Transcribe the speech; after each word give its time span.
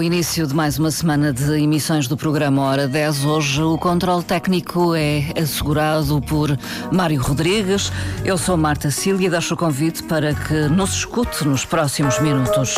o 0.00 0.02
início 0.02 0.46
de 0.46 0.54
mais 0.54 0.78
uma 0.78 0.90
semana 0.90 1.30
de 1.30 1.62
emissões 1.62 2.08
do 2.08 2.16
programa 2.16 2.62
Hora 2.62 2.88
10. 2.88 3.26
Hoje 3.26 3.62
o 3.62 3.76
controle 3.76 4.24
técnico 4.24 4.94
é 4.94 5.30
assegurado 5.38 6.22
por 6.22 6.58
Mário 6.90 7.20
Rodrigues. 7.20 7.92
Eu 8.24 8.38
sou 8.38 8.56
Marta 8.56 8.90
Cília 8.90 9.26
e 9.26 9.30
deixo 9.30 9.52
o 9.52 9.56
convite 9.58 10.02
para 10.04 10.32
que 10.32 10.68
nos 10.68 10.94
escute 10.94 11.46
nos 11.46 11.66
próximos 11.66 12.18
minutos. 12.18 12.76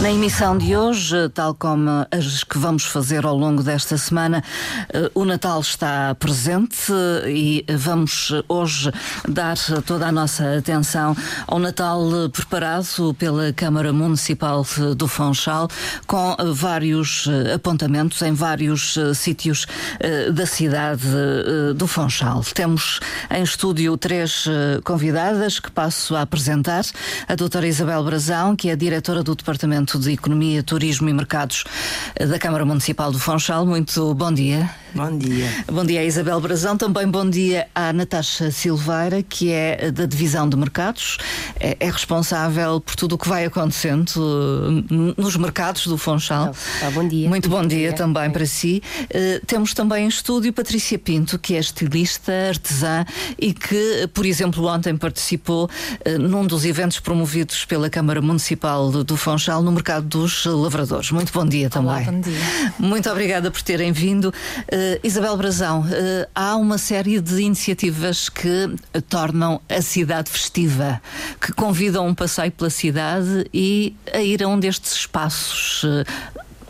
Na 0.00 0.10
emissão 0.10 0.58
de 0.58 0.76
hoje, 0.76 1.28
tal 1.30 1.54
como 1.54 1.88
as 2.10 2.42
que 2.42 2.58
vamos 2.58 2.84
fazer 2.84 3.24
ao 3.24 3.36
longo 3.36 3.62
desta 3.62 3.96
semana, 3.96 4.42
eh, 4.92 5.10
o 5.14 5.24
Natal 5.24 5.60
está 5.60 6.14
presente 6.16 6.92
e 7.26 7.64
vamos 7.78 8.32
hoje 8.48 8.92
dar 9.26 9.56
toda 9.86 10.08
a 10.08 10.12
nossa 10.12 10.58
atenção 10.58 11.16
ao 11.46 11.58
Natal 11.60 12.02
preparado 12.32 13.14
pela 13.16 13.52
Câmara 13.52 13.92
Municipal 13.92 14.66
do 14.96 15.06
Funchal, 15.06 15.68
com 16.06 16.36
vários 16.52 17.26
apontamentos 17.54 18.20
em 18.22 18.34
vários 18.34 18.96
eh, 18.96 19.14
sítios 19.14 19.64
eh, 20.00 20.30
da 20.30 20.44
cidade 20.44 21.04
do 21.76 21.86
Funchal. 21.86 22.42
Temos 22.52 22.98
em 23.30 23.42
estúdio 23.44 23.96
três 23.96 24.46
convidadas 24.82 25.60
que 25.60 25.70
passo 25.70 26.16
a 26.16 26.22
apresentar. 26.22 26.84
A 27.28 27.34
doutora 27.36 27.66
Isabel 27.66 28.02
Brazão, 28.04 28.56
que 28.56 28.68
é 28.68 28.76
diretora 28.76 29.22
do 29.22 29.34
Departamento 29.34 29.83
Departamento 29.84 29.98
de 29.98 30.12
Economia, 30.12 30.62
Turismo 30.62 31.08
e 31.08 31.12
Mercados 31.12 31.64
da 32.18 32.38
Câmara 32.38 32.64
Municipal 32.64 33.12
do 33.12 33.18
Funchal. 33.18 33.66
Muito 33.66 34.14
bom 34.14 34.32
dia. 34.32 34.83
Bom 34.94 35.18
dia. 35.18 35.50
Bom 35.66 35.84
dia, 35.84 36.04
Isabel 36.04 36.40
Brazão. 36.40 36.76
Também 36.76 37.08
bom 37.08 37.28
dia 37.28 37.66
à 37.74 37.92
Natasha 37.92 38.52
Silveira, 38.52 39.24
que 39.24 39.50
é 39.50 39.90
da 39.90 40.06
Divisão 40.06 40.48
de 40.48 40.56
Mercados. 40.56 41.18
É, 41.58 41.76
é 41.80 41.90
responsável 41.90 42.80
por 42.80 42.94
tudo 42.94 43.16
o 43.16 43.18
que 43.18 43.28
vai 43.28 43.44
acontecendo 43.44 44.12
uh, 44.16 45.20
nos 45.20 45.36
mercados 45.36 45.88
do 45.88 45.98
Funchal. 45.98 46.54
Ah, 46.80 46.90
bom 46.92 47.08
dia. 47.08 47.28
Muito 47.28 47.48
bom, 47.48 47.62
bom 47.62 47.66
dia, 47.66 47.88
dia, 47.88 47.92
também 47.92 48.30
para 48.30 48.46
si. 48.46 48.80
Uh, 49.06 49.44
temos 49.44 49.74
também 49.74 50.04
em 50.04 50.08
estúdio 50.08 50.52
Patrícia 50.52 50.96
Pinto, 50.96 51.40
que 51.40 51.56
é 51.56 51.58
estilista, 51.58 52.32
artesã 52.50 53.04
e 53.36 53.52
que, 53.52 54.08
por 54.14 54.24
exemplo, 54.24 54.64
ontem 54.68 54.96
participou 54.96 55.64
uh, 56.06 56.18
num 56.20 56.46
dos 56.46 56.64
eventos 56.64 57.00
promovidos 57.00 57.64
pela 57.64 57.90
Câmara 57.90 58.22
Municipal 58.22 58.92
do 59.02 59.16
Funchal 59.16 59.60
no 59.60 59.72
mercado 59.72 60.06
dos 60.06 60.44
lavradores. 60.46 61.10
Muito 61.10 61.32
bom 61.32 61.44
dia 61.44 61.68
também. 61.68 61.90
Olá, 61.90 62.12
bom 62.12 62.20
dia. 62.20 62.38
Muito 62.78 63.10
obrigada 63.10 63.50
por 63.50 63.60
terem 63.60 63.90
vindo. 63.90 64.26
Uh, 64.72 64.83
Isabel 65.02 65.36
Brazão, 65.36 65.80
uh, 65.80 66.28
há 66.34 66.56
uma 66.56 66.78
série 66.78 67.20
de 67.20 67.42
iniciativas 67.42 68.28
que 68.28 68.74
tornam 69.08 69.60
a 69.68 69.80
cidade 69.80 70.30
festiva, 70.30 71.00
que 71.40 71.52
convidam 71.52 72.06
um 72.06 72.14
passeio 72.14 72.52
pela 72.52 72.70
cidade 72.70 73.48
e 73.52 73.94
a 74.12 74.20
ir 74.20 74.42
a 74.42 74.48
um 74.48 74.58
destes 74.58 74.92
espaços. 74.92 75.84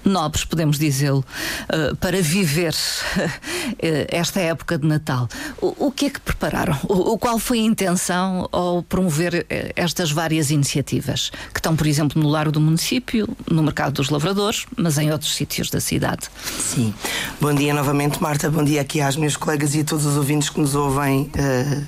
Nobres, 0.05 0.45
podemos 0.45 0.79
dizê-lo, 0.79 1.25
uh, 1.65 1.97
para 1.97 2.21
viver 2.21 2.73
uh, 2.73 3.31
esta 4.09 4.41
época 4.41 4.79
de 4.79 4.87
Natal. 4.87 5.29
O, 5.61 5.91
que 5.91 6.07
é 6.07 6.11
que 6.11 6.21
prepararam? 6.21 6.79
O, 6.85 7.19
qual 7.19 7.39
foi 7.39 7.59
a 7.61 7.63
intenção 7.63 8.49
ao 8.53 8.83
promover 8.83 9.47
eh, 9.49 9.73
estas 9.77 10.11
várias 10.11 10.51
iniciativas, 10.51 11.31
que 11.53 11.59
estão, 11.59 11.75
por 11.75 11.87
exemplo, 11.87 12.21
no 12.21 12.29
Largo 12.29 12.53
do 12.53 12.61
Município, 12.61 13.29
no 13.51 13.63
Mercado 13.63 13.95
dos 13.95 14.11
Lavradores, 14.11 14.67
mas 14.77 14.99
em 14.99 15.11
outros 15.11 15.35
sítios 15.35 15.71
da 15.71 15.81
cidade? 15.81 16.29
Sim. 16.59 16.93
Bom 17.41 17.55
dia 17.55 17.73
novamente, 17.73 18.23
Marta. 18.23 18.51
Bom 18.51 18.65
dia 18.65 18.81
aqui 18.81 19.01
às 19.01 19.17
minhas 19.17 19.37
colegas 19.37 19.75
e 19.75 19.81
a 19.81 19.85
todos 19.85 20.05
os 20.05 20.17
ouvintes 20.17 20.51
que 20.51 20.61
nos 20.61 20.75
ouvem 20.75 21.31
uh, 21.35 21.85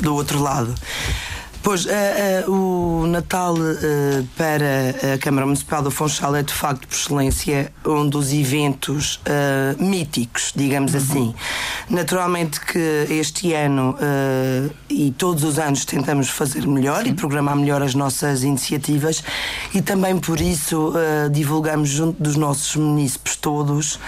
do 0.00 0.14
outro 0.14 0.40
lado. 0.42 0.74
Pois, 1.62 1.84
uh, 1.84 1.88
uh, 2.48 3.02
o 3.02 3.06
Natal 3.06 3.54
uh, 3.54 4.28
para 4.36 5.14
a 5.14 5.18
Câmara 5.18 5.44
Municipal 5.44 5.82
do 5.82 5.90
Funchal 5.90 6.34
é 6.36 6.42
de 6.42 6.52
facto, 6.52 6.86
por 6.86 6.94
excelência, 6.94 7.72
um 7.84 8.08
dos 8.08 8.32
eventos 8.32 9.20
míticos, 9.78 10.52
digamos 10.54 10.94
uhum. 10.94 10.98
assim. 10.98 11.34
Naturalmente 11.90 12.60
que 12.60 13.06
este 13.10 13.52
ano 13.52 13.96
e 14.88 15.10
todos 15.12 15.44
os 15.44 15.58
anos 15.58 15.84
tentamos 15.84 16.28
fazer 16.28 16.66
melhor 16.66 17.04
Sim. 17.04 17.10
e 17.10 17.14
programar 17.14 17.56
melhor 17.56 17.82
as 17.82 17.94
nossas 17.94 18.42
iniciativas 18.42 19.22
e 19.74 19.80
também 19.80 20.18
por 20.18 20.40
isso 20.40 20.92
divulgamos 21.30 21.88
junto 21.88 22.22
dos 22.22 22.36
nossos 22.36 22.76
munícipes 22.76 23.36
todos 23.36 23.98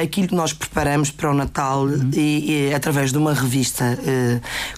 aquilo 0.00 0.28
que 0.28 0.34
nós 0.34 0.52
preparamos 0.52 1.10
para 1.10 1.30
o 1.30 1.34
Natal 1.34 1.84
uhum. 1.84 2.10
e, 2.14 2.68
e, 2.68 2.74
através 2.74 3.12
de 3.12 3.18
uma 3.18 3.34
revista 3.34 3.98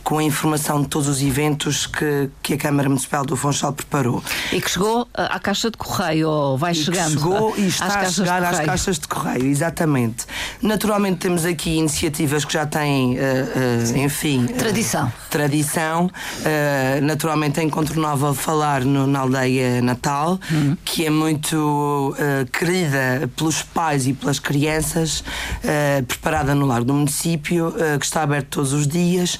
com 0.02 0.18
a 0.18 0.22
informação 0.22 0.82
de 0.82 0.88
todos 0.88 1.08
os 1.08 1.22
eventos 1.22 1.86
que, 1.92 2.30
que 2.42 2.54
a 2.54 2.58
Câmara 2.58 2.88
Municipal 2.88 3.24
do 3.24 3.36
Funchal 3.36 3.72
preparou. 3.72 4.22
E 4.52 4.60
que 4.60 4.70
chegou 4.70 5.06
à 5.14 5.38
caixa 5.38 5.70
de 5.70 5.76
correio, 5.76 6.28
ou 6.28 6.58
vai 6.58 6.74
chegando? 6.74 7.12
chegou 7.12 7.54
e 7.56 7.66
está 7.66 8.00
a 8.00 8.10
chegar 8.10 8.42
às 8.42 8.60
caixas 8.60 8.98
de 8.98 9.06
correio, 9.06 9.46
exatamente. 9.46 10.26
Naturalmente 10.60 11.18
temos 11.18 11.44
aqui 11.44 11.76
iniciativas 11.76 12.44
que 12.44 12.52
já 12.52 12.66
têm, 12.66 13.16
uh, 13.16 13.20
uh, 13.20 13.98
enfim... 13.98 14.46
Tradição. 14.46 15.06
Uh, 15.06 15.12
tradição. 15.30 16.10
naturalmente 17.02 17.60
é 17.60 17.62
incontornável 17.62 18.34
falar 18.34 18.84
no, 18.84 19.06
na 19.06 19.20
aldeia 19.20 19.80
Natal, 19.82 20.38
uhum. 20.50 20.76
que 20.84 21.06
é 21.06 21.10
muito 21.10 22.14
querida 22.52 23.30
pelos 23.36 23.62
pais 23.62 24.06
e 24.06 24.12
pelas 24.12 24.38
crianças, 24.38 25.24
preparada 26.06 26.54
no 26.54 26.66
Largo 26.66 26.86
do 26.86 26.94
Município, 26.94 27.74
que 27.98 28.04
está 28.04 28.22
aberto 28.22 28.48
todos 28.48 28.72
os 28.72 28.86
dias. 28.86 29.38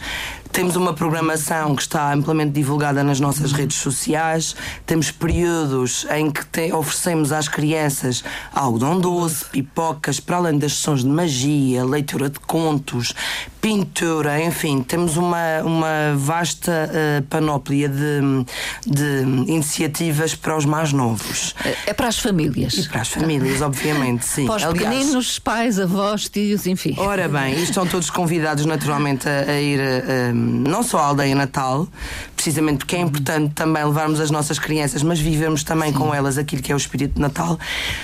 Temos 0.52 0.76
uma 0.76 0.92
programação 0.92 1.74
que 1.74 1.80
está 1.80 2.12
amplamente 2.12 2.52
divulgada 2.52 3.02
nas 3.02 3.18
nossas 3.18 3.52
redes 3.52 3.78
sociais. 3.78 4.54
Temos 4.84 5.10
períodos 5.10 6.06
em 6.10 6.30
que 6.30 6.44
te, 6.44 6.70
oferecemos 6.74 7.32
às 7.32 7.48
crianças 7.48 8.22
algodão 8.52 9.00
doce, 9.00 9.46
pipocas, 9.46 10.20
para 10.20 10.36
além 10.36 10.58
das 10.58 10.74
sessões 10.74 11.00
de 11.00 11.08
magia, 11.08 11.82
leitura 11.86 12.28
de 12.28 12.38
contos, 12.38 13.14
pintura, 13.62 14.42
enfim, 14.42 14.82
temos 14.82 15.16
uma, 15.16 15.62
uma 15.62 16.16
vasta 16.16 16.90
uh, 16.90 17.22
panóplia 17.28 17.88
de, 17.88 18.44
de 18.84 19.22
iniciativas 19.46 20.34
para 20.34 20.56
os 20.56 20.64
mais 20.64 20.92
novos. 20.92 21.54
É, 21.64 21.90
é 21.90 21.92
para 21.94 22.08
as 22.08 22.18
famílias. 22.18 22.74
E 22.74 22.88
para 22.88 23.02
as 23.02 23.08
famílias, 23.08 23.62
obviamente, 23.62 24.26
sim. 24.26 24.46
Para 24.46 24.56
os 24.56 24.64
Aliás, 24.64 24.82
pequeninos, 24.82 25.38
pais, 25.38 25.78
avós, 25.78 26.28
tios, 26.28 26.66
enfim. 26.66 26.96
Ora 26.98 27.28
bem, 27.28 27.54
estão 27.62 27.86
todos 27.86 28.10
convidados 28.10 28.66
naturalmente 28.66 29.28
a, 29.28 29.52
a 29.52 29.60
ir. 29.60 29.78
Uh, 29.78 30.34
não 30.34 30.82
só 30.82 30.98
à 30.98 31.04
aldeia 31.06 31.34
natal, 31.36 31.86
precisamente 32.34 32.78
porque 32.78 32.96
é 32.96 33.00
importante 33.00 33.54
também 33.54 33.84
levarmos 33.84 34.18
as 34.18 34.32
nossas 34.32 34.58
crianças, 34.58 35.04
mas 35.04 35.20
vivemos 35.20 35.62
também 35.62 35.92
Sim. 35.92 35.98
com 35.98 36.12
elas 36.12 36.36
aquilo 36.36 36.60
que 36.60 36.72
é 36.72 36.74
o 36.74 36.78
espírito 36.78 37.14
de 37.14 37.20
Natal. 37.20 37.56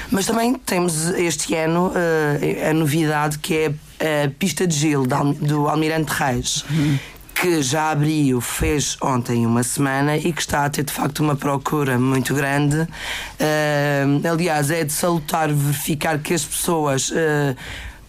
Mas 0.09 0.25
também 0.25 0.55
temos 0.55 1.09
este 1.11 1.57
ano 1.57 1.89
uh, 1.89 2.71
a 2.71 2.73
novidade 2.73 3.41
que 3.41 3.57
é 3.57 3.73
a 4.00 4.31
pista 4.38 4.66
de 4.66 4.76
gelo 4.76 5.06
do 5.41 5.69
Almirante 5.69 6.12
Reis. 6.12 6.64
Uhum 6.70 6.98
que 7.41 7.62
já 7.62 7.92
abriu, 7.92 8.41
fez 8.41 8.97
ontem 9.00 9.47
uma 9.47 9.62
semana 9.62 10.16
e 10.16 10.32
que 10.32 10.41
está 10.41 10.64
a 10.64 10.70
ter 10.70 10.82
de 10.82 10.92
facto 10.92 11.20
uma 11.20 11.36
procura 11.36 11.97
muito 11.97 12.34
grande. 12.34 12.81
Uh, 12.81 14.28
aliás, 14.28 14.72
é 14.72 14.82
de 14.82 14.92
salutar 14.92 15.48
verificar 15.53 16.19
que 16.19 16.34
as 16.34 16.44
pessoas. 16.44 17.10
Uh, 17.10 17.54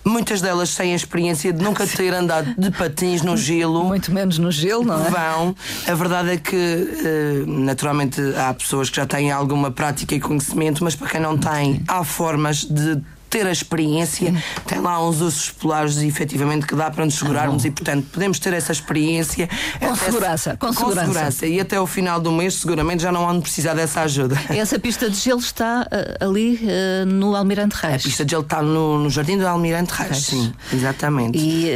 Muitas 0.04 0.40
delas 0.42 0.74
têm 0.74 0.94
a 0.94 0.96
experiência 0.96 1.52
de 1.52 1.62
nunca 1.62 1.86
ter 1.86 2.14
andado 2.14 2.56
de 2.58 2.72
patins 2.72 3.22
no 3.22 3.36
gelo. 3.36 3.84
Muito 3.84 4.12
menos 4.12 4.38
no 4.38 4.50
gelo, 4.50 4.84
não 4.84 5.06
é? 5.06 5.10
Vão. 5.10 5.56
A 5.86 5.94
verdade 5.94 6.30
é 6.32 6.38
que, 6.38 6.56
eh, 6.56 7.44
naturalmente, 7.46 8.20
há 8.36 8.54
pessoas 8.54 8.90
que 8.90 8.96
já 8.96 9.06
têm 9.06 9.30
alguma 9.30 9.70
prática 9.70 10.16
e 10.16 10.20
conhecimento, 10.20 10.84
mas 10.84 10.96
para 10.96 11.10
quem 11.10 11.20
não 11.20 11.38
tem, 11.38 11.84
há 11.88 12.04
formas 12.04 12.64
de 12.64 13.02
ter 13.30 13.46
a 13.46 13.52
experiência, 13.52 14.34
tem 14.66 14.80
lá 14.80 15.06
uns 15.06 15.22
ursos 15.22 15.50
polares 15.52 15.98
efetivamente 15.98 16.66
que 16.66 16.76
dá 16.76 16.90
para 16.90 17.06
nos 17.06 17.16
segurarmos 17.16 17.64
ah, 17.64 17.68
e, 17.68 17.72
portanto, 17.72 18.08
podemos 18.12 18.40
ter 18.40 18.54
essa 18.54 18.72
experiência. 18.72 19.48
Com 19.80 19.96
segurança, 19.96 20.58
com, 20.58 20.68
com 20.68 20.74
segurança. 20.74 21.06
segurança. 21.06 21.46
E 21.46 21.60
até 21.60 21.80
o 21.80 21.86
final 21.86 22.20
do 22.20 22.32
mês, 22.32 22.56
seguramente, 22.56 23.04
já 23.04 23.12
não 23.12 23.26
vão 23.26 23.42
precisar 23.42 23.74
dessa 23.74 24.02
ajuda. 24.02 24.40
Essa 24.50 24.80
pista 24.80 25.10
de 25.10 25.16
gelo 25.16 25.40
está 25.40 25.88
uh, 25.92 26.26
ali 26.26 26.60
uh, 26.64 27.06
no 27.06 27.36
Almirante 27.36 27.76
Reis. 27.76 28.02
A 28.02 28.06
pista 28.06 28.26
de 28.26 28.32
gelo 28.32 28.44
está 28.44 28.62
no, 28.62 29.00
no 29.00 29.10
Jardim 29.10 29.38
do 29.38 29.48
Almirante 29.48 29.94
Reis, 29.94 30.10
Reis. 30.10 30.26
sim, 30.26 30.54
exatamente. 30.74 31.38
E 31.38 31.70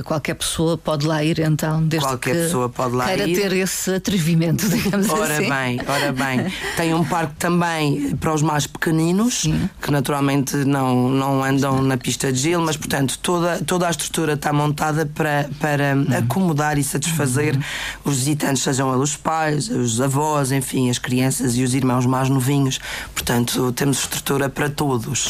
uh, 0.00 0.04
qualquer 0.04 0.34
pessoa 0.34 0.78
pode 0.78 1.06
lá 1.06 1.22
ir, 1.22 1.38
então, 1.40 1.82
desde 1.82 2.08
qualquer 2.08 2.34
que 2.34 2.42
pessoa 2.42 2.68
pode 2.68 2.94
lá 2.94 3.06
queira 3.06 3.28
ir. 3.28 3.36
ter 3.36 3.52
esse 3.52 3.94
atrevimento, 3.94 4.66
digamos 4.70 5.08
ora 5.08 5.34
assim. 5.34 5.46
Ora 5.46 5.56
bem, 5.56 5.80
ora 5.86 6.12
bem. 6.12 6.52
Tem 6.76 6.94
um 6.94 7.04
parque 7.04 7.34
também 7.36 8.16
para 8.16 8.32
os 8.32 8.42
mais 8.42 8.66
pequeninos, 8.66 9.42
sim. 9.42 9.68
que 9.80 9.90
naturalmente 9.90 10.56
não, 10.56 10.93
não 11.08 11.42
andam 11.42 11.82
na 11.82 11.96
pista 11.96 12.32
de 12.32 12.38
gelo, 12.38 12.64
mas 12.64 12.76
portanto 12.76 13.18
toda, 13.20 13.60
toda 13.64 13.86
a 13.86 13.90
estrutura 13.90 14.34
está 14.34 14.52
montada 14.52 15.06
para, 15.06 15.48
para 15.58 15.94
uhum. 15.94 16.18
acomodar 16.18 16.78
e 16.78 16.84
satisfazer 16.84 17.54
uhum. 17.54 17.62
os 18.04 18.18
visitantes, 18.18 18.62
sejam 18.62 18.94
eles 18.94 19.14
os 19.14 19.16
pais, 19.16 19.68
os 19.68 20.00
avós, 20.00 20.50
enfim, 20.50 20.90
as 20.90 20.98
crianças 20.98 21.56
e 21.56 21.62
os 21.62 21.74
irmãos 21.74 22.06
mais 22.06 22.28
novinhos. 22.28 22.80
Portanto, 23.14 23.72
temos 23.72 23.98
estrutura 24.00 24.48
para 24.48 24.68
todos. 24.68 25.26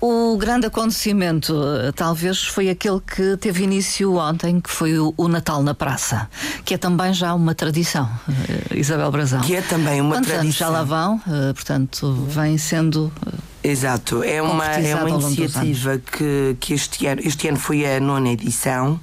Uh, 0.00 0.32
o 0.32 0.36
grande 0.36 0.66
acontecimento, 0.66 1.52
uh, 1.52 1.92
talvez, 1.92 2.44
foi 2.44 2.68
aquele 2.70 3.00
que 3.00 3.36
teve 3.36 3.64
início 3.64 4.16
ontem, 4.16 4.60
que 4.60 4.70
foi 4.70 4.98
o, 4.98 5.12
o 5.16 5.28
Natal 5.28 5.62
na 5.62 5.74
Praça, 5.74 6.28
que 6.64 6.74
é 6.74 6.78
também 6.78 7.12
já 7.12 7.34
uma 7.34 7.54
tradição, 7.54 8.04
uh, 8.28 8.76
Isabel 8.76 9.10
Brazão. 9.10 9.40
Que 9.40 9.56
é 9.56 9.62
também 9.62 10.00
uma 10.00 10.16
Quantos 10.16 10.28
tradição. 10.28 10.40
Anos 10.40 10.56
já 10.56 10.68
lá 10.68 10.82
vão, 10.84 11.20
portanto, 11.54 12.12
vem 12.28 12.56
sendo 12.58 13.12
Exato, 13.62 14.22
é 14.22 14.40
uma, 14.40 14.64
é 14.64 14.94
uma 14.94 15.10
iniciativa 15.10 15.98
que, 15.98 16.56
que 16.58 16.72
este, 16.72 17.06
ano, 17.06 17.20
este 17.24 17.48
ano 17.48 17.58
foi 17.58 17.84
a 17.84 18.00
nona 18.00 18.30
edição. 18.30 18.98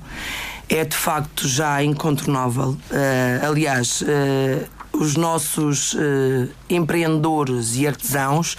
É 0.68 0.84
de 0.84 0.96
facto 0.96 1.48
já 1.48 1.82
incontornável. 1.84 2.72
Uh, 2.72 3.48
aliás, 3.48 4.02
uh, 4.02 4.68
os 4.92 5.16
nossos 5.16 5.94
uh, 5.94 6.50
empreendedores 6.70 7.76
e 7.76 7.88
artesãos 7.88 8.58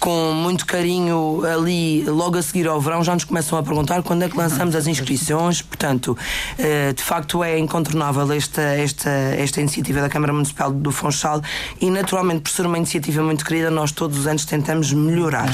com 0.00 0.32
muito 0.32 0.64
carinho 0.64 1.42
ali, 1.44 2.02
logo 2.04 2.38
a 2.38 2.42
seguir 2.42 2.66
ao 2.66 2.80
verão, 2.80 3.04
já 3.04 3.12
nos 3.12 3.24
começam 3.24 3.58
a 3.58 3.62
perguntar 3.62 4.02
quando 4.02 4.22
é 4.22 4.30
que 4.30 4.36
lançamos 4.36 4.74
as 4.74 4.86
inscrições. 4.86 5.60
Portanto, 5.60 6.16
eh, 6.58 6.94
de 6.94 7.02
facto 7.02 7.44
é 7.44 7.58
incontornável 7.58 8.32
esta, 8.32 8.62
esta, 8.62 9.10
esta 9.10 9.60
iniciativa 9.60 10.00
da 10.00 10.08
Câmara 10.08 10.32
Municipal 10.32 10.72
do 10.72 10.90
Funchal 10.90 11.42
e, 11.78 11.90
naturalmente, 11.90 12.40
por 12.40 12.50
ser 12.50 12.64
uma 12.64 12.78
iniciativa 12.78 13.22
muito 13.22 13.44
querida, 13.44 13.70
nós 13.70 13.92
todos 13.92 14.18
os 14.18 14.26
anos 14.26 14.46
tentamos 14.46 14.90
melhorar. 14.90 15.52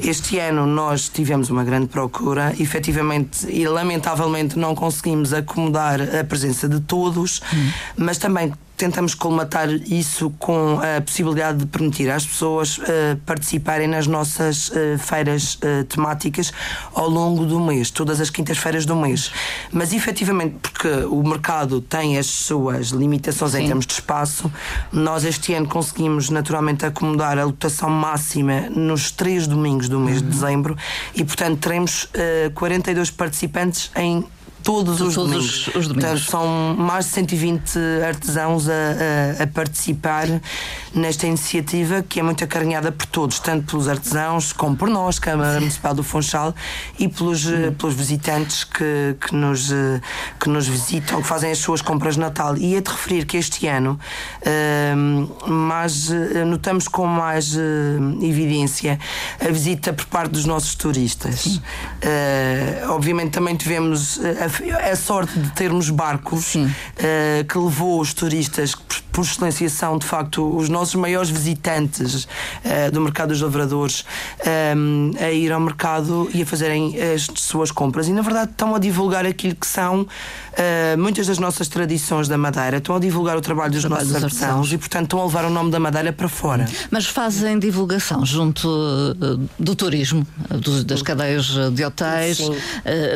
Este 0.00 0.40
ano 0.40 0.66
nós 0.66 1.08
tivemos 1.08 1.48
uma 1.48 1.62
grande 1.62 1.86
procura, 1.86 2.52
efetivamente 2.58 3.46
e 3.48 3.64
lamentavelmente 3.68 4.58
não 4.58 4.74
conseguimos 4.74 5.32
acomodar 5.32 6.00
a 6.18 6.24
presença 6.24 6.68
de 6.68 6.80
todos, 6.80 7.40
hum. 7.52 7.70
mas 7.96 8.18
também 8.18 8.52
tentamos 8.76 9.14
colmatar 9.14 9.68
isso 9.70 10.30
com 10.38 10.80
a 10.80 11.00
possibilidade 11.00 11.58
de 11.58 11.66
permitir 11.66 12.10
às 12.10 12.26
pessoas 12.26 12.78
uh, 12.78 12.82
participarem 13.24 13.86
nas 13.86 14.06
nossas 14.06 14.68
uh, 14.70 14.98
feiras 14.98 15.54
uh, 15.56 15.84
temáticas 15.84 16.52
ao 16.92 17.08
longo 17.08 17.44
do 17.46 17.60
mês, 17.60 17.90
todas 17.90 18.20
as 18.20 18.30
quintas-feiras 18.30 18.84
do 18.84 18.96
mês. 18.96 19.30
Mas 19.72 19.92
efetivamente, 19.92 20.56
porque 20.60 20.88
o 20.88 21.22
mercado 21.22 21.80
tem 21.80 22.18
as 22.18 22.26
suas 22.26 22.88
limitações 22.88 23.52
Sim. 23.52 23.62
em 23.62 23.66
termos 23.66 23.86
de 23.86 23.92
espaço, 23.92 24.50
nós 24.92 25.24
este 25.24 25.54
ano 25.54 25.68
conseguimos 25.68 26.30
naturalmente 26.30 26.84
acomodar 26.84 27.38
a 27.38 27.44
lotação 27.44 27.88
máxima 27.88 28.68
nos 28.70 29.10
três 29.10 29.46
domingos 29.46 29.88
do 29.88 30.00
mês 30.00 30.20
uhum. 30.20 30.24
de 30.24 30.30
dezembro 30.30 30.76
e, 31.14 31.24
portanto, 31.24 31.58
teremos 31.60 32.08
42 32.54 33.10
participantes 33.10 33.90
em 33.96 34.24
todos, 34.64 35.00
os, 35.00 35.14
todos 35.14 35.30
domingos. 35.30 35.66
os, 35.68 35.88
domingos. 35.88 35.92
Portanto, 35.92 36.20
são 36.20 36.74
mais 36.76 37.04
de 37.04 37.12
120 37.12 37.78
artesãos 38.08 38.68
a, 38.68 38.72
a, 38.72 39.42
a, 39.42 39.46
participar 39.46 40.26
nesta 40.94 41.26
iniciativa 41.26 42.02
que 42.02 42.18
é 42.18 42.22
muito 42.22 42.42
acarinhada 42.42 42.90
por 42.90 43.06
todos, 43.06 43.38
tanto 43.38 43.66
pelos 43.66 43.88
artesãos 43.88 44.52
como 44.52 44.74
por 44.74 44.88
nós, 44.88 45.18
Câmara 45.18 45.60
Municipal 45.60 45.94
do 45.94 46.02
Funchal, 46.02 46.54
e 46.98 47.08
pelos, 47.08 47.46
eh, 47.46 47.72
pelos 47.72 47.94
visitantes 47.94 48.64
que, 48.64 49.16
que, 49.20 49.34
nos, 49.34 49.70
eh, 49.70 50.00
que 50.40 50.48
nos 50.48 50.66
visitam, 50.66 51.20
que 51.20 51.28
fazem 51.28 51.50
as 51.50 51.58
suas 51.58 51.82
compras 51.82 52.14
de 52.14 52.20
Natal. 52.20 52.56
E 52.56 52.74
é 52.74 52.80
de 52.80 52.90
referir 52.90 53.26
que 53.26 53.36
este 53.36 53.66
ano 53.66 53.98
uh, 54.40 55.50
mais, 55.50 56.08
notamos 56.46 56.88
com 56.88 57.06
mais 57.06 57.56
evidência 58.22 58.98
a 59.40 59.48
visita 59.48 59.92
por 59.92 60.06
parte 60.06 60.32
dos 60.32 60.46
nossos 60.46 60.74
turistas. 60.74 61.46
Uh, 61.46 62.90
obviamente 62.90 63.32
também 63.32 63.56
tivemos 63.56 64.20
a 64.42 64.48
a 64.62 64.88
é 64.88 64.94
sorte 64.94 65.38
de 65.38 65.50
termos 65.50 65.90
barcos 65.90 66.54
uh, 66.54 67.44
que 67.48 67.58
levou 67.58 68.00
os 68.00 68.14
turistas, 68.14 68.74
que 68.74 69.02
por 69.12 69.22
excelência 69.22 69.68
são 69.68 69.98
de 69.98 70.06
facto 70.06 70.56
os 70.56 70.68
nossos 70.68 70.94
maiores 70.96 71.30
visitantes 71.30 72.24
uh, 72.24 72.90
do 72.92 73.00
mercado 73.00 73.28
dos 73.28 73.40
lavradores, 73.40 74.04
um, 74.76 75.12
a 75.20 75.30
ir 75.30 75.52
ao 75.52 75.60
mercado 75.60 76.28
e 76.34 76.42
a 76.42 76.46
fazerem 76.46 76.96
as 77.00 77.28
suas 77.34 77.70
compras. 77.70 78.08
E 78.08 78.12
na 78.12 78.22
verdade 78.22 78.50
estão 78.50 78.74
a 78.74 78.78
divulgar 78.78 79.24
aquilo 79.26 79.54
que 79.54 79.66
são 79.66 80.06
uh, 80.54 80.98
muitas 80.98 81.26
das 81.26 81.38
nossas 81.38 81.68
tradições 81.68 82.28
da 82.28 82.38
Madeira, 82.38 82.78
estão 82.78 82.96
a 82.96 82.98
divulgar 82.98 83.36
o 83.36 83.40
trabalho 83.40 83.72
dos 83.72 83.82
trabalho 83.82 84.06
nossos 84.06 84.22
dos 84.22 84.24
artesãos 84.24 84.72
e, 84.72 84.78
portanto, 84.78 85.04
estão 85.04 85.20
a 85.20 85.24
levar 85.24 85.44
o 85.44 85.50
nome 85.50 85.70
da 85.70 85.80
Madeira 85.80 86.12
para 86.12 86.28
fora. 86.28 86.66
Mas 86.90 87.06
fazem 87.06 87.58
divulgação 87.58 88.24
junto 88.24 88.68
do 89.58 89.74
turismo, 89.74 90.26
das 90.86 91.02
cadeias 91.02 91.54
de 91.72 91.84
hotéis, 91.84 92.40
uh, 92.40 92.52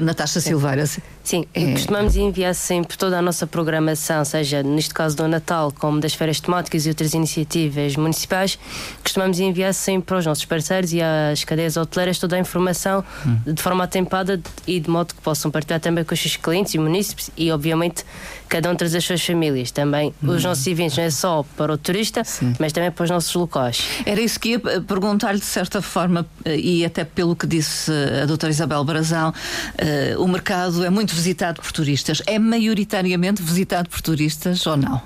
Natasha 0.02 0.40
Silveira. 0.40 0.84
Sim, 1.28 1.44
é. 1.52 1.72
costumamos 1.72 2.16
enviar 2.16 2.54
sempre 2.54 2.96
toda 2.96 3.18
a 3.18 3.22
nossa 3.22 3.46
programação, 3.46 4.24
seja 4.24 4.62
neste 4.62 4.94
caso 4.94 5.14
do 5.14 5.28
Natal, 5.28 5.70
como 5.78 6.00
das 6.00 6.14
feiras 6.14 6.40
temáticas 6.40 6.86
e 6.86 6.88
outras 6.88 7.12
iniciativas 7.12 7.96
municipais, 7.96 8.58
costumamos 9.02 9.38
enviar 9.38 9.74
sempre 9.74 10.06
para 10.06 10.18
os 10.18 10.26
nossos 10.26 10.46
parceiros 10.46 10.90
e 10.94 11.02
às 11.02 11.44
cadeias 11.44 11.76
hoteleiras 11.76 12.18
toda 12.18 12.36
a 12.36 12.38
informação 12.38 13.04
hum. 13.26 13.52
de 13.52 13.60
forma 13.60 13.84
atempada 13.84 14.40
e 14.66 14.80
de 14.80 14.88
modo 14.88 15.14
que 15.14 15.20
possam 15.20 15.50
partilhar 15.50 15.80
também 15.80 16.02
com 16.02 16.14
os 16.14 16.20
seus 16.20 16.36
clientes 16.36 16.72
e 16.72 16.78
munícipes 16.78 17.27
e, 17.36 17.50
obviamente, 17.50 18.04
cada 18.48 18.70
um 18.70 18.74
traz 18.74 18.94
as 18.94 19.04
suas 19.04 19.24
famílias. 19.24 19.70
Também 19.70 20.14
hum. 20.22 20.30
os 20.30 20.44
nossos 20.44 20.66
eventos 20.66 20.96
não 20.96 21.04
é 21.04 21.10
só 21.10 21.44
para 21.56 21.72
o 21.72 21.78
turista, 21.78 22.24
Sim. 22.24 22.54
mas 22.58 22.72
também 22.72 22.90
para 22.90 23.04
os 23.04 23.10
nossos 23.10 23.34
locais. 23.34 23.82
Era 24.04 24.20
isso 24.20 24.38
que 24.40 24.50
ia 24.50 24.60
perguntar-lhe 24.60 25.38
de 25.38 25.44
certa 25.44 25.82
forma, 25.82 26.26
eh, 26.44 26.56
e 26.56 26.84
até 26.84 27.04
pelo 27.04 27.36
que 27.36 27.46
disse 27.46 27.90
a 28.22 28.26
doutora 28.26 28.50
Isabel 28.50 28.82
Brazão, 28.84 29.30
uh, 29.30 30.22
o 30.22 30.28
mercado 30.28 30.84
é 30.84 30.90
muito 30.90 31.14
visitado 31.14 31.60
por 31.60 31.72
turistas. 31.72 32.22
É 32.26 32.38
maioritariamente 32.38 33.42
visitado 33.42 33.88
por 33.88 34.00
turistas 34.00 34.66
ou 34.66 34.76
não? 34.76 35.00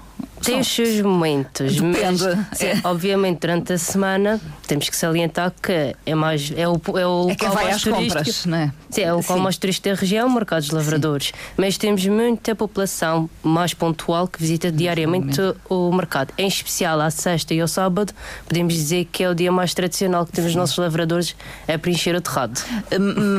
Tem 0.44 0.60
os 0.60 0.68
seus 0.68 1.00
momentos, 1.00 1.76
Depende. 1.76 2.24
mas 2.24 2.58
sim, 2.58 2.66
é. 2.66 2.80
obviamente 2.84 3.40
durante 3.40 3.72
a 3.72 3.78
semana 3.78 4.40
temos 4.66 4.88
que 4.88 4.96
salientar 4.96 5.52
que 5.62 5.94
é 6.04 6.14
mais 6.14 6.52
é 6.56 6.68
o 6.68 6.80
é 6.98 7.06
o 7.06 7.28
é 7.28 7.32
local 7.32 7.54
mais 7.54 7.82
turístico, 7.82 8.14
compras, 8.14 8.46
não 8.46 8.58
é? 8.58 8.72
Sim, 8.90 9.02
é 9.02 9.12
o 9.12 9.16
local 9.16 9.38
mais 9.38 9.56
turístico 9.56 9.88
da 9.88 9.94
região, 9.94 10.28
o 10.28 10.32
mercado 10.32 10.60
dos 10.60 10.70
lavradores. 10.70 11.26
Sim. 11.28 11.32
Mas 11.56 11.78
temos 11.78 12.06
muita 12.06 12.54
população 12.54 13.28
mais 13.42 13.72
pontual 13.72 14.28
que 14.28 14.38
visita 14.38 14.70
diariamente 14.70 15.40
o 15.68 15.92
mercado. 15.92 16.32
Em 16.36 16.46
especial 16.46 17.00
à 17.00 17.10
sexta 17.10 17.54
e 17.54 17.60
ao 17.60 17.68
sábado, 17.68 18.12
podemos 18.46 18.74
dizer 18.74 19.06
que 19.10 19.24
é 19.24 19.30
o 19.30 19.34
dia 19.34 19.50
mais 19.50 19.72
tradicional 19.72 20.26
que 20.26 20.32
temos 20.32 20.50
os 20.50 20.56
nossos 20.56 20.76
lavradores 20.76 21.34
a 21.66 21.78
preencher 21.78 22.14
o 22.14 22.20
terrado. 22.20 22.60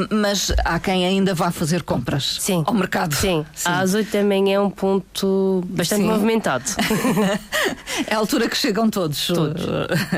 Mas 0.10 0.52
há 0.66 0.80
quem 0.80 1.06
ainda 1.06 1.34
vá 1.34 1.52
fazer 1.52 1.84
compras 1.84 2.38
sim. 2.40 2.64
ao 2.66 2.74
mercado. 2.74 3.14
Sim, 3.14 3.46
sim. 3.54 3.70
às 3.70 3.94
oito 3.94 4.12
também 4.12 4.54
é 4.54 4.60
um 4.60 4.70
ponto 4.70 5.64
bastante 5.68 6.04
movimentado. 6.04 6.64
é 8.08 8.14
a 8.14 8.18
altura 8.18 8.50
que 8.50 8.58
chegam 8.58 8.90
todos. 8.90 9.28
todos. 9.28 9.64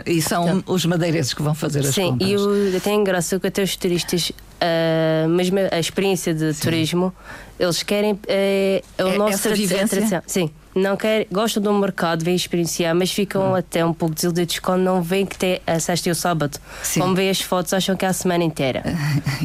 E 0.05 0.21
são 0.21 0.43
então, 0.43 0.73
os 0.73 0.85
madeirenses 0.85 1.33
que 1.33 1.41
vão 1.41 1.53
fazer 1.53 1.79
as 1.79 1.93
sim, 1.93 2.11
compras. 2.11 2.41
Sim, 2.41 2.71
e 2.73 2.77
até 2.77 2.91
é 2.91 2.93
engraçado 2.93 3.39
que 3.39 3.47
até 3.47 3.63
os 3.63 3.75
turistas, 3.75 4.29
uh, 4.29 5.29
mesmo 5.29 5.57
a 5.71 5.79
experiência 5.79 6.33
de 6.33 6.53
sim. 6.53 6.61
turismo, 6.61 7.13
eles 7.59 7.83
querem 7.83 8.13
uh, 8.13 9.03
o 9.03 9.07
é, 9.07 9.17
nosso 9.17 9.43
tradição. 9.43 10.21
Sim 10.25 10.51
não 10.75 10.97
quer, 10.97 11.25
gostam 11.31 11.63
do 11.63 11.73
mercado, 11.73 12.23
vêm 12.23 12.35
experienciar, 12.35 12.93
mas 12.93 13.09
ficam 13.09 13.53
hum. 13.53 13.55
até 13.55 13.83
um 13.85 13.93
pouco 13.93 14.13
desiludidos 14.13 14.59
quando 14.59 14.81
não 14.81 15.01
veem 15.01 15.25
que 15.25 15.37
tem 15.37 15.61
a 15.65 15.79
sexta 15.79 16.09
e 16.09 16.11
o 16.11 16.15
sábado. 16.15 16.59
Sim. 16.83 16.99
Como 16.99 17.15
veem 17.15 17.29
as 17.29 17.39
fotos, 17.39 17.73
acham 17.73 17.95
que 17.95 18.03
é 18.03 18.09
a 18.09 18.13
semana 18.13 18.43
inteira. 18.43 18.83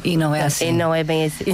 E 0.02 0.16
não 0.16 0.34
é 0.34 0.42
assim. 0.42 0.68
E 0.68 0.72
não 0.72 0.94
é 0.94 1.04
bem 1.04 1.26
assim. 1.26 1.44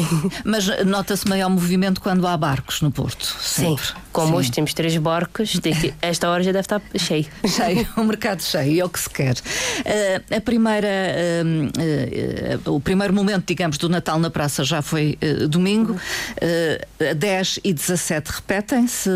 Mas 0.44 0.66
nota-se 0.84 1.28
maior 1.28 1.50
movimento 1.50 2.00
quando 2.00 2.26
há 2.26 2.36
barcos 2.36 2.80
no 2.80 2.90
Porto. 2.90 3.24
Sempre. 3.40 3.84
Sim. 3.84 3.94
Como 4.16 4.28
Sim. 4.28 4.34
hoje 4.36 4.50
temos 4.50 4.72
três 4.72 4.96
barcos, 4.96 5.60
esta 6.00 6.30
hora 6.30 6.42
já 6.42 6.50
deve 6.50 6.62
estar 6.62 6.80
cheio. 6.96 7.26
Cheio, 7.46 7.86
o 7.98 8.02
mercado 8.02 8.42
cheio, 8.42 8.80
é 8.80 8.84
o 8.84 8.88
que 8.88 8.98
se 8.98 9.10
quer. 9.10 9.34
Uh, 9.34 10.34
a 10.34 10.40
primeira, 10.40 10.88
uh, 10.88 12.70
uh, 12.70 12.74
o 12.74 12.80
primeiro 12.80 13.12
momento, 13.12 13.44
digamos, 13.46 13.76
do 13.76 13.90
Natal 13.90 14.18
na 14.18 14.30
praça 14.30 14.64
já 14.64 14.80
foi 14.80 15.18
domingo. 15.50 15.92
Uh, 15.92 17.14
10 17.14 17.60
e 17.62 17.74
17 17.74 18.30
repetem-se 18.30 19.10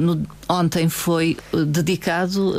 no, 0.00 0.26
ontem 0.48 0.88
foi 0.88 1.36
eh, 1.52 1.64
dedicado 1.64 2.50
uh, 2.50 2.54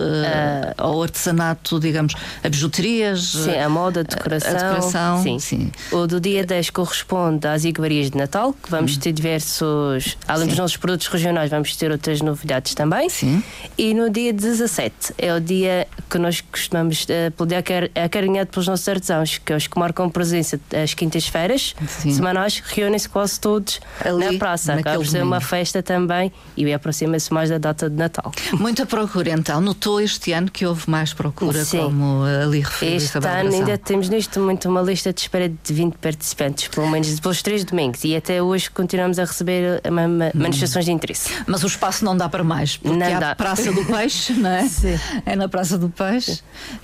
ao 0.77 1.01
artesanato, 1.01 1.79
digamos, 1.79 2.13
a 2.43 2.49
bijuterias. 2.49 3.31
Sim, 3.31 3.57
a 3.57 3.69
moda, 3.69 4.01
a 4.01 4.03
decoração. 4.03 4.51
A 4.51 4.53
decoração 4.53 5.23
sim. 5.23 5.39
sim. 5.39 5.71
O 5.91 6.07
do 6.07 6.19
dia 6.19 6.45
10 6.45 6.69
corresponde 6.71 7.47
às 7.47 7.63
iguarias 7.63 8.09
de 8.09 8.17
Natal, 8.17 8.53
que 8.53 8.69
vamos 8.69 8.95
hum. 8.95 8.99
ter 8.99 9.11
diversos. 9.11 10.17
Além 10.27 10.43
sim. 10.43 10.49
dos 10.49 10.57
nossos 10.57 10.77
produtos 10.77 11.07
regionais, 11.07 11.49
vamos 11.49 11.75
ter 11.75 11.91
outras 11.91 12.21
novidades 12.21 12.73
também. 12.73 13.09
Sim. 13.09 13.43
E 13.77 13.93
no 13.93 14.09
dia 14.09 14.33
17 14.33 15.13
é 15.17 15.33
o 15.33 15.39
dia 15.39 15.87
que 16.09 16.17
nós 16.17 16.41
costumamos 16.41 17.03
uh, 17.03 17.31
poder 17.35 17.63
acarinhado 17.95 18.49
pelos 18.49 18.67
nossos 18.67 18.87
artesãos, 18.87 19.37
que 19.37 19.53
é 19.53 19.55
os 19.55 19.67
que 19.67 19.77
marcam 19.77 20.09
presença 20.09 20.59
às 20.83 20.93
quintas-feiras 20.93 21.75
semanais, 21.99 22.61
reúnem-se 22.65 23.09
quase 23.09 23.39
todos 23.39 23.79
Ali, 24.03 24.25
na 24.25 24.39
praça. 24.39 24.73
Acaba 24.73 24.97
por 24.97 25.07
ser 25.07 25.23
uma 25.23 25.41
festa 25.41 25.81
também 25.81 26.31
e 26.55 26.71
aproxima-se 26.73 27.33
mais 27.33 27.49
da 27.49 27.57
data 27.57 27.74
de 27.75 27.95
Natal. 27.95 28.31
Muita 28.53 28.85
procura 28.85 29.31
então. 29.31 29.59
Notou 29.61 29.99
este 29.99 30.31
ano 30.31 30.49
que 30.49 30.65
houve 30.65 30.89
mais 30.89 31.13
procura, 31.13 31.63
Sim. 31.63 31.79
como 31.79 32.23
ali 32.23 32.61
referiu 32.61 32.97
Este 32.97 33.17
ano 33.17 33.53
ainda 33.53 33.77
temos 33.77 34.09
neste 34.09 34.39
momento 34.39 34.69
uma 34.69 34.81
lista 34.81 35.11
de 35.11 35.21
espera 35.21 35.49
de 35.49 35.73
20 35.73 35.95
participantes, 35.95 36.67
pelo 36.67 36.89
menos 36.89 37.19
pelos 37.19 37.41
três 37.41 37.63
domingos, 37.63 38.03
e 38.03 38.15
até 38.15 38.41
hoje 38.41 38.69
continuamos 38.69 39.19
a 39.19 39.25
receber 39.25 39.81
hum. 39.85 40.31
manifestações 40.33 40.85
de 40.85 40.91
interesse. 40.91 41.31
Mas 41.45 41.63
o 41.63 41.67
espaço 41.67 42.05
não 42.05 42.15
dá 42.15 42.29
para 42.29 42.43
mais, 42.43 42.77
porque 42.77 42.97
não 42.97 43.15
há 43.15 43.19
dá. 43.19 43.35
Praça 43.35 43.71
do 43.71 43.83
Peixe, 43.85 44.33
não 44.33 44.49
é? 44.49 44.67
Sim. 44.67 44.99
É 45.25 45.35
na 45.35 45.49
Praça 45.49 45.77
do 45.77 45.89
Peixe 45.89 46.41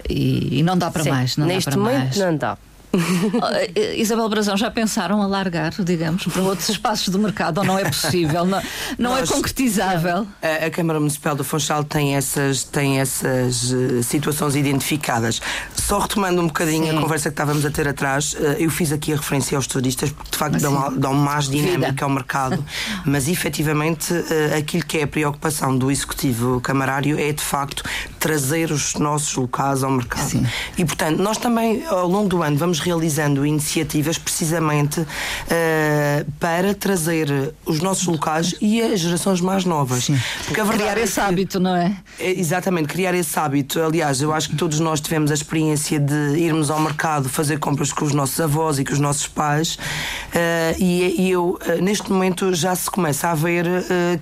e, 0.10 0.60
e 0.60 0.64
não 0.64 0.78
dá 0.78 0.92
para 0.92 1.04
Sim. 1.04 1.10
mais. 1.10 1.38
Não 1.38 1.46
neste 1.48 1.70
dá 1.70 1.72
para 1.72 1.82
momento 1.82 2.04
mais. 2.04 2.18
não 2.18 2.36
dá. 2.36 2.58
Oh, 2.94 3.80
Isabel 3.96 4.28
Brazão, 4.28 4.58
já 4.58 4.70
pensaram 4.70 5.22
a 5.22 5.28
largar, 5.28 5.72
digamos, 5.80 6.26
para 6.26 6.42
outros 6.42 6.70
espaços 6.70 7.10
do 7.10 7.18
mercado 7.18 7.60
ou 7.60 7.64
não 7.64 7.80
é 7.80 7.86
possível? 7.86 8.46
Não, 8.46 8.62
não 8.98 9.16
é 9.16 9.22
Nós, 9.22 9.32
é 9.32 9.34
concretizável? 9.34 10.28
A, 10.42 10.66
a, 10.66 10.70
Câmara 10.70 11.00
Municipal 11.00 11.36
do 11.36 11.44
Funchal 11.44 11.84
tem 11.84 12.16
essas, 12.16 12.64
tem 12.64 13.00
essas 13.00 13.72
uh, 13.72 14.04
situações 14.04 14.56
identificadas. 14.56 15.42
Só 15.76 16.00
retomando 16.00 16.42
um 16.42 16.48
bocadinho 16.48 16.92
Sim. 16.92 16.98
a 16.98 17.02
conversa 17.02 17.30
que 17.30 17.34
estávamos 17.34 17.66
a 17.66 17.72
ter 17.72 17.88
atrás, 17.88 18.34
uh, 18.34 18.38
eu 18.60 18.70
fiz 18.70 18.92
aqui 18.92 19.14
a 19.14 19.16
referência 19.16 19.56
aos 19.56 19.68
turistas, 19.68 20.12
porque 20.12 20.32
de 20.32 20.38
facto 20.38 20.60
dão, 20.60 20.94
dão 20.98 21.14
mais 21.14 21.48
dinâmica 21.48 21.92
Vida. 21.92 22.04
ao 22.04 22.10
mercado, 22.10 22.66
mas 23.06 23.28
efetivamente 23.28 24.14
uh, 24.14 24.58
aquilo 24.58 24.84
que 24.86 24.98
é 24.98 25.04
a 25.04 25.08
preocupação 25.08 25.78
do 25.78 25.90
Executivo 25.90 26.60
Camarário 26.62 27.20
é 27.20 27.32
de 27.32 27.44
facto 27.44 27.84
trazer 28.22 28.72
os 28.72 28.94
nossos 28.94 29.36
locais 29.36 29.84
ao 29.84 29.90
mercado. 29.90 30.30
Sim. 30.30 30.46
E 30.78 30.86
portanto, 30.86 31.18
nós 31.18 31.38
também 31.38 31.84
ao 31.88 32.08
longo 32.08 32.30
do 32.30 32.44
ano 32.44 32.56
vamos 32.56 32.80
realizando 32.80 33.44
iniciativas 33.44 34.20
precisamente 34.20 35.02
uh, 35.02 35.08
para 36.40 36.76
trazer 36.76 37.54
os 37.66 37.82
nossos 37.82 38.06
locais 38.06 38.56
e 38.62 38.80
as 38.80 39.00
gerações 39.00 39.42
mais 39.42 39.66
novas. 39.66 40.06
Sim. 40.06 40.20
Porque 40.46 40.62
criar 40.62 40.98
é 41.00 41.02
esse 41.02 41.16
que, 41.16 41.20
hábito, 41.20 41.60
não 41.60 41.76
é? 41.76 41.98
é? 42.20 42.40
Exatamente, 42.40 42.90
criar 42.90 43.16
esse 43.16 43.38
hábito. 43.40 43.82
Aliás, 43.82 44.22
eu 44.22 44.32
acho 44.32 44.50
que 44.50 44.56
todos 44.56 44.80
nós 44.80 45.02
tivemos 45.02 45.32
a 45.32 45.34
experiência 45.34 46.00
de 46.00 46.38
irmos 46.38 46.70
ao 46.70 46.80
mercado 46.80 47.28
fazer 47.28 47.58
compras 47.58 47.92
com 47.92 48.06
os 48.06 48.14
nossos 48.14 48.40
avós 48.40 48.78
e 48.78 48.86
com 48.86 48.94
os 48.94 49.00
nossos 49.00 49.28
pais, 49.28 49.76
uh, 49.76 50.78
e, 50.78 51.22
e, 51.24 51.32
eu, 51.32 51.58
uh, 51.60 51.82
neste 51.82 52.12
momento, 52.12 52.54
já 52.54 52.76
se 52.76 52.90
começa 52.90 53.30
a 53.30 53.34
ver 53.34 53.66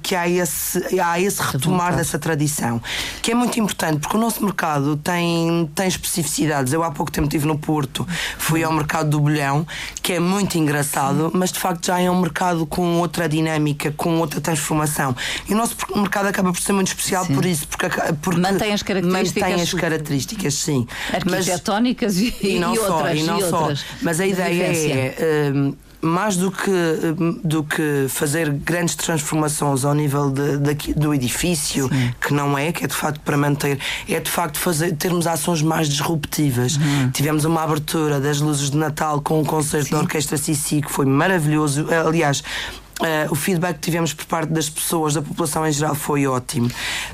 que 0.01 0.15
há 0.15 0.29
esse, 0.29 0.99
há 0.99 1.19
esse 1.19 1.41
retomar 1.41 1.95
dessa 1.95 2.17
tradição, 2.17 2.81
que 3.21 3.31
é 3.31 3.35
muito 3.35 3.59
importante, 3.59 3.88
porque 3.97 4.17
o 4.17 4.19
nosso 4.19 4.43
mercado 4.43 4.97
tem, 4.97 5.69
tem 5.73 5.87
especificidades. 5.87 6.73
Eu 6.73 6.83
há 6.83 6.91
pouco 6.91 7.11
tempo 7.11 7.27
estive 7.27 7.45
no 7.45 7.57
Porto, 7.57 8.07
fui 8.37 8.63
ao 8.63 8.71
mercado 8.71 9.09
do 9.09 9.19
Bolhão, 9.19 9.65
que 10.01 10.13
é 10.13 10.19
muito 10.19 10.57
engraçado, 10.57 11.31
mas 11.33 11.51
de 11.51 11.59
facto 11.59 11.87
já 11.87 11.99
é 11.99 12.09
um 12.09 12.19
mercado 12.19 12.65
com 12.65 12.99
outra 12.99 13.27
dinâmica, 13.27 13.91
com 13.91 14.19
outra 14.19 14.41
transformação. 14.41 15.15
E 15.47 15.53
o 15.53 15.57
nosso 15.57 15.75
mercado 15.95 16.27
acaba 16.27 16.51
por 16.51 16.61
ser 16.61 16.73
muito 16.73 16.87
especial 16.87 17.25
sim. 17.25 17.33
por 17.33 17.45
isso, 17.45 17.67
porque, 17.67 17.87
porque 18.21 18.39
mantém 18.39 18.73
as 18.73 18.83
características, 18.83 19.43
mantém 19.43 19.61
as 19.61 19.73
características 19.73 20.53
sim. 20.53 20.87
Arquitetónicas 21.13 22.15
mas, 22.15 22.41
e, 22.41 22.55
e, 22.55 22.59
não 22.59 22.75
e 22.75 22.79
outras, 22.79 22.99
só, 22.99 23.13
e 23.15 23.23
não 23.23 23.39
só. 23.41 23.69
Mas 24.01 24.19
a 24.19 24.27
ideia 24.27 24.63
é. 24.63 25.51
Um, 25.53 25.88
mais 26.01 26.37
do 26.37 26.51
que, 26.51 26.71
do 27.43 27.63
que 27.63 28.05
fazer 28.09 28.49
grandes 28.51 28.95
transformações 28.95 29.83
ao 29.83 29.93
nível 29.93 30.31
de, 30.31 30.57
de 30.57 30.93
do 30.93 31.13
edifício, 31.13 31.89
Sim. 31.89 32.13
que 32.21 32.33
não 32.33 32.57
é, 32.57 32.71
que 32.71 32.85
é 32.85 32.87
de 32.87 32.95
facto 32.95 33.19
para 33.21 33.35
manter, 33.35 33.79
é 34.07 34.19
de 34.19 34.29
facto 34.29 34.57
fazer, 34.59 34.93
termos 34.93 35.27
ações 35.27 35.61
mais 35.61 35.89
disruptivas. 35.89 36.77
Uhum. 36.77 37.11
Tivemos 37.11 37.45
uma 37.45 37.63
abertura 37.63 38.19
das 38.19 38.39
luzes 38.39 38.69
de 38.69 38.77
Natal 38.77 39.21
com 39.21 39.41
um 39.41 39.45
concerto 39.45 39.87
Sim. 39.87 39.95
da 39.95 40.01
Orquestra 40.01 40.37
Sissi 40.37 40.81
que 40.81 40.91
foi 40.91 41.05
maravilhoso. 41.05 41.87
Aliás, 42.05 42.43
Uh, 42.99 43.31
o 43.31 43.35
feedback 43.35 43.75
que 43.75 43.81
tivemos 43.81 44.13
por 44.13 44.25
parte 44.25 44.51
das 44.51 44.69
pessoas, 44.69 45.13
da 45.13 45.21
população 45.21 45.65
em 45.65 45.71
geral, 45.71 45.95
foi 45.95 46.27
ótimo. 46.27 46.69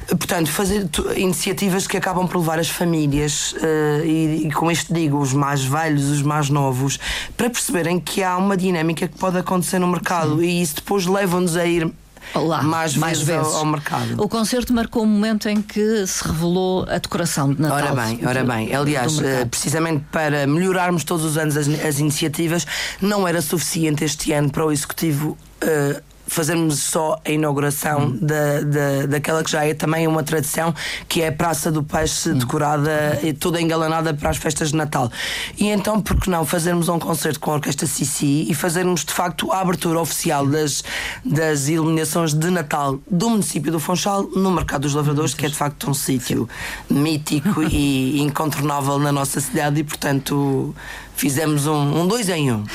Portanto, 0.07 0.49
fazer 0.49 0.89
iniciativas 1.15 1.85
que 1.85 1.95
acabam 1.95 2.27
por 2.27 2.39
levar 2.39 2.57
as 2.57 2.69
famílias, 2.69 3.53
uh, 3.53 4.03
e, 4.03 4.47
e, 4.47 4.51
com 4.51 4.71
isto 4.71 4.91
digo, 4.91 5.19
os 5.19 5.31
mais 5.31 5.63
velhos, 5.63 6.09
os 6.09 6.23
mais 6.23 6.49
novos, 6.49 6.99
para 7.37 7.51
perceberem 7.51 7.99
que 7.99 8.23
há 8.23 8.35
uma 8.35 8.57
dinâmica 8.57 9.07
que 9.07 9.17
pode 9.17 9.37
acontecer 9.37 9.77
no 9.77 9.87
mercado 9.87 10.39
Sim. 10.39 10.45
e 10.45 10.61
isso 10.61 10.75
depois 10.75 11.05
leva-nos 11.05 11.55
a 11.55 11.65
ir 11.65 11.93
Lá, 12.33 12.61
mais, 12.63 12.95
mais 12.95 13.21
vezes, 13.21 13.43
vezes. 13.43 13.53
Ao, 13.53 13.59
ao, 13.59 13.65
mercado. 13.65 14.21
O 14.21 14.27
concerto 14.27 14.73
marcou 14.73 15.03
o 15.03 15.05
momento 15.05 15.47
em 15.47 15.61
que 15.61 16.05
se 16.07 16.27
revelou 16.27 16.85
a 16.89 16.97
decoração 16.97 17.53
de 17.53 17.61
Natal. 17.61 17.77
Ora 17.77 18.05
bem, 18.05 18.19
ora 18.25 18.43
bem. 18.43 18.75
Aliás, 18.75 19.19
eh, 19.19 19.45
precisamente 19.45 20.03
para 20.11 20.47
melhorarmos 20.47 21.03
todos 21.03 21.23
os 21.23 21.37
anos 21.37 21.55
as, 21.55 21.67
as 21.67 21.99
iniciativas, 21.99 22.65
não 23.01 23.27
era 23.27 23.41
suficiente 23.41 24.03
este 24.03 24.33
ano 24.33 24.49
para 24.49 24.65
o 24.65 24.71
Executivo. 24.71 25.37
Uh, 25.62 26.00
fazermos 26.27 26.79
só 26.79 27.20
a 27.24 27.32
inauguração 27.32 28.08
hum. 28.08 28.17
da, 28.22 28.62
da, 28.62 29.05
daquela 29.08 29.44
que 29.44 29.51
já 29.51 29.65
é 29.65 29.74
também 29.74 30.08
uma 30.08 30.24
tradição, 30.24 30.74
que 31.08 31.22
é 31.22 31.27
a 31.27 31.32
Praça 31.32 31.72
do 31.72 31.84
Peixe 31.84 32.29
hum. 32.29 32.38
decorada 32.38 33.20
e 33.24 33.34
toda 33.34 33.62
engalanada 33.62 34.13
para 34.13 34.29
as 34.29 34.38
festas 34.38 34.70
de 34.70 34.75
Natal. 34.75 35.12
E 35.58 35.67
então, 35.70 36.01
por 36.01 36.20
que 36.20 36.29
não 36.29 36.46
fazermos 36.46 36.89
um 36.89 37.00
concerto 37.00 37.39
com 37.39 37.51
a 37.51 37.55
Orquestra 37.55 37.88
Sissi 37.88 38.46
e 38.50 38.53
fazermos 38.53 39.03
de 39.03 39.13
facto 39.13 39.51
a 39.51 39.60
abertura 39.60 40.00
oficial 40.00 40.46
das, 40.46 40.84
das 41.24 41.67
iluminações 41.67 42.34
de 42.34 42.50
Natal 42.50 43.00
do 43.10 43.29
município 43.29 43.72
do 43.72 43.79
Funchal 43.79 44.24
no 44.36 44.51
Mercado 44.51 44.84
dos 44.84 44.94
Lavradores, 44.94 45.34
que 45.34 45.46
é 45.46 45.50
de 45.50 45.55
facto 45.55 45.89
um 45.89 45.94
sítio 45.94 46.48
mítico 46.89 47.63
e 47.70 48.22
incontornável 48.22 49.00
na 49.00 49.12
nossa 49.12 49.39
cidade 49.39 49.79
e, 49.79 49.84
portanto, 49.84 50.75
fizemos 51.15 51.65
um, 51.65 52.01
um 52.01 52.08
dois 52.08 52.29
em 52.29 52.51
um. 52.51 52.62
Uh, 52.62 52.67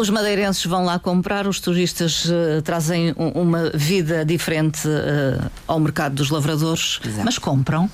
os 0.00 0.10
madeirenses 0.10 0.64
vão 0.66 0.84
lá 0.84 0.98
comprar, 0.98 1.46
os 1.46 1.60
turistas 1.60 2.26
uh, 2.26 2.62
trazem 2.64 3.14
um, 3.16 3.28
uma 3.28 3.70
vida 3.74 4.24
diferente 4.24 4.88
uh, 4.88 5.50
ao 5.66 5.78
mercado 5.78 6.14
dos 6.14 6.30
lavradores, 6.30 6.98
Exato. 7.04 7.24
mas 7.24 7.38
compram. 7.38 7.88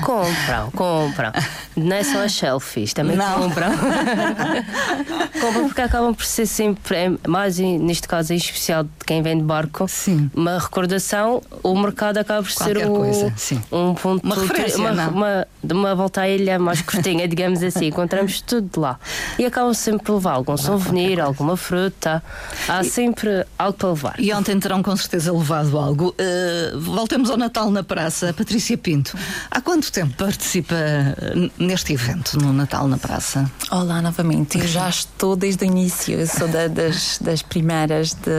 Compram, 0.00 0.70
compram. 0.72 1.32
Não 1.76 1.96
é 1.96 2.02
só 2.02 2.24
as 2.24 2.32
selfies, 2.32 2.92
também 2.92 3.16
não. 3.16 3.42
compram. 3.42 3.70
compram 5.40 5.64
porque 5.66 5.80
acabam 5.80 6.14
por 6.14 6.24
ser 6.24 6.46
sempre, 6.46 7.18
mais 7.26 7.58
neste 7.58 8.06
caso 8.08 8.32
em 8.32 8.36
especial 8.36 8.84
de 8.84 8.90
quem 9.06 9.22
vem 9.22 9.38
de 9.38 9.44
barco, 9.44 9.86
sim. 9.88 10.30
uma 10.34 10.58
recordação, 10.58 11.42
o 11.62 11.74
mercado 11.74 12.18
acaba 12.18 12.42
por 12.42 12.52
Qualquer 12.52 12.76
ser 12.78 12.88
o, 12.88 12.94
coisa, 12.94 13.32
sim. 13.36 13.62
um 13.70 13.94
ponto. 13.94 14.24
Uma 14.24 14.34
referência, 14.34 14.78
uma, 14.78 15.08
uma, 15.08 15.46
uma, 15.62 15.94
volta 15.94 16.22
à 16.22 16.28
ilha 16.28 16.58
mais 16.58 16.82
curtinha, 16.82 17.26
digamos 17.26 17.62
assim. 17.62 17.86
Encontramos 17.86 18.40
tudo 18.40 18.80
lá. 18.80 18.98
E 19.38 19.44
acabam 19.44 19.74
sempre 19.74 20.04
por 20.04 20.14
levar 20.14 20.32
algum 20.32 20.56
souvenir, 20.56 21.20
alguma 21.20 21.56
fruta. 21.56 22.22
Há 22.68 22.84
sempre 22.84 23.44
algo 23.58 23.78
para 23.78 23.88
levar. 23.88 24.14
E 24.18 24.32
ontem 24.32 24.58
terão 24.58 24.82
com 24.82 24.94
certeza 24.96 25.32
levado 25.32 25.78
algo. 25.78 26.14
Uh, 26.18 26.78
voltemos 26.80 27.30
ao 27.30 27.36
Natal 27.36 27.70
na 27.70 27.82
Praça. 27.82 28.32
Patrícia 28.32 28.76
Pinto. 28.76 29.16
Há 29.54 29.60
quanto 29.60 29.92
tempo 29.92 30.14
participa 30.16 30.74
eh, 30.74 31.50
neste 31.58 31.92
evento 31.92 32.38
no 32.38 32.54
Natal 32.54 32.88
na 32.88 32.96
Praça? 32.96 33.52
Olá 33.70 34.00
novamente, 34.00 34.58
eu 34.58 34.66
já 34.66 34.88
estou 34.88 35.36
desde 35.36 35.62
o 35.62 35.66
início, 35.66 36.18
eu 36.18 36.26
sou 36.26 36.48
da, 36.48 36.68
das, 36.68 37.18
das 37.20 37.42
primeiras 37.42 38.14
de, 38.14 38.30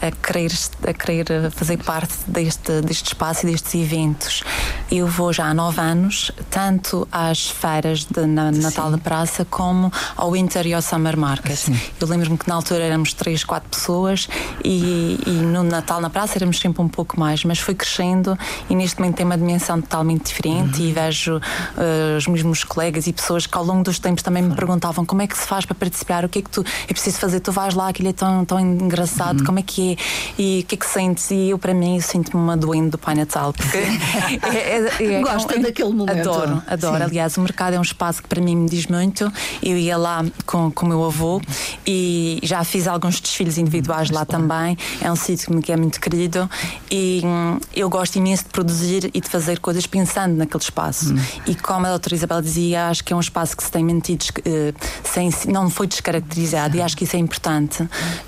a, 0.00 0.10
querer, 0.10 0.50
a 0.88 0.94
querer 0.94 1.50
fazer 1.50 1.76
parte 1.84 2.14
deste, 2.26 2.80
deste 2.80 3.08
espaço 3.08 3.46
e 3.46 3.50
destes 3.50 3.74
eventos. 3.74 4.42
Eu 4.90 5.06
vou 5.06 5.30
já 5.30 5.44
há 5.44 5.52
nove 5.52 5.78
anos, 5.78 6.32
tanto 6.48 7.06
às 7.12 7.50
feiras 7.50 8.06
de 8.06 8.24
na, 8.24 8.50
Natal 8.50 8.90
na 8.90 8.98
Praça 8.98 9.44
como 9.44 9.92
ao 10.16 10.32
Winter 10.32 10.74
ao 10.74 10.80
Summer 10.80 11.18
Market. 11.18 11.56
Sim. 11.56 11.78
Eu 12.00 12.08
lembro-me 12.08 12.38
que 12.38 12.48
na 12.48 12.54
altura 12.54 12.82
éramos 12.82 13.12
três, 13.12 13.44
quatro 13.44 13.68
pessoas 13.68 14.26
e, 14.64 15.20
e 15.26 15.30
no 15.32 15.62
Natal 15.62 16.00
na 16.00 16.08
Praça 16.08 16.38
éramos 16.38 16.58
sempre 16.58 16.80
um 16.80 16.88
pouco 16.88 17.20
mais, 17.20 17.44
mas 17.44 17.58
foi 17.58 17.74
crescendo 17.74 18.38
e 18.70 18.74
neste 18.74 18.98
momento 18.98 19.16
tem 19.16 19.26
uma 19.26 19.36
dimensão 19.36 19.78
totalmente 19.82 20.29
diferente 20.30 20.80
uhum. 20.80 20.88
e 20.88 20.92
vejo 20.92 21.36
uh, 21.36 22.16
os 22.16 22.26
mesmos 22.26 22.64
colegas 22.64 23.06
e 23.06 23.12
pessoas 23.12 23.46
que 23.46 23.56
ao 23.56 23.64
longo 23.64 23.84
dos 23.84 23.98
tempos 23.98 24.22
também 24.22 24.42
me 24.42 24.54
perguntavam 24.54 25.04
como 25.04 25.22
é 25.22 25.26
que 25.26 25.36
se 25.36 25.46
faz 25.46 25.64
para 25.64 25.74
participar, 25.74 26.24
o 26.24 26.28
que 26.28 26.38
é 26.38 26.42
que 26.42 26.50
tu 26.50 26.64
é 26.88 26.92
preciso 26.92 27.18
fazer, 27.18 27.40
tu 27.40 27.52
vais 27.52 27.74
lá, 27.74 27.88
aquilo 27.88 28.08
é 28.08 28.12
tão, 28.12 28.44
tão 28.44 28.58
engraçado, 28.60 29.40
uhum. 29.40 29.46
como 29.46 29.58
é 29.58 29.62
que 29.62 29.92
é 29.92 29.96
e 30.38 30.60
o 30.60 30.66
que 30.66 30.74
é 30.74 30.78
que 30.78 30.86
sentes? 30.86 31.30
E 31.30 31.50
eu, 31.50 31.58
para 31.58 31.74
mim, 31.74 31.96
eu 31.96 32.02
sinto-me 32.02 32.42
uma 32.42 32.56
doente 32.56 32.90
do 32.90 32.98
Pai 32.98 33.14
Natal, 33.14 33.52
porque 33.52 33.76
é, 34.46 34.90
é, 34.98 35.14
é, 35.14 35.20
Gosta 35.20 35.56
é, 35.56 35.58
daquele 35.58 35.92
momento. 35.92 36.30
Adoro, 36.30 36.62
adoro. 36.66 36.96
Sim. 36.96 37.02
Aliás, 37.02 37.36
o 37.36 37.40
mercado 37.40 37.74
é 37.74 37.78
um 37.78 37.82
espaço 37.82 38.22
que 38.22 38.28
para 38.28 38.40
mim 38.40 38.56
me 38.56 38.68
diz 38.68 38.86
muito. 38.86 39.30
Eu 39.62 39.76
ia 39.76 39.96
lá 39.96 40.24
com, 40.46 40.70
com 40.70 40.86
o 40.86 40.88
meu 40.88 41.04
avô 41.04 41.40
e 41.86 42.40
já 42.42 42.62
fiz 42.64 42.86
alguns 42.86 43.20
desfiles 43.20 43.58
individuais 43.58 44.10
lá 44.10 44.24
também. 44.24 44.76
É 45.00 45.10
um 45.10 45.16
sítio 45.16 45.46
que 45.46 45.52
me 45.52 45.62
é 45.70 45.76
muito 45.76 46.00
querido 46.00 46.50
e 46.90 47.22
hum, 47.24 47.58
eu 47.74 47.88
gosto 47.88 48.16
imenso 48.16 48.44
de 48.44 48.50
produzir 48.50 49.10
e 49.14 49.20
de 49.20 49.28
fazer 49.28 49.60
coisas 49.60 49.86
pensando 49.86 50.19
naquele 50.28 50.62
espaço. 50.62 51.14
Hum. 51.14 51.20
E 51.46 51.54
como 51.54 51.86
a 51.86 51.90
doutora 51.90 52.14
Isabel 52.14 52.40
dizia, 52.42 52.88
acho 52.88 53.04
que 53.04 53.12
é 53.12 53.16
um 53.16 53.20
espaço 53.20 53.56
que 53.56 53.62
se 53.62 53.70
tem 53.70 53.84
mantido 53.84 54.24
uh, 54.38 54.74
sem, 55.04 55.30
não 55.48 55.70
foi 55.70 55.86
descaracterizado 55.86 56.76
e 56.76 56.82
acho 56.82 56.96
que 56.96 57.04
isso 57.04 57.16
é 57.16 57.18
importante. 57.18 57.82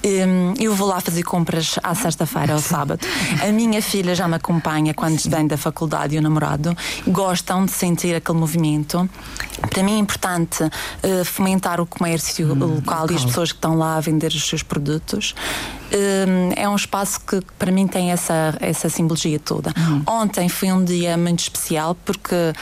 Um, 0.05 0.55
eu 0.59 0.75
vou 0.75 0.89
lá 0.89 1.01
fazer 1.01 1.23
compras 1.23 1.79
à 1.83 1.95
sexta-feira, 1.95 2.55
ao 2.55 2.61
sábado. 2.61 3.01
A 3.43 3.53
minha 3.53 3.83
filha 3.83 4.15
já 4.15 4.27
me 4.29 4.37
acompanha 4.37 4.95
quando 4.95 5.19
vem 5.29 5.47
da 5.47 5.57
faculdade 5.57 6.17
e 6.17 6.19
o 6.19 6.23
namorado. 6.23 6.77
Gostam 7.07 7.65
de 7.65 7.73
sentir 7.73 8.15
aquele 8.15 8.39
movimento. 8.39 9.09
Para 9.71 9.83
mim 9.83 9.97
é 9.97 9.99
importante 9.99 10.65
uh, 10.65 11.25
fomentar 11.25 11.81
o 11.81 11.87
comércio 11.87 12.53
hum, 12.53 12.59
local, 12.59 13.03
local, 13.03 13.11
e 13.11 13.15
as 13.17 13.25
pessoas 13.25 13.53
que 13.53 13.59
estão 13.59 13.77
lá 13.77 13.97
a 13.97 14.01
vender 14.01 14.29
os 14.29 14.49
seus 14.49 14.63
produtos. 14.63 15.35
Um, 15.93 16.53
é 16.57 16.69
um 16.69 16.77
espaço 16.77 17.21
que 17.21 17.41
para 17.59 17.71
mim 17.71 17.87
tem 17.87 18.11
essa, 18.11 18.57
essa 18.61 18.89
simbologia 18.89 19.39
toda. 19.39 19.73
Uhum. 19.77 20.03
Ontem 20.07 20.49
foi 20.49 20.73
um 20.73 20.85
dia 20.85 21.17
muito 21.17 21.41
especial 21.41 21.95
porque, 22.05 22.53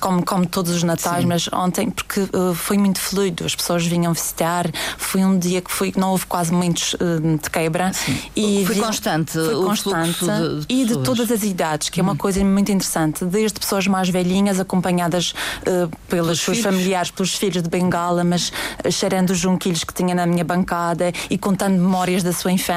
como, 0.00 0.24
como 0.24 0.46
todos 0.46 0.72
os 0.72 0.82
natais, 0.82 1.22
Sim. 1.22 1.26
mas 1.26 1.48
ontem 1.52 1.90
porque 1.90 2.20
uh, 2.20 2.54
foi 2.54 2.76
muito 2.78 3.00
fluido, 3.00 3.44
as 3.44 3.54
pessoas 3.54 3.86
vinham 3.86 4.12
visitar, 4.12 4.70
foi 4.98 5.24
um 5.24 5.38
dia 5.38 5.60
que 5.60 5.70
foi, 5.70 5.92
não 5.96 6.10
houve 6.10 6.26
quase 6.26 6.52
momentos 6.52 6.94
uh, 6.94 7.38
de 7.40 7.50
quebra. 7.50 7.92
Sim. 7.92 8.18
E 8.34 8.64
foi 8.66 8.76
constante, 8.76 9.32
foi 9.32 9.54
constante 9.54 10.24
de, 10.24 10.66
de 10.66 10.74
e 10.74 10.84
de 10.84 10.98
todas 10.98 11.30
as 11.30 11.42
idades, 11.42 11.88
que 11.88 12.00
é 12.00 12.02
uma 12.02 12.12
uhum. 12.12 12.18
coisa 12.18 12.44
muito 12.44 12.72
interessante, 12.72 13.24
desde 13.24 13.58
pessoas 13.58 13.86
mais 13.86 14.08
velhinhas 14.08 14.58
acompanhadas 14.58 15.34
uh, 15.60 15.90
pelos 16.08 16.40
seus 16.40 16.58
filhos. 16.58 16.72
familiares, 16.72 17.10
pelos 17.10 17.34
filhos 17.34 17.62
de 17.62 17.68
Bengala, 17.68 18.24
mas 18.24 18.52
uh, 18.84 18.90
cheirando 18.90 19.30
os 19.30 19.38
junquilhos 19.38 19.84
que 19.84 19.94
tinha 19.94 20.14
na 20.14 20.26
minha 20.26 20.44
bancada 20.44 21.12
e 21.30 21.38
contando 21.38 21.74
memórias 21.74 22.22
da 22.22 22.32
sua 22.32 22.50
infância 22.50 22.71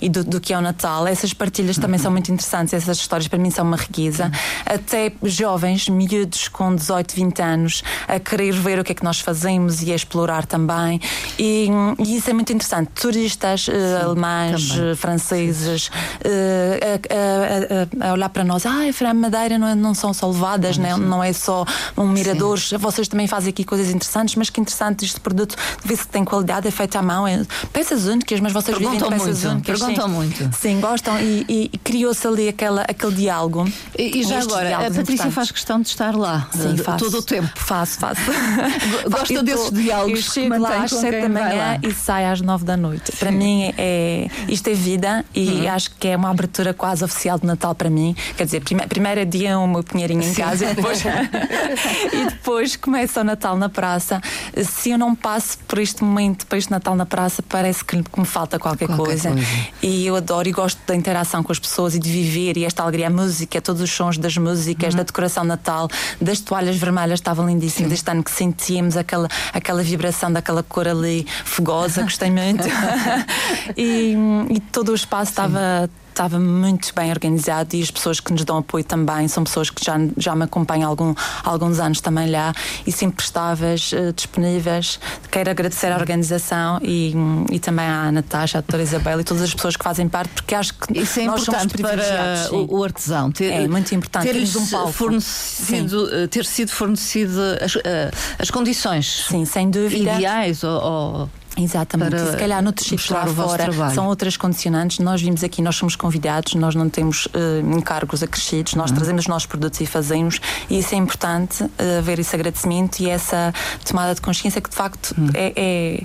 e 0.00 0.08
do, 0.08 0.24
do 0.24 0.40
que 0.40 0.52
é 0.52 0.58
o 0.58 0.60
Natal. 0.60 1.06
Essas 1.06 1.32
partilhas 1.32 1.76
também 1.78 1.98
são 1.98 2.10
muito 2.10 2.30
interessantes, 2.30 2.74
essas 2.74 2.98
histórias 2.98 3.28
para 3.28 3.38
mim 3.38 3.50
são 3.50 3.64
uma 3.64 3.76
riqueza. 3.76 4.30
Até 4.64 5.12
jovens, 5.22 5.88
miúdos 5.88 6.48
com 6.48 6.74
18, 6.74 7.14
20 7.14 7.42
anos, 7.42 7.82
a 8.06 8.18
querer 8.18 8.52
ver 8.52 8.78
o 8.78 8.84
que 8.84 8.92
é 8.92 8.94
que 8.94 9.04
nós 9.04 9.20
fazemos 9.20 9.82
e 9.82 9.92
a 9.92 9.94
explorar 9.94 10.46
também. 10.46 11.00
E, 11.38 11.68
e 11.98 12.16
isso 12.16 12.30
é 12.30 12.32
muito 12.32 12.52
interessante. 12.52 12.90
Turistas 12.94 13.68
uh, 13.68 13.72
alemães, 14.04 14.70
também. 14.70 14.94
franceses, 14.96 15.90
a, 16.24 18.04
a, 18.04 18.08
a, 18.08 18.12
olhar 18.12 18.28
para 18.28 18.44
nós, 18.44 18.66
ah, 18.66 18.82
a 19.08 19.14
Madeira 19.14 19.58
não, 19.58 19.68
é, 19.68 19.74
não 19.74 19.94
são 19.94 20.12
só 20.12 20.28
levadas, 20.28 20.78
não, 20.78 20.98
não 20.98 21.22
é 21.22 21.32
só 21.32 21.64
um 21.96 22.08
mirador, 22.08 22.58
vocês 22.78 23.08
também 23.08 23.26
fazem 23.26 23.50
aqui 23.50 23.64
coisas 23.64 23.88
interessantes, 23.88 24.34
mas 24.34 24.50
que 24.50 24.60
interessante 24.60 25.04
este 25.04 25.20
produto, 25.20 25.56
vê 25.84 25.96
se 25.96 26.06
tem 26.08 26.24
qualidade, 26.24 26.66
é 26.66 26.70
feito 26.70 26.96
à 26.96 27.02
mão, 27.02 27.26
é 27.26 27.44
peças 27.72 28.06
únicas, 28.06 28.40
mas 28.40 28.52
vocês 28.52 28.76
perguntam 28.76 29.10
peças 29.18 29.42
muito, 29.42 29.54
únicas. 29.54 29.78
Perguntam 29.78 30.08
sim. 30.08 30.14
muito. 30.14 30.56
Sim, 30.56 30.80
gostam 30.80 31.20
e, 31.20 31.44
e, 31.48 31.70
e 31.72 31.78
criou-se 31.78 32.26
ali 32.26 32.48
aquela, 32.48 32.82
aquele 32.82 33.14
diálogo. 33.14 33.68
E, 33.98 34.18
e 34.18 34.22
já 34.22 34.40
agora, 34.40 34.86
a 34.86 34.90
Patrícia 34.90 35.30
faz 35.30 35.50
questão 35.50 35.80
de 35.80 35.88
estar 35.88 36.14
lá 36.14 36.48
sim, 36.52 36.76
faço, 36.76 37.04
todo 37.04 37.18
o 37.18 37.22
tempo. 37.22 37.50
Faço, 37.54 37.98
faço. 37.98 38.20
Gosta 39.10 39.42
desses 39.42 39.70
diálogos. 39.70 40.26
Eu 40.26 40.32
chego 40.32 40.58
lá 40.58 40.84
às 40.84 40.90
sete 40.90 41.22
da 41.22 41.28
manhã 41.28 41.78
e 41.82 41.92
saio 41.92 42.32
às 42.32 42.40
nove 42.40 42.64
da 42.64 42.76
noite. 42.76 43.12
Sim. 43.12 43.18
Para 43.18 43.30
mim, 43.30 43.72
é, 43.76 44.28
isto 44.48 44.68
é 44.68 44.74
vida 44.74 45.24
e 45.34 45.48
uhum. 45.48 45.70
acho 45.70 45.90
que 45.92 46.08
é 46.08 46.16
uma 46.16 46.30
abertura 46.30 46.74
quase 46.74 47.04
oficial 47.04 47.38
de 47.38 47.46
Natal 47.46 47.74
para 47.74 47.90
mim. 47.90 48.14
Quer 48.36 48.44
dizer, 48.44 48.60
prime, 48.60 48.86
primeiro 48.86 49.20
é 49.20 49.24
dia 49.24 49.58
o 49.58 49.66
meu 49.66 49.82
pinheirinho 49.82 50.22
em 50.22 50.34
casa 50.34 50.64
e 50.70 50.74
depois, 50.74 51.02
e 52.12 52.24
depois 52.26 52.76
começa 52.76 53.20
o 53.20 53.24
Natal 53.24 53.56
na 53.56 53.68
praça. 53.68 54.20
Se 54.62 54.90
eu 54.90 54.98
não 54.98 55.14
passo 55.14 55.58
por 55.66 55.78
este 55.78 56.02
momento, 56.02 56.46
para 56.46 56.58
este 56.58 56.70
Natal 56.70 56.94
na 56.94 57.06
praça, 57.06 57.42
parece 57.42 57.84
que, 57.84 57.96
me 57.96 58.24
falta 58.24 58.58
qualquer, 58.58 58.86
qualquer 58.86 58.93
coisa. 58.96 59.30
coisa. 59.30 59.46
E 59.82 60.06
eu 60.06 60.16
adoro 60.16 60.48
e 60.48 60.52
gosto 60.52 60.78
da 60.86 60.94
interação 60.94 61.42
com 61.42 61.52
as 61.52 61.58
pessoas 61.58 61.94
e 61.94 61.98
de 61.98 62.10
viver 62.10 62.56
e 62.56 62.64
esta 62.64 62.82
alegria, 62.82 63.06
a 63.06 63.10
música, 63.10 63.60
todos 63.60 63.82
os 63.82 63.90
sons 63.90 64.18
das 64.18 64.36
músicas, 64.36 64.94
uhum. 64.94 64.98
da 64.98 65.02
decoração 65.02 65.42
de 65.42 65.48
Natal, 65.48 65.88
das 66.20 66.40
toalhas 66.40 66.76
vermelhas 66.76 67.20
estavam 67.20 67.46
lindíssimas 67.46 67.92
este 67.92 68.10
ano 68.10 68.22
que 68.22 68.30
sentíamos 68.30 68.96
aquela, 68.96 69.28
aquela 69.52 69.82
vibração 69.82 70.32
daquela 70.32 70.62
cor 70.62 70.88
ali 70.88 71.26
fogosa, 71.44 72.02
gostei 72.02 72.30
muito. 72.30 72.64
e, 73.76 74.14
e 74.50 74.60
todo 74.72 74.90
o 74.90 74.94
espaço 74.94 75.30
estava 75.30 75.88
estava 76.14 76.38
muito 76.38 76.92
bem 76.94 77.10
organizado 77.10 77.74
e 77.74 77.82
as 77.82 77.90
pessoas 77.90 78.20
que 78.20 78.32
nos 78.32 78.44
dão 78.44 78.58
apoio 78.58 78.84
também 78.84 79.26
são 79.26 79.42
pessoas 79.42 79.68
que 79.68 79.84
já, 79.84 79.94
já 80.16 80.34
me 80.34 80.44
acompanham 80.44 80.86
há 80.86 80.88
algum, 80.88 81.14
alguns 81.42 81.80
anos 81.80 82.00
também 82.00 82.30
lá 82.30 82.52
e 82.86 82.92
sempre 82.92 83.24
estáveis, 83.24 83.92
uh, 83.92 84.12
disponíveis. 84.12 85.00
Quero 85.30 85.50
agradecer 85.50 85.90
à 85.92 85.96
organização 85.96 86.78
e, 86.82 87.12
e 87.50 87.58
também 87.58 87.84
à 87.84 88.10
Natasha, 88.12 88.58
à 88.58 88.60
doutora 88.60 88.82
Isabel 88.82 89.20
e 89.20 89.24
todas 89.24 89.42
as 89.42 89.52
pessoas 89.52 89.76
que 89.76 89.82
fazem 89.82 90.08
parte, 90.08 90.30
porque 90.30 90.54
acho 90.54 90.74
que 90.74 90.98
Isso 90.98 91.20
é 91.20 91.24
nós 91.24 91.42
importante 91.42 91.78
para 91.78 92.48
o, 92.52 92.78
o, 92.78 92.84
artesão. 92.84 93.32
Ter, 93.32 93.50
é 93.50 93.68
muito 93.68 93.92
importante. 93.94 94.28
Ter, 94.28 94.56
um 94.56 94.66
palco. 94.66 94.92
Fornecido, 94.92 96.08
eh, 96.14 96.26
ter 96.28 96.44
sido 96.44 96.70
fornecido 96.70 97.40
as, 97.60 97.76
eh, 97.76 98.10
as 98.38 98.50
condições 98.50 99.26
Sim, 99.28 99.44
sem 99.44 99.70
dúvida. 99.70 100.14
ideais 100.14 100.62
ou, 100.62 100.82
ou 100.82 101.30
Exatamente, 101.56 102.16
e 102.16 102.30
se 102.30 102.36
calhar 102.36 102.62
noutros 102.62 102.88
sítios 102.88 103.10
lá 103.10 103.26
fora 103.26 103.90
são 103.94 104.06
outras 104.06 104.36
condicionantes. 104.36 104.98
Nós 104.98 105.22
vimos 105.22 105.44
aqui, 105.44 105.62
nós 105.62 105.76
somos 105.76 105.96
convidados, 105.96 106.54
nós 106.54 106.74
não 106.74 106.88
temos 106.88 107.26
uh, 107.26 107.76
encargos 107.76 108.22
acrescidos, 108.22 108.74
nós 108.74 108.90
uhum. 108.90 108.96
trazemos 108.96 109.22
os 109.22 109.28
nossos 109.28 109.46
produtos 109.46 109.80
e 109.80 109.86
fazemos, 109.86 110.40
e 110.68 110.78
isso 110.78 110.94
é 110.94 110.98
importante, 110.98 111.62
uh, 111.62 111.98
haver 111.98 112.18
esse 112.18 112.34
agradecimento 112.34 113.00
e 113.00 113.08
essa 113.08 113.52
tomada 113.84 114.14
de 114.14 114.20
consciência 114.20 114.60
que 114.60 114.70
de 114.70 114.76
facto 114.76 115.14
uhum. 115.16 115.28
é, 115.34 115.52
é 115.56 116.00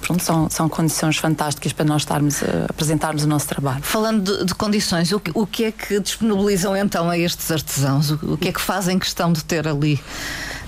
pronto, 0.00 0.22
são, 0.22 0.50
são 0.50 0.68
condições 0.68 1.16
fantásticas 1.16 1.72
para 1.72 1.84
nós 1.84 2.02
estarmos 2.02 2.42
a 2.42 2.66
apresentarmos 2.68 3.24
o 3.24 3.28
nosso 3.28 3.48
trabalho. 3.48 3.82
Falando 3.82 4.38
de, 4.38 4.44
de 4.46 4.54
condições, 4.54 5.12
o 5.12 5.20
que, 5.20 5.30
o 5.34 5.46
que 5.46 5.64
é 5.64 5.72
que 5.72 5.98
disponibilizam 6.00 6.76
então 6.76 7.08
a 7.10 7.18
estes 7.18 7.50
artesãos? 7.50 8.10
O, 8.10 8.34
o 8.34 8.36
que 8.36 8.48
é 8.48 8.52
que 8.52 8.60
fazem 8.60 8.98
questão 8.98 9.32
de 9.32 9.42
ter 9.44 9.66
ali? 9.66 10.00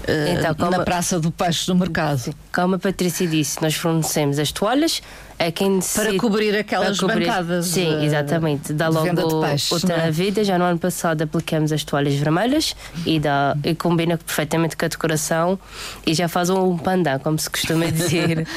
Eh, 0.07 0.37
então, 0.39 0.55
como, 0.55 0.71
na 0.71 0.85
Praça 0.85 1.19
do 1.19 1.31
Peixe 1.31 1.67
do 1.67 1.75
Mercado. 1.75 2.35
Como 2.53 2.75
a 2.75 2.79
Patrícia 2.79 3.27
disse, 3.27 3.61
nós 3.63 3.75
fornecemos 3.75 4.39
as 4.39 4.53
toalhas 4.53 5.03
a 5.39 5.51
quem 5.51 5.79
decide, 5.79 6.07
Para 6.07 6.17
cobrir 6.19 6.57
aquelas 6.57 6.99
para 6.99 7.09
cobrir, 7.09 7.27
bancadas. 7.27 7.67
Sim, 7.67 7.99
de, 7.99 8.07
exatamente. 8.07 8.73
Dá 8.73 8.89
logo 8.89 9.09
de 9.09 9.49
peixe, 9.49 9.73
outra 9.75 9.95
é? 9.95 10.11
vida. 10.11 10.45
Já 10.45 10.59
no 10.59 10.65
ano 10.65 10.79
passado 10.79 11.23
aplicamos 11.23 11.73
as 11.73 11.83
toalhas 11.85 12.15
vermelhas 12.15 12.77
e, 13.05 13.19
dá, 13.19 13.57
e 13.65 13.75
combina 13.75 14.17
perfeitamente 14.17 14.77
com 14.77 14.85
a 14.85 14.89
decoração 14.89 15.59
e 16.07 16.15
já 16.15 16.29
faz 16.29 16.51
um 16.51 16.77
pandan, 16.77 17.19
como 17.19 17.39
se 17.39 17.49
costuma 17.49 17.87
dizer. 17.87 18.47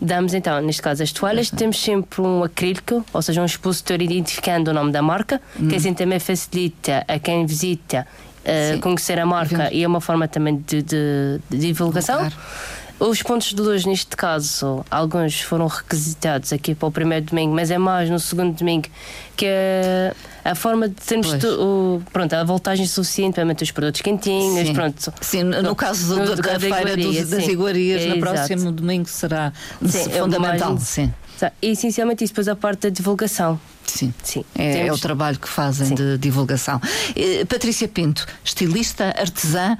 Damos 0.00 0.32
então, 0.32 0.60
neste 0.60 0.80
caso, 0.80 1.02
as 1.02 1.10
toalhas. 1.10 1.50
Temos 1.50 1.80
sempre 1.80 2.20
um 2.20 2.44
acrílico, 2.44 3.04
ou 3.12 3.20
seja, 3.20 3.42
um 3.42 3.44
expositor 3.44 4.00
identificando 4.00 4.70
o 4.70 4.74
nome 4.74 4.92
da 4.92 5.02
marca, 5.02 5.40
hum. 5.58 5.68
que 5.68 5.74
assim 5.74 5.92
também 5.92 6.20
facilita 6.20 7.04
a 7.08 7.18
quem 7.18 7.44
visita 7.44 8.06
uh, 8.44 8.80
conhecer 8.80 9.18
a 9.18 9.26
marca 9.26 9.72
e 9.72 9.82
é 9.82 9.86
uma 9.86 10.00
forma 10.00 10.28
também 10.28 10.62
de, 10.66 10.82
de, 10.82 11.40
de 11.48 11.58
divulgação. 11.58 12.30
Os 13.00 13.22
pontos 13.22 13.54
de 13.54 13.62
luz, 13.62 13.84
neste 13.84 14.16
caso, 14.16 14.84
alguns 14.90 15.40
foram 15.40 15.68
requisitados 15.68 16.52
aqui 16.52 16.74
para 16.74 16.88
o 16.88 16.90
primeiro 16.90 17.26
domingo, 17.26 17.54
mas 17.54 17.70
é 17.70 17.78
mais 17.78 18.10
no 18.10 18.18
segundo 18.18 18.56
domingo 18.56 18.88
que 19.36 19.46
é 19.46 20.12
a 20.44 20.54
forma 20.56 20.88
de 20.88 20.96
termos 20.96 21.32
o, 21.44 22.02
pronto, 22.12 22.32
a 22.32 22.42
voltagem 22.42 22.86
suficiente 22.88 23.34
para 23.34 23.44
manter 23.44 23.62
os 23.62 23.70
produtos 23.70 24.00
quentinhos. 24.00 24.66
Sim, 24.66 24.74
pronto. 24.74 25.12
sim 25.20 25.42
no, 25.44 25.62
no 25.62 25.76
caso 25.76 26.16
do, 26.16 26.34
da, 26.34 26.54
da 26.54 26.58
feira 26.58 26.96
dos, 26.96 27.30
das 27.30 27.46
iguarias, 27.46 28.02
é, 28.02 28.06
no 28.08 28.18
próximo 28.18 28.72
domingo 28.72 29.08
será 29.08 29.52
sim, 29.84 30.10
é 30.10 30.18
fundamental. 30.18 30.76
Sim. 30.78 31.12
E 31.62 31.70
essencialmente 31.70 32.24
isso, 32.24 32.32
depois 32.32 32.48
a 32.48 32.56
parte 32.56 32.82
da 32.82 32.88
divulgação. 32.90 33.60
Sim, 33.86 34.12
Sim. 34.22 34.44
É, 34.54 34.86
é, 34.86 34.92
o 34.92 34.98
trabalho 34.98 35.38
que 35.38 35.48
fazem 35.48 35.88
Sim. 35.88 35.94
de 35.94 36.18
divulgação. 36.18 36.80
Eh, 37.16 37.44
Patrícia 37.46 37.88
Pinto, 37.88 38.26
estilista, 38.44 39.14
artesã, 39.18 39.78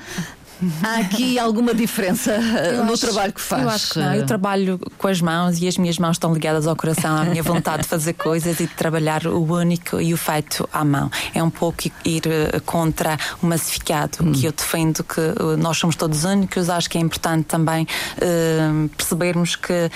Há 0.83 0.99
aqui 0.99 1.39
alguma 1.39 1.73
diferença 1.75 2.33
eu 2.73 2.85
no 2.85 2.93
acho, 2.93 3.07
trabalho 3.07 3.33
que 3.33 3.41
faz? 3.41 3.63
Eu 3.63 3.69
acho 3.69 3.91
que 3.91 3.99
não. 3.99 4.15
Eu 4.15 4.27
trabalho 4.27 4.81
com 4.99 5.09
as 5.09 5.21
mãos 5.21 5.61
e 5.61 5.69
as 5.69 5.79
minhas 5.79 5.99
mãos 5.99 6.13
estão 6.13 6.33
ligadas 6.33 6.67
ao 6.67 6.75
coração, 6.75 7.17
à 7.17 7.25
minha 7.25 7.43
vontade 7.43 7.83
de 7.83 7.89
fazer 7.89 8.15
coisas 8.15 8.59
e 8.61 8.67
de 8.67 8.75
trabalhar 8.75 9.27
o 9.27 9.41
único 9.53 10.01
e 10.01 10.13
o 10.13 10.17
feito 10.17 10.69
à 10.73 10.85
mão. 10.85 11.11
É 11.35 11.43
um 11.43 11.51
pouco 11.51 11.89
ir 12.05 12.23
eh, 12.27 12.61
contra 12.67 13.17
o 13.43 13.47
massificado, 13.47 14.19
hum. 14.21 14.33
que 14.33 14.47
eu 14.47 14.53
defendo 14.53 15.05
que 15.05 15.21
eh, 15.21 15.57
nós 15.59 15.79
somos 15.79 15.95
todos 15.97 16.25
únicos. 16.25 16.69
Acho 16.69 16.91
que 16.91 16.99
é 16.99 17.01
importante 17.01 17.45
também 17.45 17.85
uh, 17.85 18.89
percebermos 18.91 19.57
que, 19.57 19.91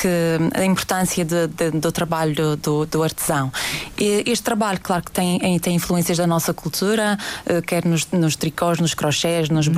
que 0.00 0.08
a 0.54 0.64
importância 0.64 1.24
de, 1.24 1.48
de, 1.48 1.70
do 1.72 1.90
trabalho 1.90 2.56
do, 2.56 2.86
do, 2.86 3.02
artesão. 3.02 3.52
E 3.98 4.22
este 4.26 4.42
trabalho, 4.42 4.78
claro 4.82 5.02
que 5.02 5.10
tem, 5.10 5.58
tem 5.58 5.74
influências 5.74 6.18
da 6.18 6.26
nossa 6.26 6.54
cultura, 6.54 7.18
uh, 7.46 7.62
quer 7.62 7.84
nos, 7.84 8.06
nos 8.12 8.36
tricós, 8.36 8.78
nos 8.78 8.94
crochés, 8.94 9.48
nos 9.48 9.66
hum. 9.66 9.72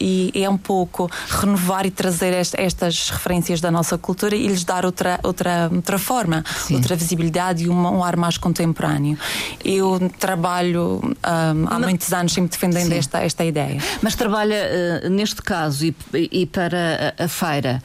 E 0.00 0.32
é 0.34 0.48
um 0.48 0.56
pouco 0.56 1.10
renovar 1.28 1.86
e 1.86 1.90
trazer 1.90 2.32
estas 2.32 3.10
referências 3.10 3.60
da 3.60 3.70
nossa 3.70 3.96
cultura 3.96 4.34
e 4.34 4.46
lhes 4.46 4.64
dar 4.64 4.84
outra, 4.84 5.18
outra, 5.22 5.70
outra 5.72 5.98
forma, 5.98 6.44
Sim. 6.66 6.76
outra 6.76 6.96
visibilidade 6.96 7.64
e 7.64 7.68
um, 7.68 7.74
um, 7.74 8.04
ar 8.04 8.16
mais 8.16 8.36
contemporâneo. 8.38 9.18
Eu 9.64 10.10
trabalho 10.18 11.00
um, 11.02 11.66
há 11.66 11.78
Mas, 11.78 11.80
muitos 11.80 12.12
anos 12.12 12.32
sempre 12.32 12.50
defendendo 12.50 12.92
esta, 12.92 13.20
esta 13.20 13.44
ideia. 13.44 13.80
Mas 14.02 14.14
trabalha 14.14 14.56
uh, 15.04 15.10
neste 15.10 15.42
caso 15.42 15.86
e, 15.86 15.94
e 16.14 16.46
para 16.46 17.14
a, 17.18 17.24
a 17.24 17.28
feira 17.28 17.82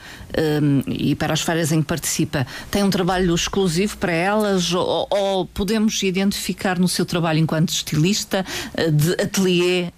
um, 0.61 0.81
e 0.87 1.15
para 1.15 1.33
as 1.33 1.41
feiras 1.41 1.71
em 1.71 1.81
que 1.81 1.87
participa, 1.87 2.45
tem 2.71 2.83
um 2.83 2.89
trabalho 2.89 3.33
exclusivo 3.33 3.97
para 3.97 4.11
elas 4.11 4.73
ou, 4.73 5.07
ou 5.09 5.45
podemos 5.45 6.01
identificar 6.03 6.79
no 6.79 6.87
seu 6.87 7.05
trabalho 7.05 7.39
enquanto 7.39 7.69
estilista 7.69 8.45
uh, 8.77 8.91
de 8.91 9.13
ateliê 9.13 9.91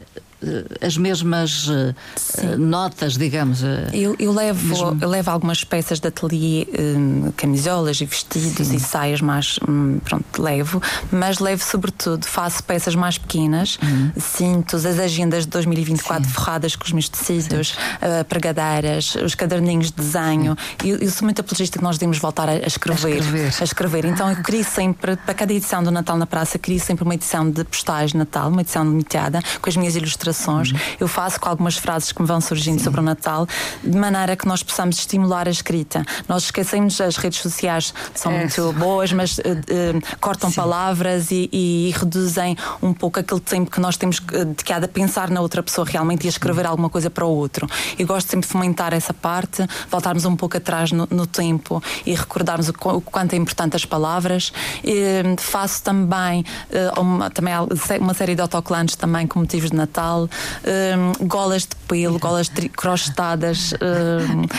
as 0.81 0.97
mesmas 0.97 1.67
notas, 2.57 3.17
digamos. 3.17 3.61
Eu, 3.93 4.15
eu 4.19 4.31
levo, 4.31 4.67
mesmo... 4.67 4.97
eu 5.01 5.09
levo 5.09 5.31
algumas 5.31 5.63
peças 5.63 5.99
de 5.99 6.07
ateliê, 6.07 6.67
um, 6.77 7.31
camisolas 7.35 7.99
e 8.01 8.05
vestidos 8.05 8.67
Sim. 8.67 8.75
e 8.75 8.79
saias 8.79 9.21
mais, 9.21 9.59
um, 9.67 9.99
pronto, 9.99 10.41
levo, 10.41 10.81
mas 11.11 11.39
levo 11.39 11.63
sobretudo, 11.63 12.25
faço 12.25 12.63
peças 12.63 12.95
mais 12.95 13.17
pequenas, 13.17 13.77
uhum. 13.81 14.11
cintos, 14.19 14.85
as 14.85 14.99
agendas 14.99 15.43
de 15.43 15.49
2024 15.49 16.23
Sim. 16.23 16.33
forradas 16.33 16.75
com 16.75 16.85
os 16.85 16.91
meus 16.91 17.09
tecidos, 17.09 17.71
uh, 17.71 18.23
pregadeiras, 18.25 19.15
os 19.15 19.35
caderninhos 19.35 19.87
de 19.87 19.93
desenho. 19.93 20.55
Eu, 20.83 20.97
eu, 20.97 21.09
sou 21.09 21.25
muito 21.25 21.39
apologista 21.39 21.77
que 21.77 21.83
nós 21.83 21.97
devemos 21.97 22.17
voltar 22.17 22.49
a, 22.49 22.53
a, 22.53 22.67
escrever, 22.67 23.13
a, 23.13 23.17
escrever, 23.17 23.53
a 23.59 23.63
escrever. 23.63 24.05
Então 24.05 24.29
eu 24.29 24.41
queria 24.43 24.63
sempre, 24.63 25.15
para 25.15 25.33
cada 25.33 25.53
edição 25.53 25.83
do 25.83 25.91
Natal 25.91 26.17
na 26.17 26.25
Praça, 26.25 26.57
queria 26.57 26.79
sempre 26.79 27.03
uma 27.03 27.15
edição 27.15 27.49
de 27.49 27.63
postais 27.63 28.11
de 28.11 28.17
Natal, 28.17 28.49
uma 28.49 28.61
edição 28.61 28.83
limitada, 28.83 29.41
com 29.61 29.69
as 29.69 29.75
minhas 29.75 29.95
ilustrações. 30.25 30.71
Uhum. 30.71 30.79
Eu 30.99 31.07
faço 31.07 31.39
com 31.39 31.49
algumas 31.49 31.77
frases 31.77 32.11
que 32.11 32.21
me 32.21 32.27
vão 32.27 32.41
surgindo 32.41 32.79
Sim. 32.79 32.85
sobre 32.85 32.99
o 32.99 33.03
Natal, 33.03 33.47
de 33.83 33.97
maneira 33.97 34.35
que 34.35 34.47
nós 34.47 34.63
possamos 34.63 34.97
estimular 34.97 35.47
a 35.47 35.51
escrita. 35.51 36.05
Nós 36.27 36.43
esquecemos 36.43 36.99
as 36.99 37.17
redes 37.17 37.39
sociais, 37.39 37.93
são 38.13 38.31
é. 38.31 38.39
muito 38.39 38.73
boas, 38.73 39.11
mas 39.11 39.37
uh, 39.37 39.41
uh, 39.41 40.17
cortam 40.19 40.49
Sim. 40.49 40.55
palavras 40.55 41.31
e, 41.31 41.49
e, 41.51 41.89
e, 41.89 41.91
reduzem 41.91 42.57
um 42.81 42.93
pouco 42.93 43.19
aquele 43.19 43.41
tempo 43.41 43.69
que 43.69 43.79
nós 43.79 43.97
temos 43.97 44.19
dedicado 44.19 44.85
a 44.85 44.87
pensar 44.87 45.29
na 45.29 45.41
outra 45.41 45.61
pessoa 45.61 45.85
realmente 45.87 46.25
e 46.25 46.27
escrever 46.27 46.65
alguma 46.65 46.89
coisa 46.89 47.09
para 47.09 47.25
o 47.25 47.29
outro. 47.29 47.67
Eu 47.97 48.07
gosto 48.07 48.29
sempre 48.29 48.47
de 48.47 48.51
fomentar 48.51 48.93
essa 48.93 49.13
parte, 49.13 49.65
voltarmos 49.89 50.25
um 50.25 50.35
pouco 50.35 50.57
atrás 50.57 50.91
no, 50.91 51.07
no 51.09 51.25
tempo 51.25 51.81
e 52.05 52.13
recordarmos 52.13 52.69
o, 52.69 52.71
o, 52.71 53.01
quanto 53.01 53.33
é 53.33 53.35
importante 53.35 53.75
as 53.75 53.85
palavras. 53.85 54.51
E, 54.83 55.23
faço 55.37 55.83
também, 55.83 56.43
uh, 56.69 56.99
uma, 56.99 57.29
também 57.29 57.53
uma 57.99 58.13
série 58.13 58.35
de 58.35 58.41
autocolantes 58.41 58.95
também 58.95 59.27
com 59.27 59.39
motivos 59.39 59.71
de 59.71 59.75
Natal, 59.75 60.14
golas 61.21 61.63
de 61.63 61.75
pelo, 61.87 62.19
golas 62.19 62.51
crochetadas 62.75 63.73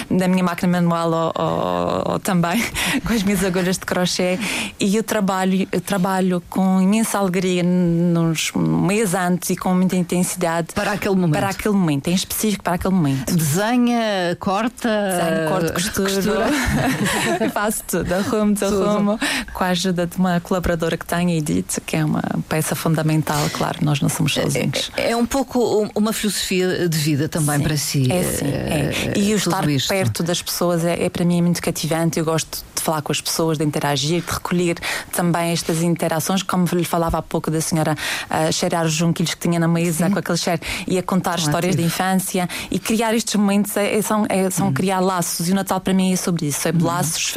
na 0.08 0.28
minha 0.28 0.44
máquina 0.44 0.80
manual 0.80 1.10
ou, 1.10 1.44
ou, 1.44 2.12
ou, 2.12 2.18
também 2.18 2.62
com 3.04 3.12
as 3.12 3.22
minhas 3.22 3.44
agulhas 3.44 3.78
de 3.78 3.84
crochê 3.84 4.38
e 4.78 4.96
eu 4.96 5.02
trabalho, 5.02 5.66
eu 5.72 5.80
trabalho 5.80 6.42
com 6.48 6.80
imensa 6.80 7.18
alegria 7.18 7.62
nos 7.62 8.52
meses 8.54 9.14
antes 9.14 9.50
e 9.50 9.56
com 9.56 9.74
muita 9.74 9.96
intensidade 9.96 10.68
para 10.74 10.92
aquele 10.92 11.14
momento. 11.14 11.38
Para 11.38 11.48
aquele 11.50 11.74
momento, 11.74 12.08
em 12.08 12.14
específico 12.14 12.62
para 12.62 12.74
aquele 12.74 12.94
momento. 12.94 13.34
Desenha, 13.34 14.36
corta, 14.38 14.88
Desenho, 14.88 15.48
corto, 15.48 15.72
costura. 15.72 16.14
costura. 16.14 17.50
faço 17.52 17.84
tudo, 17.86 18.12
arrumo, 18.12 18.52
desarrumo, 18.52 19.18
com 19.52 19.64
a 19.64 19.68
ajuda 19.68 20.06
de 20.06 20.16
uma 20.16 20.40
colaboradora 20.40 20.96
que 20.96 21.06
tenho, 21.06 21.30
Edith, 21.30 21.80
que 21.84 21.96
é 21.96 22.04
uma 22.04 22.22
peça 22.48 22.74
fundamental, 22.74 23.38
claro, 23.52 23.78
nós 23.82 24.00
não 24.00 24.08
somos 24.08 24.34
sozinhos. 24.34 24.90
É, 24.96 25.12
é 25.12 25.16
um 25.16 25.26
pouco 25.26 25.45
uma 25.94 26.12
filosofia 26.12 26.88
de 26.88 26.98
vida 26.98 27.28
também 27.28 27.58
sim, 27.58 27.62
para 27.62 27.76
si. 27.76 28.12
É 28.12 28.22
sim, 28.22 28.46
é. 28.46 29.12
E 29.16 29.32
o 29.32 29.36
estar 29.36 29.68
isto. 29.68 29.88
perto 29.88 30.22
das 30.22 30.42
pessoas 30.42 30.84
é, 30.84 31.04
é 31.04 31.08
para 31.10 31.24
mim 31.24 31.42
muito 31.42 31.62
cativante. 31.62 32.18
Eu 32.18 32.24
gosto 32.24 32.64
de 32.74 32.82
falar 32.82 33.02
com 33.02 33.12
as 33.12 33.20
pessoas, 33.20 33.58
de 33.58 33.64
interagir, 33.64 34.22
de 34.22 34.32
recolher 34.32 34.76
também 35.12 35.52
estas 35.52 35.82
interações, 35.82 36.42
como 36.42 36.66
lhe 36.72 36.84
falava 36.84 37.18
há 37.18 37.22
pouco 37.22 37.50
da 37.50 37.60
senhora 37.60 37.96
a 38.30 38.52
cheirar 38.52 38.86
os 38.86 38.92
junquilhos 38.92 39.34
que 39.34 39.40
tinha 39.40 39.58
na 39.58 39.68
mesa 39.68 40.06
Sim. 40.06 40.12
com 40.12 40.18
aquele 40.18 40.38
cheiro 40.38 40.60
e 40.86 40.98
a 40.98 41.02
contar 41.02 41.38
histórias 41.38 41.74
de 41.74 41.82
infância 41.82 42.48
e 42.70 42.78
criar 42.78 43.14
estes 43.14 43.34
momentos 43.34 43.76
é, 43.76 43.96
é 43.96 44.02
são, 44.02 44.26
é, 44.28 44.50
são 44.50 44.68
hum. 44.68 44.72
criar 44.72 45.00
laços 45.00 45.48
e 45.48 45.52
o 45.52 45.54
Natal 45.54 45.80
para 45.80 45.94
mim 45.94 46.12
é 46.12 46.16
sobre 46.16 46.46
isso, 46.46 46.68
é 46.68 46.70
hum. 46.70 46.78
laços, 46.80 47.36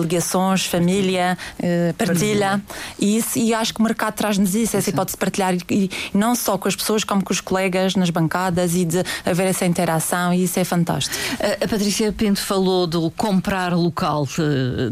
ligações, 0.00 0.66
família, 0.66 1.38
uh, 1.58 1.94
partilha 1.94 2.60
e, 2.98 3.18
isso, 3.18 3.38
e 3.38 3.54
acho 3.54 3.72
que 3.72 3.80
o 3.80 3.82
mercado 3.82 4.14
traz-nos 4.14 4.54
isso, 4.54 4.76
essa 4.76 4.90
hipótese 4.90 5.16
de 5.16 5.18
partilhar 5.18 5.54
e, 5.54 5.60
e, 5.70 5.90
não 6.12 6.34
só 6.34 6.58
com 6.58 6.68
as 6.68 6.76
pessoas 6.76 7.04
como 7.04 7.24
com 7.26 7.32
os 7.32 7.40
colegas 7.40 7.96
nas 7.96 8.08
bancadas 8.08 8.74
e 8.74 8.84
de 8.84 9.02
haver 9.24 9.48
essa 9.48 9.66
interação 9.66 10.32
e 10.32 10.44
isso 10.44 10.58
é 10.60 10.64
fantástico. 10.64 11.14
A, 11.60 11.66
Patrícia 11.66 12.12
Pinto 12.12 12.40
falou 12.40 12.86
do 12.86 13.10
comprar 13.10 13.74
local 13.74 14.28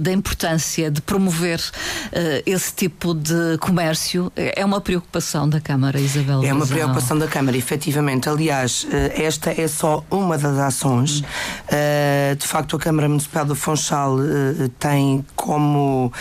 da 0.01 0.13
importância 0.13 0.91
de 0.91 1.01
promover 1.01 1.61
uh, 1.61 2.43
esse 2.45 2.75
tipo 2.75 3.15
de 3.15 3.57
comércio. 3.59 4.33
É 4.35 4.65
uma 4.65 4.81
preocupação 4.81 5.49
da 5.49 5.61
Câmara, 5.61 6.01
Isabel? 6.01 6.43
É 6.45 6.53
uma 6.53 6.67
preocupação 6.67 7.19
da 7.19 7.29
Câmara, 7.29 7.57
efetivamente. 7.57 8.29
Aliás, 8.29 8.85
uh, 8.85 8.89
esta 9.15 9.51
é 9.51 9.69
só 9.69 10.05
uma 10.11 10.37
das 10.37 10.59
ações. 10.59 11.23
De 12.39 12.47
facto, 12.47 12.77
a 12.77 12.79
Câmara 12.79 13.09
Municipal 13.09 13.45
do 13.45 13.55
Funchal 13.55 14.17
tem 14.79 15.25
como 15.37 16.13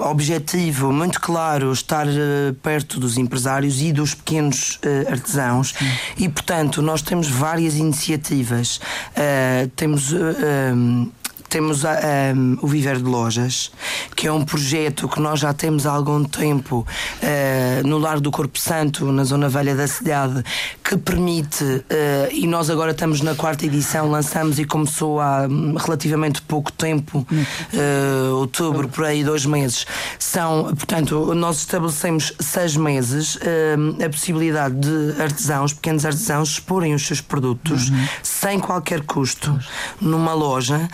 objetivo 0.00 0.92
muito 0.92 1.20
claro 1.20 1.72
estar 1.72 2.06
perto 2.62 3.00
dos 3.00 3.16
empresários 3.16 3.80
e 3.80 3.92
dos 3.92 4.14
pequenos 4.14 4.78
artesãos 5.08 5.74
e, 6.16 6.28
portanto, 6.28 6.82
nós 6.82 7.02
temos 7.02 7.28
várias 7.28 7.76
iniciativas. 7.76 8.80
temos 9.76 10.12
um, 10.12 11.10
temos 11.50 11.84
a, 11.84 11.98
um, 12.34 12.58
o 12.62 12.66
Viver 12.68 12.96
de 12.96 13.02
Lojas, 13.02 13.72
que 14.14 14.28
é 14.28 14.32
um 14.32 14.44
projeto 14.44 15.08
que 15.08 15.20
nós 15.20 15.40
já 15.40 15.52
temos 15.52 15.84
há 15.84 15.90
algum 15.90 16.22
tempo 16.24 16.86
uh, 16.86 17.86
no 17.86 17.98
Lar 17.98 18.20
do 18.20 18.30
Corpo 18.30 18.58
Santo, 18.58 19.10
na 19.10 19.24
Zona 19.24 19.48
Velha 19.48 19.74
da 19.74 19.88
cidade, 19.88 20.44
que 20.82 20.96
permite, 20.96 21.64
uh, 21.64 21.84
e 22.30 22.46
nós 22.46 22.70
agora 22.70 22.92
estamos 22.92 23.20
na 23.20 23.34
quarta 23.34 23.66
edição, 23.66 24.08
lançamos 24.08 24.60
e 24.60 24.64
começou 24.64 25.20
há 25.20 25.48
hum, 25.50 25.74
relativamente 25.76 26.40
pouco 26.42 26.70
tempo, 26.70 27.26
uh, 27.28 28.34
outubro, 28.36 28.88
por 28.88 29.04
aí, 29.04 29.24
dois 29.24 29.44
meses. 29.44 29.84
São, 30.20 30.72
portanto, 30.76 31.34
nós 31.34 31.58
estabelecemos 31.58 32.32
seis 32.38 32.76
meses 32.76 33.38
a 34.04 34.08
possibilidade 34.08 34.76
de 34.76 35.20
artesãos, 35.20 35.72
pequenos 35.72 36.06
artesãos, 36.06 36.50
exporem 36.50 36.94
os 36.94 37.04
seus 37.04 37.20
produtos 37.20 37.90
uhum. 37.90 38.08
sem 38.22 38.60
qualquer 38.60 39.02
custo 39.02 39.58
numa 40.00 40.32
loja 40.32 40.88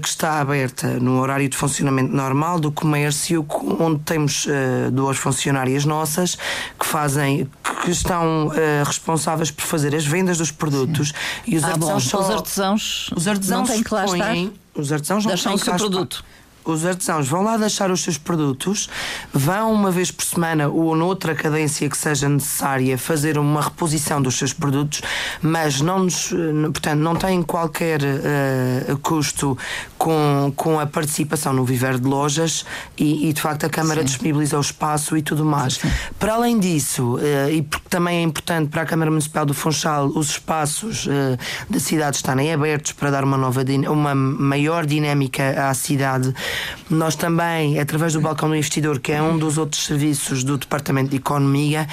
que 0.00 0.08
está 0.08 0.40
aberta 0.40 0.86
no 1.00 1.20
horário 1.20 1.48
de 1.48 1.56
funcionamento 1.56 2.14
normal 2.14 2.58
do 2.58 2.70
comércio, 2.70 3.46
onde 3.80 4.00
temos 4.00 4.46
uh, 4.46 4.90
duas 4.92 5.16
funcionárias 5.16 5.84
nossas 5.84 6.36
que 6.78 6.86
fazem, 6.86 7.48
que 7.84 7.90
estão 7.90 8.48
uh, 8.48 8.52
responsáveis 8.84 9.50
por 9.50 9.64
fazer 9.64 9.94
as 9.94 10.04
vendas 10.04 10.38
dos 10.38 10.50
produtos 10.50 11.08
Sim. 11.08 11.14
e 11.46 11.56
os 11.56 11.64
ah, 11.64 11.68
artesãos. 11.68 12.04
Bom, 12.04 12.10
só, 12.10 12.20
os 12.20 12.30
artesãos, 12.30 13.10
os 13.16 13.28
artesãos 13.28 13.68
não 13.68 13.74
têm 13.74 13.82
que 13.82 13.94
lá 13.94 14.04
estar. 14.04 14.34
Os 14.74 14.92
artesãos 14.92 15.24
não 15.24 15.30
Deixam 15.30 15.52
têm 15.52 15.60
o 15.60 15.64
seu 15.64 15.74
produto 15.74 16.24
os 16.64 16.84
artesãos 16.84 17.28
vão 17.28 17.42
lá 17.42 17.56
deixar 17.56 17.90
os 17.90 18.02
seus 18.02 18.18
produtos, 18.18 18.88
vão 19.32 19.72
uma 19.72 19.90
vez 19.90 20.10
por 20.10 20.24
semana 20.24 20.68
ou 20.68 20.94
noutra 20.94 21.34
cadência 21.34 21.88
que 21.88 21.96
seja 21.96 22.28
necessária 22.28 22.96
fazer 22.96 23.38
uma 23.38 23.62
reposição 23.62 24.20
dos 24.20 24.36
seus 24.36 24.52
produtos, 24.52 25.02
mas 25.40 25.80
não 25.80 26.00
nos, 26.00 26.28
portanto, 26.72 27.00
não 27.00 27.16
têm 27.16 27.42
qualquer 27.42 28.00
uh, 28.02 28.98
custo 28.98 29.56
com, 30.02 30.52
com 30.56 30.80
a 30.80 30.86
participação 30.86 31.52
no 31.52 31.64
viver 31.64 31.96
de 31.96 32.08
lojas 32.08 32.66
e, 32.98 33.28
e 33.28 33.32
de 33.32 33.40
facto 33.40 33.66
a 33.66 33.68
Câmara 33.68 34.00
Sim. 34.00 34.06
disponibiliza 34.06 34.58
o 34.58 34.60
espaço 34.60 35.16
e 35.16 35.22
tudo 35.22 35.44
mais. 35.44 35.74
Sim. 35.74 35.88
Para 36.18 36.34
além 36.34 36.58
disso, 36.58 37.14
uh, 37.14 37.48
e 37.48 37.62
porque 37.62 37.88
também 37.88 38.18
é 38.18 38.22
importante 38.22 38.68
para 38.68 38.82
a 38.82 38.84
Câmara 38.84 39.12
Municipal 39.12 39.46
do 39.46 39.54
Funchal 39.54 40.08
os 40.08 40.30
espaços 40.30 41.06
uh, 41.06 41.38
da 41.70 41.78
cidade 41.78 42.16
estarem 42.16 42.52
abertos 42.52 42.90
para 42.90 43.12
dar 43.12 43.22
uma 43.22 43.36
nova 43.36 43.62
uma 43.88 44.12
maior 44.12 44.86
dinâmica 44.86 45.68
à 45.68 45.72
cidade 45.72 46.34
nós 46.90 47.14
também, 47.14 47.78
através 47.78 48.14
do 48.14 48.20
Balcão 48.20 48.48
do 48.48 48.56
Investidor, 48.56 48.98
que 48.98 49.12
é 49.12 49.22
um 49.22 49.38
dos 49.38 49.56
outros 49.56 49.86
serviços 49.86 50.42
do 50.42 50.58
Departamento 50.58 51.10
de 51.10 51.16
Economia, 51.16 51.86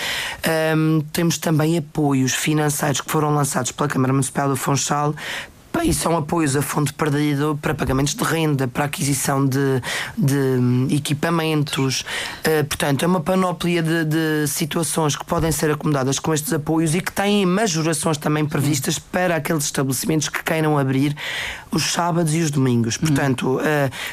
um, 0.76 1.02
temos 1.14 1.38
também 1.38 1.78
apoios 1.78 2.34
financeiros 2.34 3.02
que 3.02 3.12
foram 3.12 3.36
lançados 3.36 3.72
pela 3.72 3.88
Câmara 3.88 4.12
Municipal 4.12 4.50
do 4.50 4.56
Funchal 4.56 5.14
e 5.84 5.94
são 5.94 6.18
apoios 6.18 6.56
a 6.56 6.62
fundo 6.62 6.94
perdido 6.94 7.58
para 7.62 7.74
pagamentos 7.74 8.14
de 8.14 8.24
renda, 8.24 8.68
para 8.68 8.86
aquisição 8.86 9.46
de, 9.46 9.82
de 10.18 10.96
equipamentos. 10.96 12.02
Uh, 12.02 12.64
portanto, 12.66 13.04
é 13.04 13.08
uma 13.08 13.20
panóplia 13.20 13.82
de, 13.82 14.06
de, 14.06 14.48
situações 14.48 15.16
que 15.16 15.26
podem 15.26 15.52
ser 15.52 15.72
acomodadas 15.72 16.20
com 16.20 16.34
estes 16.34 16.52
apoios 16.54 16.96
e 16.96 17.02
que 17.02 17.12
têm 17.12 17.46
majorações 17.46 18.18
também 18.18 18.46
previstas 18.46 19.00
para 19.00 19.36
aqueles 19.36 19.66
estabelecimentos 19.66 20.30
que 20.30 20.44
queiram 20.44 20.78
abrir 20.78 21.16
os 21.72 21.92
sábados 21.92 22.34
e 22.34 22.40
os 22.40 22.52
domingos. 22.52 22.98
Portanto, 22.98 23.58
uh, 23.58 23.62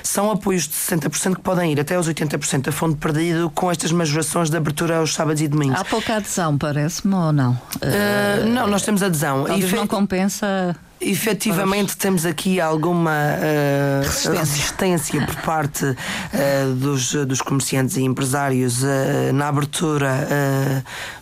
são 0.02 0.30
apoios 0.30 0.64
de 0.64 0.74
60% 0.74 1.36
que 1.36 1.40
podem 1.40 1.72
ir 1.72 1.80
até 1.80 1.94
aos 1.94 2.08
80% 2.08 2.68
a 2.68 2.72
fundo 2.72 2.96
perdido 2.96 3.50
com 3.50 3.70
estas 3.70 3.92
majorações 3.92 4.50
de 4.50 4.56
abertura 4.56 4.98
aos 4.98 5.14
sábados 5.14 5.42
e 5.42 5.48
domingos. 5.48 5.80
Há 5.80 5.84
pouca 5.84 6.16
adesão, 6.16 6.56
parece-me, 6.56 7.14
ou 7.14 7.32
não? 7.32 7.52
Uh, 7.52 8.46
não, 8.46 8.66
nós 8.66 8.82
temos 8.82 9.02
adesão. 9.02 9.44
Talvez 9.44 9.72
e 9.72 9.76
não 9.76 9.86
compensa 9.86 10.76
efetivamente 11.00 11.96
temos 11.96 12.24
aqui 12.24 12.60
alguma 12.60 13.10
uh, 13.10 14.02
resistência. 14.02 14.40
resistência. 14.40 15.26
por 15.26 15.36
parte 15.36 15.84
uh, 15.84 16.74
dos, 16.74 17.12
dos 17.26 17.42
comerciantes 17.42 17.96
e 17.96 18.02
empresários 18.02 18.82
uh, 18.82 19.32
na 19.34 19.48
abertura, 19.48 20.06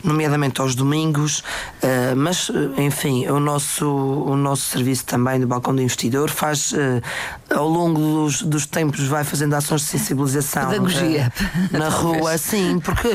nomeadamente 0.03 0.61
aos 0.61 0.75
domingos, 0.75 1.43
mas 2.17 2.51
enfim, 2.77 3.27
o 3.27 3.39
nosso, 3.41 3.87
o 3.87 4.37
nosso 4.37 4.71
serviço 4.71 5.05
também 5.05 5.41
do 5.41 5.47
Balcão 5.47 5.75
do 5.75 5.83
Investidor 5.83 6.31
faz 6.31 6.73
ao 7.51 7.69
longo 7.69 8.01
dos, 8.01 8.43
dos 8.43 8.67
tempos 8.67 9.07
vai 9.07 9.25
fazendo 9.25 9.55
ações 9.55 9.83
de 9.83 9.89
sensibilização 9.89 10.69
Pedagogia. 10.69 11.33
na 11.71 11.89
rua, 11.89 12.37
sim, 12.39 12.81
porque 12.81 13.09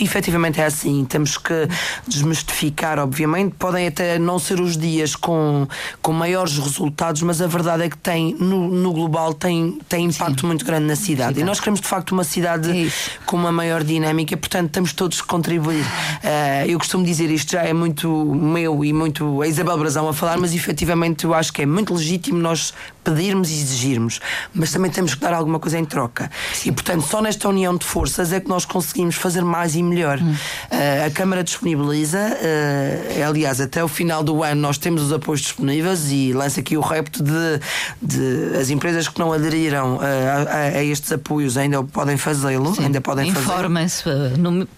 efetivamente 0.00 0.60
é 0.60 0.66
assim, 0.66 1.04
temos 1.04 1.36
que 1.36 1.68
desmistificar, 2.06 2.98
obviamente, 2.98 3.54
podem 3.58 3.86
até 3.86 4.18
não 4.18 4.38
ser 4.38 4.60
os 4.60 4.76
dias 4.76 5.14
com 5.14 5.66
com 6.00 6.12
maiores 6.12 6.58
resultados, 6.58 7.22
mas 7.22 7.40
a 7.40 7.46
verdade 7.46 7.84
é 7.84 7.88
que 7.88 7.96
tem, 7.96 8.34
no, 8.38 8.68
no 8.68 8.92
global, 8.92 9.34
tem, 9.34 9.78
tem 9.88 10.06
impacto 10.06 10.40
Sim. 10.40 10.46
muito 10.46 10.64
grande 10.64 10.86
na 10.86 10.96
cidade. 10.96 11.40
E 11.40 11.44
nós 11.44 11.58
queremos 11.58 11.80
de 11.80 11.86
facto 11.86 12.12
uma 12.12 12.24
cidade 12.24 12.92
com 13.26 13.36
uma 13.36 13.52
maior 13.52 13.82
dinâmica, 13.82 14.36
portanto 14.36 14.70
temos 14.70 14.92
todos 14.92 15.20
que 15.20 15.26
contribuir. 15.26 15.84
Uh, 15.84 16.68
eu 16.68 16.78
costumo 16.78 17.04
dizer 17.04 17.30
isto 17.30 17.52
já 17.52 17.62
é 17.62 17.72
muito 17.72 18.08
meu 18.34 18.84
e 18.84 18.92
muito 18.92 19.42
a 19.42 19.46
Isabel 19.46 19.78
Brazão 19.78 20.08
a 20.08 20.12
falar, 20.12 20.38
mas 20.38 20.54
efetivamente 20.54 21.24
eu 21.24 21.34
acho 21.34 21.52
que 21.52 21.62
é 21.62 21.66
muito 21.66 21.94
legítimo 21.94 22.38
nós 22.38 22.72
pedirmos 23.04 23.50
e 23.50 23.54
exigirmos, 23.54 24.20
mas 24.54 24.70
também 24.70 24.90
temos 24.90 25.14
que 25.14 25.20
dar 25.20 25.34
alguma 25.34 25.58
coisa 25.58 25.78
em 25.78 25.84
troca. 25.84 26.30
Sim. 26.52 26.68
E 26.68 26.72
portanto, 26.72 27.02
só 27.02 27.20
nesta 27.20 27.48
união 27.48 27.76
de 27.76 27.84
forças 27.84 28.32
é 28.32 28.40
que 28.40 28.48
nós 28.48 28.64
conseguimos 28.64 29.16
fazer 29.16 29.42
mais 29.42 29.74
e 29.74 29.82
melhor. 29.82 30.20
Hum. 30.20 30.32
Uh, 30.32 31.06
a 31.06 31.10
Câmara 31.10 31.42
disponibiliza, 31.42 32.18
uh, 32.18 33.28
aliás, 33.28 33.60
até 33.60 33.82
o 33.82 33.88
final 33.88 34.22
do 34.22 34.42
ano 34.42 34.60
nós 34.60 34.78
temos 34.78 35.02
os 35.02 35.12
apoios 35.12 35.40
disponíveis 35.40 35.61
e 36.10 36.32
lança 36.32 36.60
aqui 36.60 36.76
o 36.76 36.80
repto 36.80 37.22
de, 37.22 37.60
de 38.00 38.56
as 38.58 38.70
empresas 38.70 39.08
que 39.08 39.18
não 39.18 39.32
aderiram 39.32 39.96
uh, 39.96 40.00
a, 40.48 40.78
a, 40.78 40.84
estes 40.84 41.12
apoios 41.12 41.56
ainda 41.56 41.82
podem 41.82 42.16
fazê-lo, 42.16 42.74
ainda 42.78 43.00
podem 43.00 43.28
Informem-se, 43.28 44.04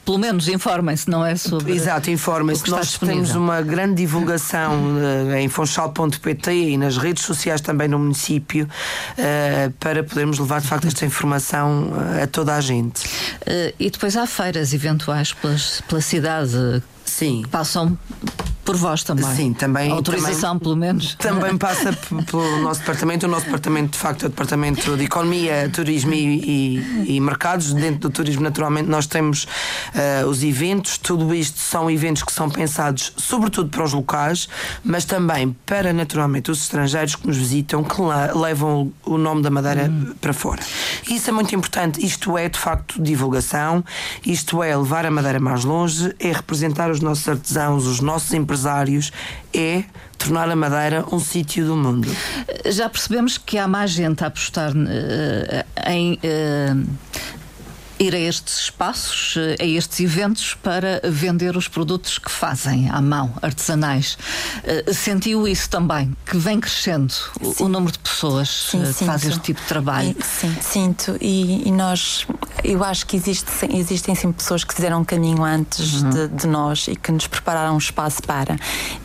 pelo 0.05 0.18
menos 0.18 0.49
informem-se, 0.49 1.09
não 1.09 1.25
é 1.25 1.37
sobre. 1.37 1.73
Exato, 1.73 2.11
informem-se. 2.11 2.70
Nós 2.70 2.88
disponível. 2.88 3.23
temos 3.23 3.37
uma 3.37 3.62
grande 3.62 3.97
divulgação 3.97 4.75
em 5.38 5.49
fonchal.pt 5.49 6.53
e 6.53 6.77
nas 6.77 6.97
redes 6.97 7.25
sociais 7.25 7.61
também 7.61 7.88
no 7.88 7.99
município 7.99 8.68
uh, 9.18 9.70
para 9.81 10.03
podermos 10.03 10.38
levar 10.38 10.61
de 10.61 10.66
facto 10.68 10.87
esta 10.87 11.05
informação 11.05 11.92
a 12.23 12.27
toda 12.27 12.55
a 12.55 12.61
gente. 12.61 13.05
Uh, 13.05 13.75
e 13.79 13.90
depois 13.90 14.16
há 14.16 14.27
feiras 14.27 14.73
eventuais 14.73 15.33
pelas, 15.33 15.81
pela 15.88 16.01
cidade 16.01 16.83
Sim. 17.05 17.44
passam 17.51 17.99
por 18.64 18.77
vós 18.77 19.03
também. 19.03 19.35
Sim, 19.35 19.53
também. 19.53 19.90
A 19.90 19.94
autorização, 19.94 20.59
também, 20.59 20.61
pelo 20.61 20.77
menos. 20.77 21.14
Também 21.16 21.57
passa 21.59 21.92
pelo 21.92 22.61
nosso 22.61 22.81
departamento. 22.81 23.27
O 23.27 23.29
nosso 23.29 23.44
departamento, 23.44 23.92
de 23.92 23.98
facto, 23.98 24.22
é 24.22 24.27
o 24.27 24.29
departamento 24.31 24.96
de 24.96 25.05
Economia, 25.05 25.70
Turismo 25.72 26.14
e, 26.14 26.79
e, 27.07 27.16
e 27.16 27.20
Mercados. 27.20 27.72
Dentro 27.72 28.09
do 28.09 28.11
turismo, 28.11 28.42
naturalmente, 28.42 28.88
nós 28.88 29.07
temos 29.07 29.44
uh, 29.44 30.27
os 30.29 30.42
eventos. 30.42 30.98
Tudo 30.98 31.35
isto 31.35 31.59
são 31.59 31.90
eventos 31.90 32.22
que 32.22 32.33
são 32.33 32.48
pensados, 32.48 33.12
sobretudo 33.16 33.68
para 33.68 33.85
os 33.85 33.92
locais, 33.92 34.48
mas 34.83 35.05
também 35.05 35.55
para, 35.66 35.92
naturalmente, 35.92 36.50
os 36.50 36.62
estrangeiros 36.62 37.16
que 37.16 37.27
nos 37.27 37.37
visitam, 37.37 37.85
que 37.85 38.00
levam 38.35 38.92
o 39.05 39.18
nome 39.18 39.42
da 39.42 39.50
Madeira 39.50 39.90
hum. 39.90 40.14
para 40.20 40.33
fora. 40.33 40.62
Isso 41.09 41.29
é 41.29 41.33
muito 41.33 41.55
importante. 41.55 42.05
Isto 42.05 42.38
é, 42.38 42.48
de 42.48 42.59
facto, 42.59 43.03
divulgação. 43.03 43.85
Isto 44.24 44.62
é 44.62 44.77
levar 44.77 45.05
a 45.05 45.11
Madeira 45.11 45.38
mais 45.38 45.64
longe, 45.64 46.14
é 46.18 46.33
representar 46.33 46.90
os 46.90 47.00
nossos 47.00 47.29
artesãos, 47.29 47.87
os 47.87 48.00
nossos 48.00 48.33
empresários, 48.33 48.54
é 49.53 49.85
tornar 50.19 50.49
a 50.49 50.57
Madeira 50.57 51.05
um 51.12 51.19
sítio 51.19 51.67
do 51.67 51.77
mundo. 51.77 52.09
Já 52.67 52.88
percebemos 52.88 53.37
que 53.38 53.59
há 53.59 53.69
mais 53.69 53.90
gente 53.90 54.23
a 54.25 54.29
apostar 54.29 54.73
uh, 54.73 55.90
em. 55.90 56.14
Uh, 56.14 56.87
ir 57.98 58.14
a 58.14 58.18
estes 58.18 58.61
espaços, 58.61 59.37
eh, 59.37 59.57
a 59.61 59.64
estes 59.64 60.00
eventos 60.00 60.54
para 60.54 61.00
vender 61.04 61.57
os 61.57 61.68
produtos 61.68 62.18
que 62.18 62.30
fazem 62.30 62.90
à 62.90 63.00
mão, 63.00 63.33
artesanais. 63.40 64.18
Eh, 64.64 64.92
sentiu 64.92 65.46
isso 65.46 65.70
também, 65.70 66.14
que 66.26 66.37
vem 66.37 66.61
crescendo 66.61 67.14
o, 67.40 67.64
o 67.64 67.68
número 67.68 67.92
de 67.92 67.98
pessoas 67.98 68.68
sim, 68.70 68.83
que 68.83 69.04
fazem 69.04 69.30
este 69.30 69.42
tipo 69.42 69.61
de 69.61 69.66
trabalho? 69.66 70.16
Sim, 70.22 70.57
sinto. 70.61 71.16
E, 71.20 71.68
e, 71.68 71.70
nós, 71.70 72.26
eu 72.62 72.83
acho 72.83 73.07
que 73.07 73.16
existe, 73.16 73.50
existem 73.70 74.14
sempre 74.14 74.38
pessoas 74.38 74.64
que 74.64 74.74
fizeram 74.74 75.00
um 75.00 75.04
caminho 75.04 75.44
antes 75.44 76.02
uhum. 76.02 76.11
de, 76.11 76.28
de, 76.28 76.46
nós 76.46 76.88
e 76.88 76.96
que 76.96 77.12
nos 77.12 77.26
prepararam 77.26 77.74
um 77.74 77.78
espaço 77.78 78.22
para. 78.22 78.57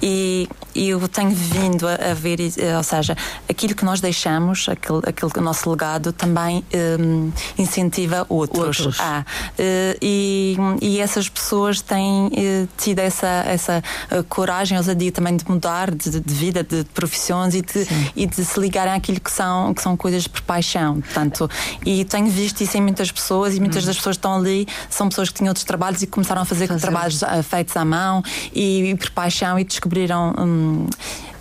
E 0.02 0.48
eu 0.76 1.08
tenho 1.08 1.32
vindo 1.32 1.88
a, 1.88 2.12
a 2.12 2.14
ver, 2.14 2.40
eh, 2.40 2.78
ou 2.78 2.84
seja, 2.84 3.16
aquilo 3.50 3.76
que 3.76 3.84
nós 3.84 4.00
deixamos, 4.00 4.68
aquele, 4.70 5.02
aquele 5.06 5.44
nosso 5.44 5.70
legado, 5.70 6.14
também 6.14 6.64
um, 7.00 7.32
incentiva 7.58 8.26
outros. 8.30 8.80
outros. 8.80 9.00
Há. 9.00 9.26
Uh, 9.52 9.98
e, 10.02 10.58
e 10.82 11.00
essas 11.00 11.28
pessoas 11.28 11.82
têm 11.82 12.28
uh, 12.28 12.68
tido 12.78 13.00
essa, 13.00 13.28
essa 13.28 13.84
coragem, 14.28 14.78
ousadia 14.78 15.12
também 15.12 15.36
de 15.36 15.50
mudar 15.50 15.92
de, 15.92 16.20
de 16.20 16.34
vida, 16.34 16.64
de 16.64 16.84
profissões 16.94 17.56
e 17.56 17.62
de, 17.62 17.88
e 18.16 18.26
de 18.26 18.46
se 18.46 18.60
ligarem 18.60 18.94
àquilo 18.94 19.20
que 19.20 19.32
são, 19.32 19.74
que 19.74 19.82
são 19.82 19.96
coisas 19.98 20.28
por 20.28 20.42
paixão. 20.42 21.02
Portanto, 21.02 21.50
e 21.86 22.06
tenho 22.06 22.28
visto 22.28 22.62
isso 22.62 22.78
em 22.78 22.82
muitas 22.82 23.12
pessoas 23.12 23.56
e 23.56 23.60
muitas 23.60 23.84
hum. 23.84 23.88
das 23.88 23.98
pessoas 23.98 24.16
que 24.16 24.20
estão 24.20 24.36
ali 24.36 24.68
são 24.90 25.10
pessoas 25.10 25.30
que 25.30 25.36
tinham 25.36 25.50
outros 25.50 25.66
trabalhos 25.66 26.02
e 26.02 26.08
começaram 26.08 26.42
a 26.42 26.46
fazer, 26.46 26.68
fazer. 26.68 26.82
trabalhos 26.82 27.22
feitos 27.44 27.76
à 27.76 27.86
mão 27.86 28.24
e, 28.54 28.92
e 28.92 28.96
por 28.96 29.10
paixão 29.12 29.58
e 29.58 29.64
descobriram. 29.64 30.34
Um, 30.60 30.90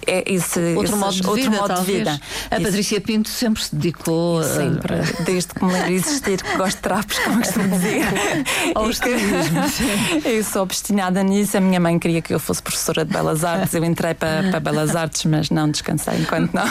é 0.09 0.25
esse 0.27 0.75
outro 0.75 0.97
modo 0.97 1.12
de 1.12 1.27
outro 1.27 1.42
vida. 1.42 1.57
Modo 1.57 1.75
de 1.75 1.92
vida. 1.92 2.21
A 2.51 2.57
Isso. 2.57 2.64
Patrícia 2.64 3.01
Pinto 3.01 3.29
sempre 3.29 3.62
se 3.62 3.75
dedicou 3.75 4.42
sempre, 4.42 4.94
a... 4.94 5.03
desde 5.25 5.55
que 5.55 5.64
me 5.64 5.73
lembro 5.73 5.92
existir, 5.92 6.42
que 6.42 6.57
gosto 6.57 6.77
de 6.77 6.83
trapos, 6.83 7.18
como 7.18 7.38
costumo 7.38 7.68
dizer. 7.77 8.07
Ao 8.75 8.90
estilismo. 8.90 9.61
eu 10.25 10.44
sou 10.44 10.62
obstinada 10.62 11.23
nisso. 11.23 11.57
A 11.57 11.61
minha 11.61 11.79
mãe 11.79 11.99
queria 11.99 12.23
que 12.23 12.33
eu 12.33 12.40
fosse 12.40 12.62
professora 12.62 13.05
de 13.05 13.12
Belas 13.12 13.44
Artes. 13.44 13.75
Eu 13.75 13.85
entrei 13.85 14.14
para, 14.14 14.51
para 14.51 14.61
Belas 14.61 14.97
Artes, 14.97 15.25
mas 15.25 15.51
não 15.51 15.71
descansei 15.71 16.18
enquanto 16.18 16.53
não. 16.53 16.64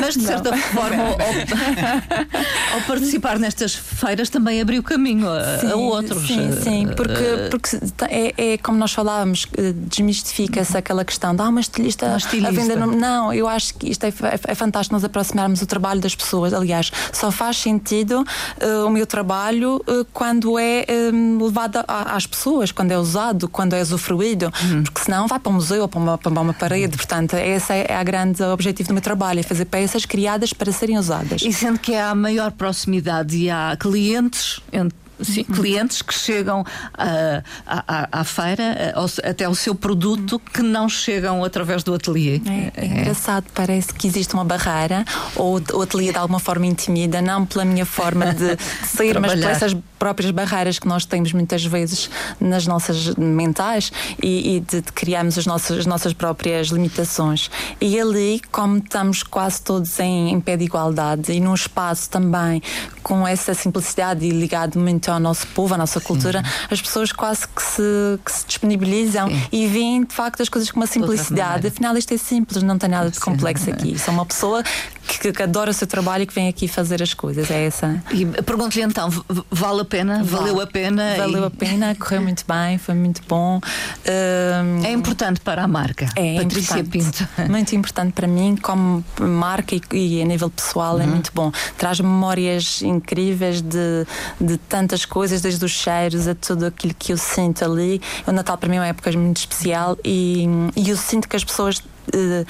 Mas 0.00 0.14
de 0.14 0.24
certa 0.24 0.50
não. 0.50 0.58
forma, 0.58 1.02
ao, 1.02 2.76
ao, 2.76 2.80
participar 2.86 3.38
nestas 3.38 3.74
feiras, 3.74 4.30
também 4.30 4.60
abriu 4.60 4.82
caminho 4.82 5.28
a, 5.28 5.58
sim, 5.58 5.70
a 5.70 5.76
outros. 5.76 6.26
Sim, 6.26 6.52
sim, 6.62 6.88
porque, 6.96 7.12
eh, 7.12 7.48
porque 7.50 7.78
é, 8.08 8.52
é 8.52 8.58
como 8.58 8.78
nós 8.78 8.92
falávamos, 8.92 9.46
eh, 9.56 9.72
desmistifica-se 9.74 10.76
aquela 10.76 11.04
questão 11.04 11.34
de 11.34 11.42
ah, 11.42 11.48
uma 11.48 11.60
estilista. 11.60 12.21
A 12.46 12.50
venda 12.50 12.76
não, 12.86 13.32
eu 13.32 13.48
acho 13.48 13.74
que 13.74 13.90
isto 13.90 14.04
é, 14.04 14.08
é, 14.08 14.40
é, 14.48 14.54
fantástico 14.54 14.94
nós 14.94 15.04
aproximarmos 15.04 15.62
o 15.62 15.66
trabalho 15.66 16.00
das 16.00 16.14
pessoas. 16.14 16.52
Aliás, 16.52 16.90
só 17.12 17.30
faz 17.30 17.56
sentido 17.58 18.20
uh, 18.22 18.86
o 18.86 18.90
meu 18.90 19.06
trabalho 19.06 19.76
uh, 19.76 20.04
quando 20.12 20.58
é 20.58 20.84
um, 21.12 21.38
eh, 21.38 21.44
levado 21.44 21.84
a, 21.86 22.16
às 22.16 22.26
pessoas, 22.26 22.72
quando 22.72 22.92
é 22.92 22.98
usado, 22.98 23.48
quando 23.48 23.74
é 23.74 23.82
usufruído, 23.82 24.52
uhum. 24.62 24.82
porque 24.82 25.00
senão 25.00 25.26
vai 25.26 25.38
para 25.38 25.50
um 25.50 25.54
museu 25.54 25.82
ou 25.82 25.88
para 25.88 26.00
uma, 26.00 26.18
para 26.18 26.40
uma 26.40 26.52
parede. 26.52 26.96
Portanto, 26.96 27.34
esse 27.34 27.72
é, 27.72 27.86
é 27.88 27.96
a 27.96 28.04
grande 28.04 28.42
objetivo 28.42 28.88
do 28.88 28.94
meu 28.94 29.02
trabalho, 29.02 29.40
é 29.40 29.42
fazer 29.42 29.64
peças 29.64 30.04
criadas 30.04 30.52
para 30.52 30.70
serem 30.72 30.98
usadas. 30.98 31.42
E 31.42 31.52
sendo 31.52 31.78
que 31.78 31.94
há 31.94 32.14
maior 32.14 32.52
proximidade 32.52 33.36
e 33.36 33.50
há 33.50 33.76
clientes 33.78 34.60
entre 34.72 35.01
sim, 35.22 35.44
clientes 35.44 36.02
que 36.02 36.14
chegam 36.14 36.64
à, 36.94 37.42
à, 37.66 38.20
à 38.20 38.24
feira 38.24 38.92
ao, 38.94 39.06
até 39.28 39.48
o 39.48 39.54
seu 39.54 39.74
produto 39.74 40.38
que 40.38 40.62
não 40.62 40.88
chegam 40.88 41.44
através 41.44 41.82
do 41.82 41.94
ateliê. 41.94 42.40
É, 42.46 42.72
é, 42.76 42.86
engraçado, 42.86 43.46
parece 43.54 43.92
que 43.94 44.06
existe 44.06 44.34
uma 44.34 44.44
barreira 44.44 45.04
ou 45.36 45.60
o 45.72 45.82
ateliê 45.82 46.12
de 46.12 46.18
alguma 46.18 46.40
forma 46.40 46.66
intimida, 46.66 47.22
não 47.22 47.46
pela 47.46 47.64
minha 47.64 47.86
forma 47.86 48.32
de 48.34 48.56
sair, 48.86 49.18
mas 49.20 49.32
por 49.32 49.50
essas 49.50 49.76
próprias 49.98 50.32
barreiras 50.32 50.78
que 50.78 50.88
nós 50.88 51.04
temos 51.04 51.32
muitas 51.32 51.64
vezes 51.64 52.10
nas 52.40 52.66
nossas 52.66 53.14
mentais 53.14 53.92
e, 54.20 54.56
e 54.56 54.60
de, 54.60 54.80
de 54.80 54.92
criarmos 54.92 55.38
as 55.38 55.46
nossas, 55.46 55.78
as 55.78 55.86
nossas 55.86 56.12
próprias 56.12 56.68
limitações. 56.68 57.50
E 57.80 58.00
ali, 58.00 58.40
como 58.50 58.78
estamos 58.78 59.22
quase 59.22 59.62
todos 59.62 59.98
em, 60.00 60.32
em 60.32 60.40
pé 60.40 60.56
de 60.56 60.64
igualdade 60.64 61.32
e 61.32 61.40
num 61.40 61.54
espaço 61.54 62.10
também 62.10 62.60
com 63.02 63.26
essa 63.26 63.54
simplicidade 63.54 64.24
e 64.24 64.30
ligado 64.30 64.78
muito 64.78 65.10
ao 65.12 65.20
nosso 65.20 65.46
povo, 65.48 65.74
à 65.74 65.78
nossa 65.78 66.00
cultura, 66.00 66.42
Sim. 66.42 66.66
as 66.70 66.82
pessoas 66.82 67.12
quase 67.12 67.46
que 67.48 67.62
se, 67.62 67.82
que 68.24 68.32
se 68.32 68.46
disponibilizam 68.46 69.28
Sim. 69.28 69.42
e 69.52 69.66
veem 69.66 70.04
de 70.04 70.14
facto 70.14 70.42
as 70.42 70.48
coisas 70.48 70.70
com 70.70 70.80
uma 70.80 70.86
simplicidade. 70.86 71.66
Afinal, 71.66 71.96
isto 71.96 72.12
é 72.14 72.16
simples, 72.16 72.62
não 72.62 72.78
tem 72.78 72.88
nada 72.88 73.10
de 73.10 73.20
complexo 73.20 73.70
aqui. 73.70 73.98
Sou 74.00 74.14
uma 74.14 74.26
pessoa 74.26 74.62
que, 75.06 75.32
que, 75.32 75.42
adora 75.42 75.70
o 75.70 75.74
seu 75.74 75.86
trabalho 75.86 76.22
e 76.22 76.26
que 76.26 76.34
vem 76.34 76.48
aqui 76.48 76.68
fazer 76.68 77.02
as 77.02 77.14
coisas. 77.14 77.50
É 77.50 77.66
essa. 77.66 78.02
E 78.10 78.24
pergunto-lhe 78.42 78.82
então, 78.82 79.10
vale 79.50 79.80
a 79.80 79.84
pena? 79.84 80.22
Valeu 80.24 80.60
a 80.60 80.66
pena? 80.66 81.14
Valeu 81.16 81.42
e... 81.42 81.46
a 81.46 81.50
pena, 81.50 81.94
correu 81.94 82.22
muito 82.22 82.44
bem, 82.46 82.78
foi 82.78 82.94
muito 82.94 83.22
bom. 83.28 83.60
Um, 84.06 84.84
é 84.84 84.92
importante 84.92 85.40
para 85.40 85.62
a 85.62 85.68
marca. 85.68 86.08
É 86.16 86.42
Patrícia 86.42 86.84
Pinto. 86.84 87.28
Muito 87.48 87.74
importante 87.74 88.12
para 88.12 88.26
mim, 88.26 88.56
como 88.56 89.04
marca 89.20 89.74
e, 89.74 89.80
e 89.92 90.22
a 90.22 90.24
nível 90.24 90.48
pessoal, 90.50 90.98
é 90.98 91.02
uhum. 91.02 91.08
é 91.08 91.12
muito 91.12 91.30
bom. 91.34 91.52
Traz 91.76 92.00
memórias 92.00 92.82
incríveis 92.82 93.60
de, 93.60 94.06
de 94.40 94.58
tantas 94.92 95.04
coisas, 95.06 95.40
desde 95.40 95.64
os 95.64 95.72
cheiros 95.72 96.28
a 96.28 96.34
tudo 96.34 96.66
aquilo 96.66 96.94
que 96.94 97.12
eu 97.12 97.16
sinto 97.16 97.64
ali. 97.64 98.00
O 98.26 98.32
Natal 98.32 98.58
para 98.58 98.68
mim 98.68 98.76
é 98.76 98.80
uma 98.80 98.86
época 98.88 99.10
muito 99.12 99.38
especial 99.38 99.96
e, 100.04 100.46
e 100.76 100.90
eu 100.90 100.96
sinto 100.96 101.28
que 101.28 101.36
as 101.36 101.44
pessoas 101.44 101.82
Uh, 102.08 102.44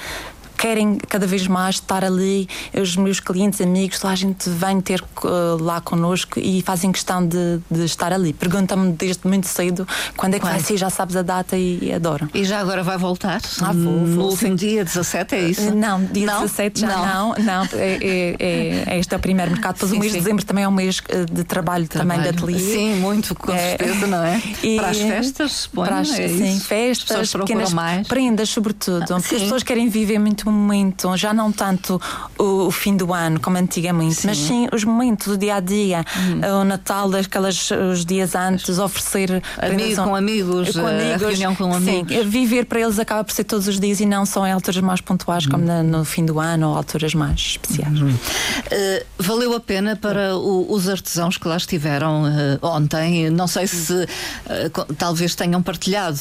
querem 0.63 0.97
cada 1.09 1.27
vez 1.27 1.45
mais 1.45 1.75
estar 1.75 2.05
ali, 2.05 2.47
os 2.73 2.95
meus 2.95 3.19
clientes, 3.19 3.59
amigos, 3.59 4.01
lá 4.01 4.11
a 4.11 4.15
gente 4.15 4.49
vem 4.49 4.79
ter 4.79 5.01
uh, 5.01 5.61
lá 5.61 5.81
connosco 5.81 6.39
e 6.39 6.61
fazem 6.61 6.89
questão 6.89 7.27
de, 7.27 7.59
de 7.69 7.83
estar 7.83 8.13
ali. 8.13 8.31
Perguntam-me 8.31 8.93
desde 8.93 9.27
muito 9.27 9.45
cedo 9.45 9.85
quando 10.15 10.35
é 10.35 10.39
que 10.39 10.45
vai 10.45 10.61
ser, 10.61 10.77
já 10.77 10.89
sabes 10.89 11.17
a 11.17 11.21
data 11.21 11.57
e, 11.57 11.79
e 11.81 11.91
adoram. 11.91 12.29
E 12.33 12.45
já 12.45 12.61
agora 12.61 12.81
vai 12.81 12.97
voltar? 12.97 13.41
Ah, 13.61 13.73
vou, 13.73 13.83
vou, 13.83 14.07
no 14.07 14.23
último 14.23 14.55
dia, 14.55 14.85
17, 14.85 15.35
é 15.35 15.49
isso? 15.49 15.75
Não, 15.75 16.01
dia 16.05 16.27
não? 16.27 16.43
17 16.43 16.79
já 16.79 16.87
não. 16.87 17.03
Não, 17.03 17.35
não 17.43 17.63
é, 17.73 17.97
é, 18.01 18.85
é, 18.87 18.99
este 18.99 19.13
é 19.13 19.17
o 19.17 19.19
primeiro 19.19 19.51
mercado. 19.51 19.73
Depois 19.73 19.91
sim, 19.91 19.97
o 19.97 19.99
mês 19.99 20.13
sim. 20.13 20.19
de 20.19 20.23
dezembro 20.23 20.45
também 20.45 20.63
é 20.63 20.67
um 20.67 20.71
mês 20.71 21.01
de 21.29 21.43
trabalho, 21.43 21.89
trabalho. 21.89 21.89
também 21.89 22.21
de 22.21 22.29
ateliê. 22.29 22.59
Sim, 22.59 22.95
muito, 23.01 23.35
com 23.35 23.51
é, 23.51 23.75
certeza, 23.77 24.07
não 24.07 24.23
é? 24.23 24.41
E, 24.63 24.77
para 24.77 24.91
as 24.91 24.97
festas, 24.97 25.51
suponho, 25.51 25.87
para 25.87 25.99
as, 25.99 26.17
é 26.17 26.27
sim, 26.29 26.59
festas, 26.61 27.33
pequenas 27.33 27.73
mais. 27.73 28.07
prendas, 28.07 28.47
sobretudo. 28.47 29.03
Ah, 29.13 29.19
porque 29.19 29.35
as 29.35 29.41
pessoas 29.41 29.61
querem 29.61 29.89
viver 29.89 30.19
muito 30.19 30.52
momento, 30.53 31.15
já 31.17 31.33
não 31.33 31.51
tanto 31.51 32.01
o, 32.37 32.67
o 32.67 32.71
fim 32.71 32.95
do 32.95 33.13
ano 33.13 33.39
como 33.39 33.57
antigamente, 33.57 34.15
sim. 34.15 34.27
mas 34.27 34.37
sim 34.37 34.67
os 34.71 34.83
momentos 34.83 35.27
do 35.27 35.37
dia 35.37 35.55
a 35.55 35.59
dia, 35.59 36.05
uhum. 36.15 36.61
o 36.61 36.63
Natal, 36.63 37.09
aquelas, 37.15 37.69
os 37.71 38.05
dias 38.05 38.35
antes, 38.35 38.77
oferecer 38.79 39.41
Amigo, 39.57 40.03
com 40.03 40.15
amigos, 40.15 40.71
com 40.71 40.87
amigos, 40.87 41.21
reunião 41.21 41.55
com 41.55 41.73
amigos. 41.73 42.15
Sim, 42.15 42.23
viver 42.29 42.65
para 42.65 42.81
eles 42.81 42.99
acaba 42.99 43.23
por 43.23 43.33
ser 43.33 43.43
todos 43.43 43.67
os 43.67 43.79
dias 43.79 43.99
e 43.99 44.05
não 44.05 44.25
só 44.25 44.45
em 44.45 44.51
alturas 44.51 44.81
mais 44.81 45.01
pontuais, 45.01 45.45
uhum. 45.45 45.51
como 45.51 45.65
na, 45.65 45.83
no 45.83 46.05
fim 46.05 46.25
do 46.25 46.39
ano 46.39 46.69
ou 46.69 46.77
alturas 46.77 47.13
mais 47.13 47.39
especiais. 47.39 47.99
Uhum. 47.99 48.09
Uh, 48.09 49.05
valeu 49.17 49.53
a 49.55 49.59
pena 49.59 49.95
para 49.95 50.35
o, 50.35 50.71
os 50.71 50.87
artesãos 50.87 51.37
que 51.37 51.47
lá 51.47 51.57
estiveram 51.57 52.23
uh, 52.23 52.65
ontem? 52.65 53.29
Não 53.29 53.47
sei 53.47 53.67
se 53.67 53.93
uh, 53.93 54.93
talvez 54.97 55.35
tenham 55.35 55.61
partilhado 55.61 56.19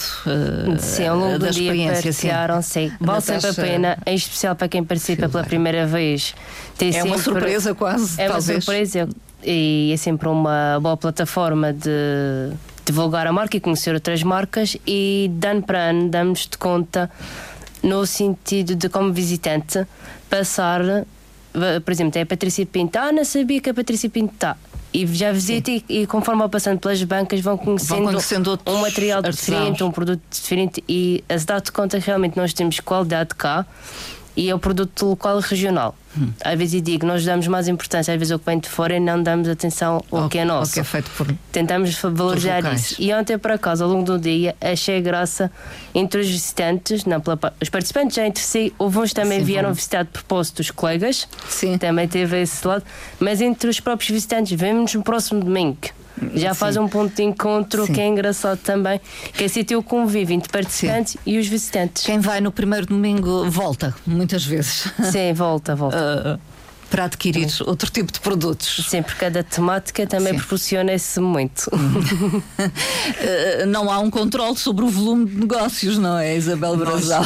sim, 0.78 1.06
ao 1.06 1.18
longo 1.18 1.38
do 1.38 1.50
dia 1.50 1.72
partilharam, 1.92 2.62
sim. 2.62 2.88
sim. 2.88 2.96
Vale 3.00 3.20
sempre 3.20 3.50
a 3.50 3.54
pena, 3.54 3.98
em 4.12 4.16
especial 4.16 4.54
para 4.54 4.68
quem 4.68 4.84
participa 4.84 5.28
pela 5.28 5.44
primeira 5.44 5.86
vez. 5.86 6.34
Tem 6.76 6.96
é 6.96 7.02
uma 7.02 7.18
surpresa 7.18 7.74
quase. 7.76 8.20
É 8.20 8.28
talvez. 8.28 8.48
uma 8.48 8.60
surpresa 8.60 9.08
e 9.44 9.90
é 9.92 9.96
sempre 9.96 10.28
uma 10.28 10.78
boa 10.80 10.96
plataforma 10.96 11.72
de 11.72 12.52
divulgar 12.84 13.26
a 13.26 13.32
marca 13.32 13.56
e 13.56 13.60
conhecer 13.60 13.94
outras 13.94 14.22
marcas 14.22 14.76
e 14.86 15.30
de 15.32 15.48
ano 15.48 15.62
para 15.62 15.90
ano 15.90 16.08
damos 16.08 16.46
de 16.46 16.58
conta 16.58 17.10
no 17.82 18.06
sentido 18.06 18.74
de 18.74 18.88
como 18.88 19.12
visitante 19.12 19.86
passar 20.28 20.80
por 21.84 21.92
exemplo, 21.92 22.12
tem 22.12 22.22
a 22.22 22.26
Patrícia 22.26 22.64
Pinto 22.64 22.98
ah, 22.98 23.12
não 23.12 23.24
sabia 23.24 23.60
que 23.60 23.70
a 23.70 23.74
Patrícia 23.74 24.08
Pinto 24.08 24.34
está 24.34 24.56
e 24.92 25.06
já 25.06 25.32
visita 25.32 25.70
e, 25.70 25.84
e, 25.88 26.06
conforme 26.06 26.40
vão 26.40 26.50
passando 26.50 26.78
pelas 26.78 27.02
bancas 27.02 27.40
vão 27.40 27.56
conhecendo, 27.56 27.96
vão 27.96 28.04
conhecendo 28.06 28.60
um 28.66 28.78
material 28.78 29.18
artesãos. 29.18 29.40
diferente, 29.40 29.84
um 29.84 29.90
produto 29.90 30.20
diferente 30.30 30.84
e 30.88 31.24
a 31.28 31.38
se 31.38 31.46
dar 31.46 31.60
de 31.60 31.72
conta 31.72 31.98
que 31.98 32.06
realmente 32.06 32.36
nós 32.36 32.52
temos 32.52 32.78
qualidade 32.80 33.34
cá 33.34 33.66
e 34.36 34.48
é 34.48 34.54
o 34.54 34.58
produto 34.58 35.06
local 35.06 35.38
e 35.38 35.42
regional. 35.42 35.94
Hum. 36.16 36.30
Às 36.44 36.58
vezes 36.58 36.74
eu 36.74 36.80
digo, 36.80 37.06
nós 37.06 37.24
damos 37.24 37.46
mais 37.46 37.68
importância, 37.68 38.12
às 38.12 38.18
vezes 38.18 38.34
o 38.34 38.38
que 38.38 38.44
vem 38.44 38.58
de 38.58 38.68
fora 38.68 38.96
e 38.96 39.00
não 39.00 39.22
damos 39.22 39.48
atenção 39.48 40.02
ao, 40.10 40.28
que 40.28 40.38
é 40.38 40.44
nosso. 40.44 40.74
que 40.74 40.80
é 40.80 40.84
feito 40.84 41.10
por 41.16 41.26
Tentamos 41.50 41.94
valorizar 41.94 42.74
isso. 42.74 42.96
E 42.98 43.12
ontem, 43.14 43.38
por 43.38 43.50
acaso, 43.50 43.84
ao 43.84 43.90
longo 43.90 44.04
do 44.04 44.18
dia, 44.18 44.54
achei 44.60 45.00
graça 45.00 45.50
entre 45.94 46.20
os 46.20 46.28
visitantes, 46.28 47.04
não, 47.04 47.20
pela, 47.20 47.38
os 47.60 47.68
participantes 47.68 48.16
já 48.16 48.26
entre 48.26 48.42
si, 48.42 48.72
houve 48.78 48.98
uns 48.98 49.12
também 49.12 49.38
Sim, 49.40 49.44
vieram 49.44 49.70
bom. 49.70 49.74
visitar 49.74 50.04
de 50.04 50.10
propósito 50.10 50.60
os 50.60 50.70
colegas, 50.70 51.26
Sim. 51.48 51.78
também 51.78 52.06
teve 52.06 52.40
esse 52.42 52.66
lado, 52.66 52.84
mas 53.18 53.40
entre 53.40 53.70
os 53.70 53.80
próprios 53.80 54.10
visitantes, 54.10 54.58
vemos 54.58 54.94
no 54.94 55.02
próximo 55.02 55.42
domingo 55.42 55.78
já 56.34 56.54
faz 56.54 56.76
um 56.76 56.88
ponto 56.88 57.14
de 57.14 57.22
encontro 57.22 57.86
Sim. 57.86 57.92
que 57.92 58.00
é 58.00 58.06
engraçado 58.06 58.58
também, 58.58 59.00
que 59.32 59.44
é 59.44 59.48
sentir 59.48 59.76
o 59.76 59.82
convívio 59.82 60.34
entre 60.34 60.50
participantes 60.50 61.12
Sim. 61.12 61.18
e 61.26 61.38
os 61.38 61.46
visitantes. 61.46 62.04
Quem 62.04 62.18
vai 62.18 62.40
no 62.40 62.52
primeiro 62.52 62.86
domingo 62.86 63.48
volta, 63.50 63.94
muitas 64.06 64.44
vezes. 64.44 64.92
Sim, 65.10 65.32
volta, 65.32 65.74
volta. 65.74 66.38
Uh, 66.38 66.51
para 66.92 67.04
adquirir 67.06 67.48
Sim. 67.48 67.64
outro 67.66 67.90
tipo 67.90 68.12
de 68.12 68.20
produtos. 68.20 68.84
Sim, 68.86 69.02
porque 69.02 69.18
cada 69.18 69.42
temática 69.42 70.06
também 70.06 70.34
Sim. 70.34 70.38
proporciona 70.40 70.92
esse 70.92 71.18
momento. 71.18 71.70
Eh, 73.18 73.64
não 73.66 73.90
há 73.90 73.98
um 73.98 74.10
controle 74.10 74.58
sobre 74.58 74.84
o 74.84 74.88
volume 74.88 75.24
de 75.24 75.40
negócios, 75.40 75.96
não 75.96 76.18
é, 76.18 76.36
Isabel 76.36 76.76
Brazal? 76.76 77.24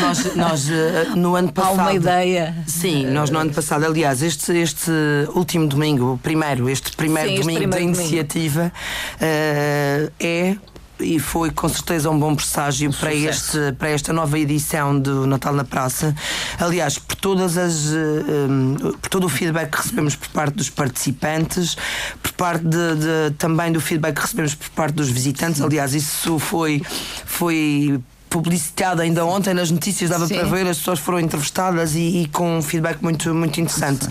Nós, 0.00 0.36
nós, 0.36 0.70
eh, 0.70 1.06
no 1.16 1.34
ano 1.34 1.52
passado. 1.52 1.80
Há 1.80 1.82
uma 1.82 1.92
ideia. 1.92 2.54
Sim, 2.68 3.06
nós 3.06 3.28
no 3.28 3.40
ano 3.40 3.52
passado, 3.52 3.84
aliás, 3.84 4.22
este, 4.22 4.52
este 4.56 4.92
último 5.34 5.66
domingo, 5.66 6.12
o 6.12 6.18
primeiro, 6.18 6.70
este 6.70 6.96
primeiro 6.96 7.30
Sim, 7.30 7.40
domingo 7.40 7.58
este 7.58 7.68
primeiro 7.68 7.92
da 7.94 8.00
iniciativa, 8.00 8.72
uh, 9.16 10.12
é 10.20 10.56
e 11.00 11.18
foi 11.18 11.50
com 11.50 11.68
certeza 11.68 12.10
um 12.10 12.18
bom 12.18 12.34
presságio 12.34 12.92
para, 12.92 13.14
este, 13.14 13.72
para 13.78 13.90
esta 13.90 14.12
nova 14.12 14.38
edição 14.38 14.98
do 14.98 15.26
Natal 15.26 15.54
na 15.54 15.64
Praça. 15.64 16.14
Aliás, 16.58 16.98
por 16.98 17.16
todas 17.16 17.56
as 17.56 17.86
um, 17.86 18.76
eh, 18.76 18.92
por 19.00 19.08
todo 19.08 19.24
o 19.24 19.28
feedback 19.28 19.70
que 19.70 19.76
recebemos 19.78 20.16
por 20.16 20.28
parte 20.28 20.54
dos 20.54 20.70
participantes, 20.70 21.76
por 22.22 22.32
parte 22.32 22.64
de, 22.64 22.68
de, 22.96 23.34
também 23.38 23.72
do 23.72 23.80
feedback 23.80 24.16
que 24.16 24.22
recebemos 24.22 24.54
por 24.54 24.68
parte 24.70 24.94
dos 24.94 25.08
visitantes. 25.08 25.60
Aliás, 25.60 25.94
isso 25.94 26.38
foi 26.38 26.82
foi 27.24 28.00
publicitado 28.28 29.00
ainda 29.00 29.24
ontem 29.24 29.54
nas 29.54 29.70
notícias, 29.70 30.10
dava 30.10 30.26
Sim. 30.26 30.34
para 30.34 30.44
ver, 30.48 30.66
as 30.66 30.78
pessoas 30.78 30.98
foram 30.98 31.18
entrevistadas 31.18 31.94
e, 31.94 32.22
e 32.22 32.28
com 32.28 32.58
um 32.58 32.62
feedback 32.62 33.02
muito, 33.02 33.34
muito 33.34 33.60
interessante. 33.60 34.06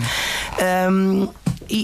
Um, 0.90 1.28
e, 1.70 1.78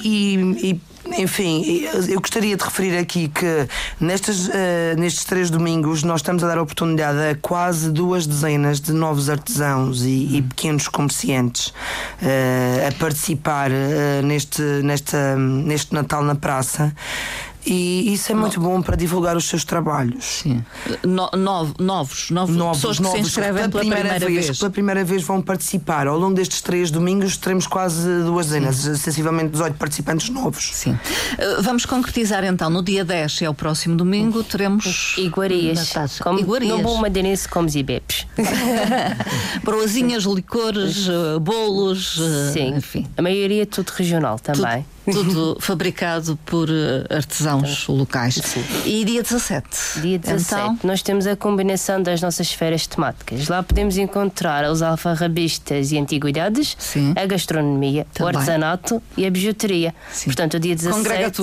e, 0.64 0.70
e 0.70 0.80
enfim, 1.18 1.82
eu 2.08 2.20
gostaria 2.20 2.56
de 2.56 2.64
referir 2.64 2.96
aqui 2.96 3.28
que 3.28 3.68
nestes, 4.00 4.48
uh, 4.48 4.52
nestes 4.96 5.24
três 5.24 5.50
domingos 5.50 6.02
nós 6.02 6.20
estamos 6.20 6.42
a 6.42 6.48
dar 6.48 6.58
a 6.58 6.62
oportunidade 6.62 7.18
a 7.18 7.36
quase 7.40 7.90
duas 7.90 8.26
dezenas 8.26 8.80
de 8.80 8.92
novos 8.92 9.28
artesãos 9.28 10.02
e, 10.02 10.38
e 10.38 10.42
pequenos 10.42 10.88
comerciantes 10.88 11.68
uh, 11.68 12.88
a 12.88 12.92
participar 12.98 13.70
uh, 13.70 14.24
neste, 14.24 14.62
nesta, 14.62 15.36
neste 15.36 15.92
Natal 15.92 16.22
na 16.22 16.34
Praça. 16.34 16.94
E 17.66 18.12
isso 18.12 18.31
é 18.31 18.35
muito 18.35 18.61
bom 18.61 18.83
para 18.83 18.96
divulgar 18.96 19.37
os 19.37 19.46
seus 19.46 19.64
trabalhos. 19.64 20.24
Sim. 20.24 20.62
No, 21.03 21.31
novos, 21.33 22.31
novos, 22.31 22.31
novos, 22.31 22.77
pessoas 22.77 22.96
que 22.98 23.03
novos, 23.03 23.20
se 23.20 23.27
inscrevem 23.27 23.70
pela 23.70 23.81
primeira, 23.81 24.00
primeira 24.11 24.27
vez, 24.27 24.46
vez, 24.46 24.59
Pela 24.59 24.70
primeira 24.70 25.05
vez 25.05 25.22
vão 25.22 25.40
participar. 25.40 26.07
Ao 26.07 26.18
longo 26.18 26.35
destes 26.35 26.61
três 26.61 26.90
domingos 26.90 27.37
teremos 27.37 27.66
quase 27.66 28.07
duas 28.22 28.46
dezenas, 28.46 28.77
sensivelmente 28.77 29.53
18 29.53 29.77
participantes 29.77 30.29
novos. 30.29 30.70
Sim. 30.74 30.98
Eh, 31.38 31.62
vamos 31.62 31.87
concretizar 31.87 32.44
então. 32.44 32.68
No 32.68 32.83
dia 32.83 33.05
10 33.05 33.42
é 33.42 33.48
o 33.48 33.55
próximo 33.55 33.96
domingo, 33.96 34.42
teremos. 34.42 35.14
Iguarias. 35.16 35.92
Como, 36.22 36.38
Iguarias. 36.38 36.77
No 36.77 36.83
bom 36.83 36.96
madeirense, 36.96 37.48
comes 37.48 37.74
e 37.74 37.83
bebes. 37.83 38.27
Broazinhas, 39.64 40.24
licores, 40.24 41.09
eh, 41.09 41.38
bolos. 41.38 42.20
Eh, 42.20 42.53
Sim. 42.53 42.74
Enfim. 42.77 43.07
A 43.16 43.22
maioria 43.22 43.62
é 43.62 43.66
tudo 43.66 43.90
regional 43.90 44.38
também. 44.38 44.83
Tudo 44.83 44.93
tudo 45.10 45.56
fabricado 45.60 46.38
por 46.44 46.68
eh, 46.68 47.06
artesãos 47.14 47.82
então, 47.82 47.94
locais. 47.96 48.34
Sim. 48.34 48.64
E 48.84 49.04
dia 49.04 49.22
17? 49.22 50.00
Dia 50.00 50.18
17, 50.18 50.52
então... 50.52 50.78
nós 50.82 51.02
temos 51.02 51.26
a 51.26 51.36
combinação 51.36 52.02
das 52.02 52.20
nossas 52.20 52.52
feiras 52.52 52.86
temáticas. 52.86 53.48
Lá 53.48 53.62
podemos 53.62 53.96
encontrar 53.96 54.70
os 54.70 54.82
alfarrabistas 54.82 55.92
e 55.92 55.98
antiguidades, 55.98 56.76
Sim. 56.78 57.12
a 57.16 57.26
gastronomia, 57.26 58.06
Também. 58.12 58.34
o 58.34 58.36
artesanato 58.36 59.02
e 59.16 59.26
a 59.26 59.30
bijuteria. 59.30 59.94
Sim. 60.12 60.26
Portanto, 60.26 60.54
o 60.54 60.60
dia 60.60 60.74
17 60.74 61.42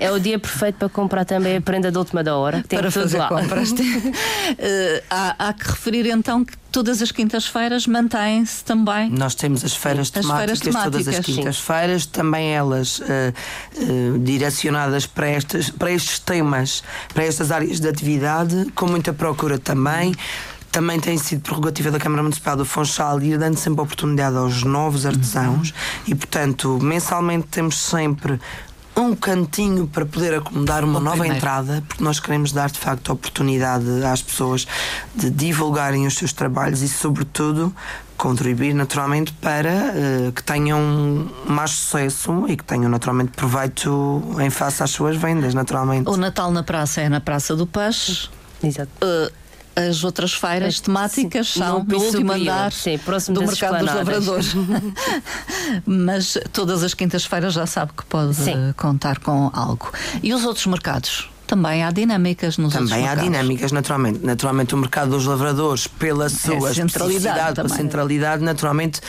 é 0.00 0.10
o 0.10 0.18
dia 0.18 0.38
perfeito 0.38 0.76
para 0.78 0.88
comprar 0.88 1.24
também 1.24 1.56
a 1.56 1.60
prenda 1.60 1.90
da 1.90 1.98
última 1.98 2.22
da 2.22 2.36
hora. 2.36 2.64
Tem 2.66 2.78
para 2.78 2.90
fazer 2.90 3.18
lá. 3.18 3.28
compras. 3.28 3.72
uh, 3.72 3.74
há, 5.10 5.48
há 5.48 5.52
que 5.52 5.68
referir 5.68 6.06
então 6.06 6.44
que 6.44 6.63
todas 6.74 7.00
as 7.00 7.12
quintas-feiras 7.12 7.86
mantêm-se 7.86 8.64
também. 8.64 9.08
Nós 9.08 9.36
temos 9.36 9.64
as 9.64 9.76
feiras, 9.76 10.08
as 10.08 10.10
temáticas, 10.10 10.58
feiras 10.58 10.60
temáticas, 10.60 11.04
todas 11.04 11.20
as 11.20 11.24
quintas-feiras, 11.24 12.06
também 12.06 12.52
elas 12.52 12.98
uh, 12.98 13.04
uh, 13.78 14.18
direcionadas 14.18 15.06
para, 15.06 15.28
estas, 15.28 15.70
para 15.70 15.92
estes 15.92 16.18
temas, 16.18 16.82
para 17.14 17.22
estas 17.22 17.52
áreas 17.52 17.78
de 17.78 17.88
atividade, 17.88 18.72
com 18.74 18.88
muita 18.88 19.12
procura 19.12 19.56
também 19.56 20.12
também 20.72 20.98
tem 20.98 21.16
sido 21.16 21.40
prerrogativa 21.40 21.88
da 21.88 22.00
Câmara 22.00 22.20
Municipal 22.20 22.56
do 22.56 22.64
Funchal 22.64 23.22
ir 23.22 23.38
dando 23.38 23.56
sempre 23.56 23.80
oportunidade 23.80 24.36
aos 24.36 24.64
novos 24.64 25.06
artesãos 25.06 25.70
uhum. 25.70 25.76
e, 26.08 26.14
portanto, 26.16 26.80
mensalmente 26.82 27.46
temos 27.46 27.78
sempre 27.78 28.40
um 28.96 29.14
cantinho 29.14 29.86
para 29.86 30.06
poder 30.06 30.34
acomodar 30.34 30.84
uma 30.84 31.00
nova 31.00 31.16
primeiro. 31.16 31.36
entrada, 31.36 31.82
porque 31.88 32.02
nós 32.02 32.20
queremos 32.20 32.52
dar 32.52 32.70
de 32.70 32.78
facto 32.78 33.10
a 33.10 33.14
oportunidade 33.14 33.84
às 34.04 34.22
pessoas 34.22 34.66
de 35.14 35.30
divulgarem 35.30 36.06
os 36.06 36.14
seus 36.14 36.32
trabalhos 36.32 36.82
e, 36.82 36.88
sobretudo, 36.88 37.74
contribuir 38.16 38.74
naturalmente 38.74 39.32
para 39.32 39.70
uh, 39.70 40.32
que 40.32 40.42
tenham 40.42 41.28
mais 41.46 41.72
sucesso 41.72 42.46
e 42.48 42.56
que 42.56 42.64
tenham 42.64 42.88
naturalmente 42.88 43.32
proveito 43.32 44.22
em 44.40 44.50
face 44.50 44.82
às 44.82 44.90
suas 44.90 45.16
vendas, 45.16 45.54
naturalmente. 45.54 46.08
O 46.08 46.16
Natal 46.16 46.50
na 46.50 46.62
Praça 46.62 47.00
é 47.00 47.08
na 47.08 47.20
Praça 47.20 47.56
do 47.56 47.66
Paz. 47.66 48.30
Exato. 48.62 48.90
Uh, 49.02 49.43
as 49.76 50.04
outras 50.04 50.32
feiras 50.32 50.80
temáticas 50.80 51.48
sim, 51.48 51.58
são 51.60 51.84
no 51.84 51.96
último 51.96 52.32
andar 52.32 52.72
sim, 52.72 52.98
do 53.30 53.42
mercado 53.42 53.78
dos 53.78 53.94
lavradores. 53.94 54.54
Mas 55.86 56.38
todas 56.52 56.82
as 56.82 56.94
quintas-feiras 56.94 57.54
já 57.54 57.66
sabe 57.66 57.92
que 57.96 58.04
pode 58.04 58.34
sim. 58.34 58.74
contar 58.76 59.18
com 59.18 59.50
algo. 59.52 59.92
E 60.22 60.32
os 60.32 60.44
outros 60.44 60.66
mercados? 60.66 61.28
também 61.46 61.84
há 61.84 61.90
dinâmicas 61.90 62.56
nos 62.56 62.72
Também 62.72 63.06
há 63.06 63.14
dinâmicas, 63.14 63.70
naturalmente. 63.70 64.24
Naturalmente, 64.24 64.74
o 64.74 64.78
mercado 64.78 65.10
dos 65.10 65.26
lavradores, 65.26 65.86
pela 65.86 66.28
sua 66.28 66.70
é 66.70 66.74
centralidade, 66.74 67.54
pela 67.54 67.68
centralidade, 67.68 68.42
naturalmente 68.42 69.00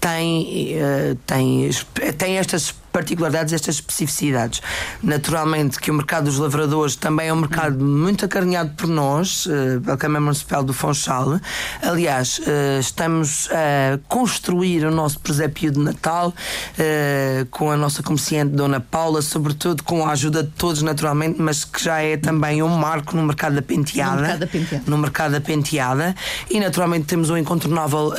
tem, 0.00 0.76
uh, 0.76 1.14
tem, 1.26 1.70
tem 2.16 2.38
estas 2.38 2.74
particularidades, 2.94 3.52
estas 3.52 3.74
especificidades. 3.74 4.62
Naturalmente 5.02 5.80
que 5.80 5.90
o 5.90 5.94
mercado 5.94 6.26
dos 6.26 6.38
lavradores 6.38 6.94
também 6.94 7.26
é 7.26 7.32
um 7.32 7.40
mercado 7.40 7.84
muito 7.84 8.24
acarinhado 8.24 8.70
por 8.76 8.86
nós, 8.86 9.46
uh, 9.46 9.80
pela 9.80 9.96
Câmara 9.96 10.20
Municipal 10.20 10.62
do 10.62 10.72
Fonchal. 10.72 11.40
Aliás, 11.82 12.38
uh, 12.38 12.78
estamos 12.78 13.48
a 13.50 13.98
construir 14.06 14.86
o 14.86 14.92
nosso 14.92 15.18
presépio 15.18 15.72
de 15.72 15.80
Natal 15.80 16.28
uh, 16.28 17.46
com 17.50 17.68
a 17.68 17.76
nossa 17.76 18.00
comerciante 18.00 18.52
Dona 18.52 18.78
Paula, 18.78 19.22
sobretudo 19.22 19.82
com 19.82 20.06
a 20.06 20.12
ajuda 20.12 20.44
de 20.44 20.50
todos, 20.50 20.80
naturalmente, 20.82 21.42
mas 21.42 21.64
que 21.64 21.82
já 21.82 22.00
é 22.00 22.16
também 22.16 22.62
um 22.62 22.68
marco 22.68 23.16
no 23.16 23.24
mercado 23.24 23.56
da 23.56 23.62
penteada. 23.62 24.14
No 24.14 24.20
mercado 24.20 24.38
da 24.38 24.46
penteada. 24.46 24.84
No 24.86 24.98
mercado 24.98 25.32
da 25.32 25.40
penteada. 25.40 26.14
E 26.48 26.60
naturalmente 26.60 27.06
temos 27.06 27.28
o 27.28 27.36
incontornável, 27.36 28.12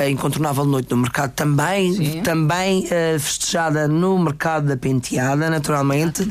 a 0.00 0.08
incontornável 0.08 0.64
noite 0.64 0.88
do 0.88 0.96
mercado 0.96 1.32
também, 1.32 1.92
Sim. 1.92 2.22
também 2.22 2.86
festejada 3.18 3.86
no 3.98 4.18
mercado 4.18 4.66
da 4.68 4.76
penteada, 4.76 5.50
naturalmente, 5.50 6.28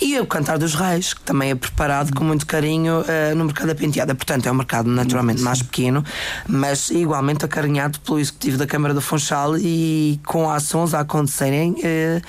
e 0.00 0.18
o 0.20 0.26
Cantar 0.26 0.58
dos 0.58 0.74
Reis, 0.74 1.14
que 1.14 1.22
também 1.22 1.50
é 1.50 1.54
preparado 1.54 2.14
com 2.14 2.22
muito 2.22 2.46
carinho 2.46 3.00
uh, 3.00 3.34
no 3.34 3.44
mercado 3.44 3.68
da 3.68 3.74
penteada. 3.74 4.14
Portanto, 4.14 4.46
é 4.46 4.52
um 4.52 4.54
mercado 4.54 4.90
naturalmente 4.90 5.40
mais 5.40 5.62
pequeno, 5.62 6.04
mas 6.46 6.90
igualmente 6.90 7.44
acarinhado 7.44 7.98
pelo 8.00 8.18
Executivo 8.18 8.58
da 8.58 8.66
Câmara 8.66 8.94
do 8.94 9.00
Funchal 9.00 9.56
e 9.58 10.20
com 10.24 10.50
ações 10.50 10.94
a 10.94 11.00
acontecerem. 11.00 11.72
Uh, 11.72 12.22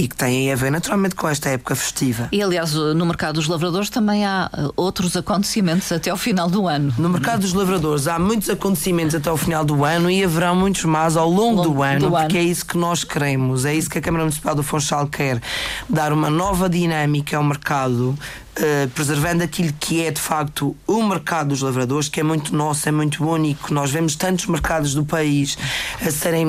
e 0.00 0.08
que 0.08 0.16
têm 0.16 0.50
a 0.50 0.56
ver 0.56 0.72
naturalmente 0.72 1.14
com 1.14 1.28
esta 1.28 1.50
época 1.50 1.76
festiva. 1.76 2.26
E 2.32 2.42
aliás, 2.42 2.72
no 2.72 3.04
mercado 3.04 3.34
dos 3.34 3.46
lavradores 3.46 3.90
também 3.90 4.24
há 4.24 4.50
eh, 4.50 4.68
outros 4.74 5.14
acontecimentos 5.14 5.92
até 5.92 6.08
ao 6.08 6.16
final 6.16 6.48
do 6.48 6.66
ano. 6.66 6.94
No 6.96 7.10
mercado 7.10 7.40
dos 7.40 7.52
lavradores 7.52 8.08
há 8.08 8.18
muitos 8.18 8.48
acontecimentos 8.48 9.14
até 9.14 9.28
ao 9.28 9.36
final 9.36 9.62
do 9.62 9.84
ano 9.84 10.10
e 10.10 10.24
haverá 10.24 10.54
muitos 10.54 10.84
mais 10.84 11.18
ao 11.18 11.28
longo, 11.28 11.64
longo 11.64 11.74
do, 11.74 11.82
ano, 11.82 12.00
do 12.00 12.10
porque 12.12 12.38
ano. 12.38 12.46
é 12.46 12.50
isso 12.50 12.64
que 12.64 12.78
nós 12.78 13.04
queremos, 13.04 13.66
é 13.66 13.74
isso 13.74 13.90
que 13.90 13.98
a 13.98 14.00
Câmara 14.00 14.24
Municipal 14.24 14.54
do 14.54 14.62
Funchal 14.62 15.06
quer, 15.06 15.38
dar 15.86 16.14
uma 16.14 16.30
nova 16.30 16.66
dinâmica 16.66 17.36
ao 17.36 17.44
mercado 17.44 18.18
eh, 18.62 18.88
preservando 18.94 19.42
aquilo 19.42 19.72
que 19.80 20.04
é 20.04 20.10
de 20.10 20.20
facto 20.20 20.76
o 20.86 21.02
mercado 21.02 21.48
dos 21.48 21.62
lavradores, 21.62 22.10
que 22.10 22.20
é 22.20 22.22
muito 22.22 22.54
nosso, 22.54 22.86
é 22.86 22.92
muito 22.92 23.26
único. 23.26 23.72
Nós 23.72 23.90
vemos 23.90 24.16
tantos 24.16 24.44
mercados 24.46 24.92
do 24.92 25.02
país 25.02 25.56
a 26.06 26.10
serem, 26.10 26.46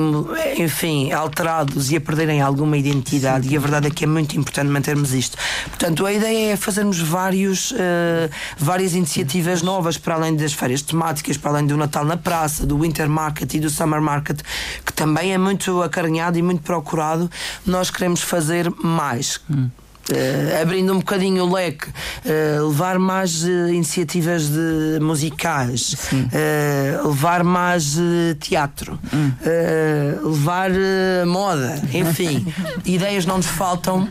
enfim, 0.58 1.10
alterados 1.10 1.90
e 1.90 1.96
a 1.96 2.00
perderem 2.02 2.42
alguma 2.42 2.76
identidade, 2.76 3.48
Sim. 3.48 3.54
e 3.54 3.56
a 3.56 3.60
verdade 3.60 3.86
é 3.86 3.90
que 3.90 4.04
é 4.04 4.06
muito 4.06 4.36
importante 4.36 4.68
mantermos 4.68 5.14
isto. 5.14 5.38
Portanto, 5.68 6.04
a 6.04 6.12
ideia 6.12 6.52
é 6.52 6.56
fazermos 6.56 7.00
vários, 7.00 7.70
uh, 7.70 7.76
várias 8.58 8.92
iniciativas 8.92 9.62
novas 9.62 9.96
para 9.96 10.14
além 10.14 10.36
das 10.36 10.52
férias 10.52 10.82
temáticas, 10.82 11.38
para 11.38 11.52
além 11.52 11.66
do 11.66 11.78
Natal 11.78 12.04
na 12.04 12.18
Praça, 12.18 12.66
do 12.66 12.78
Winter 12.78 13.08
Market 13.08 13.54
e 13.54 13.60
do 13.60 13.70
Summer 13.70 14.02
Market, 14.02 14.40
que 14.84 14.92
também 14.92 15.32
é 15.32 15.38
muito 15.38 15.82
acarinhado 15.82 16.38
e 16.38 16.42
muito 16.42 16.62
procurado. 16.62 17.30
Nós 17.64 17.90
queremos 17.90 18.20
fazer 18.20 18.70
mais. 18.82 19.40
Hum. 19.50 19.70
Uh, 20.10 20.60
abrindo 20.60 20.92
um 20.92 20.98
bocadinho 20.98 21.44
o 21.44 21.52
leque, 21.52 21.88
uh, 21.88 22.66
levar 22.66 22.98
mais 22.98 23.44
uh, 23.44 23.68
iniciativas 23.68 24.48
de 24.48 24.98
musicais, 25.00 25.94
levar 27.04 27.44
mais 27.44 27.96
teatro, 28.40 28.98
hum. 29.12 29.30
levar 30.24 30.70
moda, 31.26 31.80
enfim, 31.92 32.52
ideias 32.84 33.24
não 33.26 33.36
nos 33.36 33.46
faltam, 33.46 34.08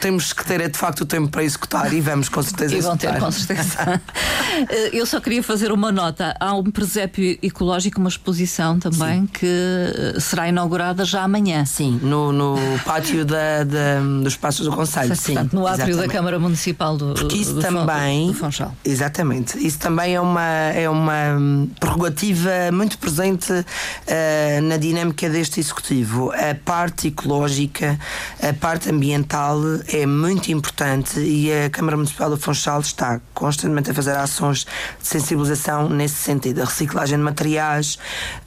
temos 0.00 0.32
que 0.32 0.44
ter 0.44 0.60
é, 0.60 0.68
de 0.68 0.78
facto 0.78 1.02
o 1.02 1.06
tempo 1.06 1.28
para 1.28 1.44
executar 1.44 1.92
e 1.92 2.00
vamos 2.00 2.28
com 2.28 2.42
certeza 2.42 2.76
e 2.76 2.80
vão 2.80 2.96
ter, 2.96 3.18
com 3.18 3.30
certeza. 3.30 4.00
Eu 4.92 5.04
só 5.06 5.20
queria 5.20 5.42
fazer 5.42 5.72
uma 5.72 5.92
nota: 5.92 6.34
há 6.40 6.54
um 6.54 6.70
presépio 6.70 7.38
ecológico, 7.42 7.98
uma 8.00 8.08
exposição 8.08 8.78
também 8.78 9.22
Sim. 9.22 9.26
que 9.26 10.20
será 10.20 10.48
inaugurada 10.48 11.04
já 11.04 11.22
amanhã. 11.22 11.64
Sim, 11.64 11.98
no, 12.02 12.32
no 12.32 12.56
pátio 12.84 13.24
da, 13.24 13.64
da, 13.64 14.00
dos 14.22 14.36
Passos 14.36 14.66
do 14.66 14.72
Conselho. 14.72 15.01
Sim, 15.14 15.34
Portanto, 15.34 15.52
no 15.54 15.66
átrio 15.66 15.96
da 15.96 16.08
Câmara 16.08 16.38
Municipal 16.38 16.96
do, 16.96 17.14
Porque 17.14 17.36
isso 17.36 17.54
do, 17.54 17.60
também, 17.60 18.28
do 18.28 18.34
Funchal. 18.34 18.74
Exatamente. 18.84 19.64
Isso 19.64 19.78
também 19.78 20.14
é 20.14 20.20
uma, 20.20 20.42
é 20.42 20.88
uma 20.88 21.68
prerrogativa 21.78 22.50
muito 22.72 22.98
presente 22.98 23.52
uh, 23.52 24.62
na 24.62 24.76
dinâmica 24.76 25.28
deste 25.28 25.60
Executivo. 25.60 26.32
A 26.32 26.54
parte 26.54 27.08
ecológica, 27.08 27.98
a 28.42 28.52
parte 28.52 28.90
ambiental 28.90 29.58
é 29.88 30.06
muito 30.06 30.50
importante 30.50 31.20
e 31.20 31.52
a 31.52 31.70
Câmara 31.70 31.96
Municipal 31.96 32.30
do 32.30 32.36
Funchal 32.36 32.80
está 32.80 33.20
constantemente 33.34 33.90
a 33.90 33.94
fazer 33.94 34.16
ações 34.16 34.66
de 35.00 35.06
sensibilização 35.06 35.88
nesse 35.88 36.16
sentido. 36.16 36.62
A 36.62 36.64
reciclagem 36.64 37.18
de 37.18 37.24
materiais, 37.24 37.98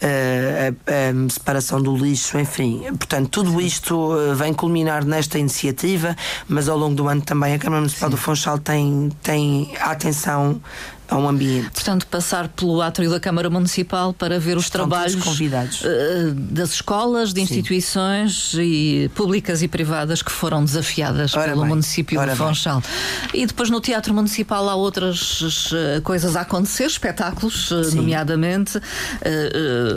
uh, 0.02 0.76
a, 0.88 1.26
a, 1.26 1.30
separação 1.30 1.82
do 1.82 1.96
lixo, 1.96 2.38
enfim. 2.40 2.84
Portanto, 2.98 3.30
tudo 3.30 3.60
isto 3.62 3.96
uh, 3.96 4.36
vem 4.36 4.54
culminar 4.54 5.06
nesta 5.06 5.40
iniciativa, 5.40 6.16
mas 6.48 6.70
ao 6.70 6.78
longo 6.78 6.96
do 6.96 7.08
ano 7.08 7.22
também 7.22 7.54
a 7.54 7.60
Câmara 7.60 7.82
Municipal 7.82 8.10
Sim. 8.10 8.16
do 8.16 8.22
Funchal 8.22 8.60
tem, 8.60 9.12
tem 9.24 9.74
atenção 9.80 10.62
a 11.10 11.18
um 11.18 11.28
ambiente. 11.28 11.70
Portanto, 11.72 12.08
passar 12.08 12.48
pelo 12.48 12.82
átrio 12.82 13.10
da 13.10 13.20
Câmara 13.20 13.50
Municipal 13.50 14.14
para 14.14 14.40
ver 14.40 14.58
os 14.58 14.66
Estão 14.66 14.88
trabalhos 14.88 15.16
convidados. 15.16 15.82
Uh, 15.82 16.34
das 16.34 16.74
escolas, 16.74 17.34
de 17.34 17.42
instituições 17.42 18.54
e 18.56 19.10
públicas 19.14 19.62
e 19.62 19.68
privadas 19.68 20.22
que 20.22 20.32
foram 20.32 20.64
desafiadas 20.64 21.36
ora 21.36 21.50
pelo 21.50 21.62
bem, 21.62 21.70
município 21.70 22.20
de 22.20 22.36
Funchal. 22.36 22.82
E 23.34 23.46
depois 23.46 23.70
no 23.70 23.80
Teatro 23.80 24.14
Municipal 24.14 24.68
há 24.68 24.76
outras 24.76 25.42
uh, 25.42 26.02
coisas 26.04 26.36
a 26.36 26.42
acontecer, 26.42 26.86
espetáculos, 26.86 27.72
uh, 27.72 27.96
nomeadamente. 27.96 28.80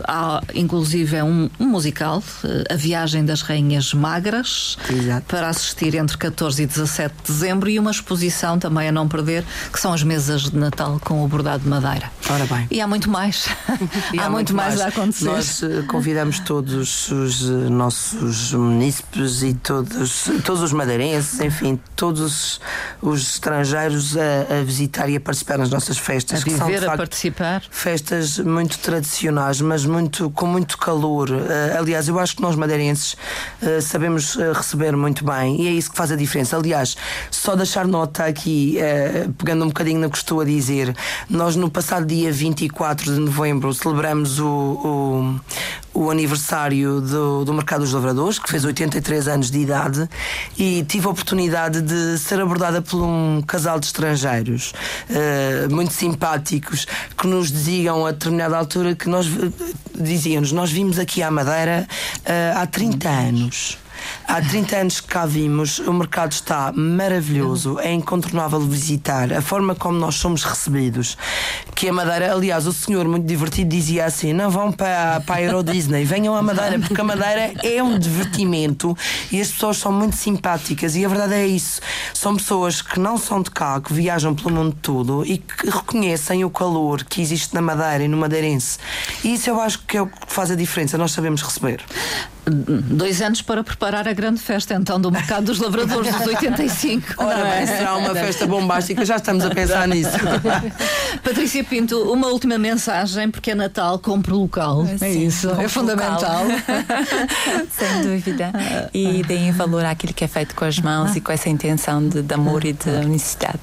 há 0.07 0.43
inclusive 0.55 1.23
um, 1.23 1.49
um 1.59 1.67
musical, 1.67 2.23
A 2.71 2.75
Viagem 2.75 3.25
das 3.25 3.43
Rainhas 3.43 3.95
Magras, 3.95 4.77
Exato. 4.91 5.27
para 5.27 5.49
assistir 5.49 5.95
entre 5.95 6.17
14 6.17 6.63
e 6.63 6.67
17 6.67 7.15
de 7.15 7.33
dezembro, 7.33 7.71
e 7.71 7.79
uma 7.79 7.91
exposição 7.91 8.59
também 8.59 8.89
a 8.89 8.93
não 8.93 9.09
perder, 9.09 9.45
que 9.73 9.81
são 9.81 9.93
as 9.93 10.03
mesas 10.03 10.43
de 10.51 10.57
Natal 10.57 10.97
com 10.99 11.24
o 11.24 11.28
bordado 11.28 11.64
de 11.64 11.68
madeira. 11.68 12.11
Ora 12.30 12.44
bem. 12.46 12.66
E 12.70 12.80
há 12.80 12.86
muito 12.86 13.11
mais. 13.11 13.49
há, 14.18 14.26
há, 14.26 14.30
muito 14.30 14.55
mais, 14.55 14.76
mais 14.76 14.80
a 14.80 14.88
acontecer. 14.88 15.24
Nós 15.24 15.62
uh, 15.62 15.84
convidamos 15.86 16.38
todos 16.40 17.11
os 17.11 17.42
uh, 17.42 17.70
nossos 17.70 18.53
munícipes 18.53 19.42
e 19.42 19.55
todos, 19.55 20.28
todos 20.44 20.62
os 20.62 20.72
madeirenses, 20.72 21.40
enfim, 21.40 21.80
todos 21.96 22.61
os 23.01 23.22
estrangeiros 23.22 24.16
a, 24.16 24.61
a 24.61 24.64
visitar 24.64 25.09
e 25.09 25.16
a 25.16 25.20
participar 25.20 25.59
nas 25.59 25.70
nossas 25.70 25.96
festas. 25.96 26.42
A 26.42 26.44
viver, 26.44 26.59
são, 26.59 26.68
facto, 26.68 26.84
a 26.84 26.96
participar. 26.96 27.62
Festas 27.70 28.38
muito 28.38 28.78
tradicionais, 28.78 29.61
mas 29.61 29.86
muito, 29.86 30.30
com 30.30 30.46
muito 30.46 30.76
calor. 30.76 31.30
Uh, 31.30 31.78
aliás, 31.78 32.09
eu 32.09 32.18
acho 32.18 32.36
que 32.36 32.42
nós 32.42 32.57
madeirenses 32.57 33.16
sabemos 33.82 34.36
receber 34.55 34.96
muito 34.96 35.24
bem 35.24 35.61
e 35.62 35.68
é 35.68 35.70
isso 35.70 35.90
que 35.90 35.96
faz 35.96 36.12
a 36.12 36.16
diferença. 36.16 36.57
Aliás, 36.57 36.96
só 37.30 37.57
deixar 37.57 37.86
nota 37.86 38.24
aqui, 38.24 38.76
pegando 39.36 39.64
um 39.64 39.68
bocadinho 39.68 40.01
no 40.01 40.11
que 40.11 40.16
estou 40.16 40.40
a 40.40 40.44
dizer, 40.44 40.88
nós 41.28 41.57
no 41.57 41.70
passado 41.70 42.07
dia 42.07 42.32
24 42.32 43.14
de 43.14 43.20
novembro 43.20 43.72
celebramos 43.74 44.39
o, 44.39 45.41
o, 45.95 46.01
o 46.07 46.11
aniversário 46.11 47.01
do, 47.01 47.45
do 47.45 47.53
Mercado 47.53 47.80
dos 47.80 47.93
Lavradores, 47.93 48.39
que 48.39 48.49
fez 48.49 48.64
83 48.64 49.28
anos 49.28 49.51
de 49.51 49.59
idade, 49.59 50.09
e 50.57 50.84
tive 50.84 51.07
a 51.07 51.11
oportunidade 51.11 51.82
de 51.82 52.18
ser 52.18 52.41
abordada 52.41 52.80
por 52.82 53.03
um 53.03 53.43
casal 53.43 53.78
de 53.80 53.86
estrangeiros 53.86 54.72
uh, 55.11 55.74
muito 55.74 55.93
simpáticos 55.93 56.86
que 57.16 57.26
nos 57.26 57.51
diziam 57.51 58.07
a 58.07 58.12
determinada 58.12 58.57
altura 58.57 58.95
que 58.95 59.09
nós 59.09 59.26
diziam-nos, 59.95 60.53
nós 60.53 60.70
vimos 60.70 60.99
aqui 60.99 61.22
à 61.22 61.30
Madeira 61.30 61.86
uh, 62.20 62.59
há 62.59 62.66
30 62.66 63.09
anos. 63.09 63.78
Há 64.27 64.43
30 64.43 64.77
anos 64.77 65.01
que 65.01 65.09
cá 65.09 65.25
vimos, 65.25 65.79
o 65.79 65.93
mercado 65.93 66.33
está 66.33 66.71
maravilhoso, 66.73 67.79
é 67.81 67.91
incontornável 67.93 68.61
visitar, 68.61 69.33
a 69.33 69.41
forma 69.41 69.75
como 69.75 69.99
nós 69.99 70.17
somos 70.17 70.45
recebidos. 70.45 71.17
Que 71.75 71.89
a 71.89 71.93
Madeira, 71.93 72.33
aliás, 72.33 72.67
o 72.67 72.73
senhor 72.73 73.09
muito 73.09 73.27
divertido 73.27 73.71
dizia 73.71 74.05
assim: 74.05 74.33
não 74.33 74.51
vão 74.51 74.71
para, 74.71 75.21
para 75.21 75.37
a 75.37 75.43
Euro 75.43 75.63
Disney, 75.63 76.05
venham 76.05 76.35
à 76.35 76.43
Madeira, 76.43 76.79
porque 76.79 77.01
a 77.01 77.05
Madeira 77.05 77.55
é 77.63 77.83
um 77.83 77.99
divertimento 77.99 78.97
e 79.33 79.41
as 79.41 79.49
pessoas 79.49 79.79
são 79.79 79.91
muito 79.91 80.17
simpáticas. 80.17 80.95
E 80.95 81.05
a 81.05 81.09
verdade 81.09 81.35
é 81.35 81.47
isso: 81.47 81.81
são 82.13 82.37
pessoas 82.37 82.83
que 82.83 83.01
não 83.01 83.17
são 83.17 83.41
de 83.41 83.51
cá, 83.51 83.81
que 83.81 83.93
viajam 83.93 84.35
pelo 84.35 84.51
mundo 84.51 84.77
todo 84.83 85.25
e 85.25 85.39
que 85.39 85.71
reconhecem 85.71 86.45
o 86.45 86.51
calor 86.51 87.03
que 87.05 87.23
existe 87.23 87.55
na 87.55 87.63
Madeira 87.63 88.05
e 88.05 88.09
no 88.09 88.17
Madeirense. 88.17 88.79
E 89.25 89.35
isso 89.35 89.49
eu 89.49 89.61
acho 89.61 89.81
que 89.81 89.97
é 89.97 90.03
o 90.03 90.07
que 90.07 90.19
faz 90.27 90.51
a 90.51 90.55
diferença, 90.55 90.99
nós 90.99 91.13
sabemos 91.13 91.43
receber. 91.43 91.83
Dois 92.51 93.20
anos 93.20 93.42
para 93.42 93.62
preparar 93.62 94.09
a 94.09 94.12
grande 94.12 94.40
festa, 94.40 94.74
então, 94.74 95.01
do 95.01 95.11
Mercado 95.11 95.46
dos 95.46 95.59
Lavradores 95.59 96.14
dos 96.14 96.26
85. 96.26 97.14
Ora 97.18 97.44
bem, 97.44 97.66
será 97.66 97.96
uma 97.96 98.14
festa 98.14 98.46
bombástica, 98.46 99.05
já 99.05 99.16
estamos 99.16 99.44
a 99.44 99.51
pensar 99.51 99.86
nisso. 99.88 100.11
Patrícia 101.22 101.62
Pinto, 101.64 102.12
uma 102.12 102.28
última 102.28 102.59
mensagem, 102.59 103.30
porque 103.30 103.51
é 103.51 103.55
Natal, 103.55 103.99
compre 103.99 104.32
local. 104.32 104.86
Sim, 104.86 105.05
é 105.05 105.11
isso, 105.11 105.51
é 105.51 105.68
fundamental. 105.68 106.44
Sem 107.70 108.03
dúvida. 108.03 108.53
E 108.94 109.22
deem 109.24 109.53
valor 109.53 109.84
àquilo 109.84 110.12
que 110.12 110.24
é 110.24 110.28
feito 110.28 110.55
com 110.55 110.64
as 110.64 110.78
mãos 110.78 111.16
e 111.16 111.20
com 111.20 111.32
essa 111.32 111.49
intenção 111.49 112.07
de, 112.07 112.22
de 112.22 112.34
amor 112.34 112.64
e 112.64 112.72
de 112.72 112.88
unicidade. 112.88 113.61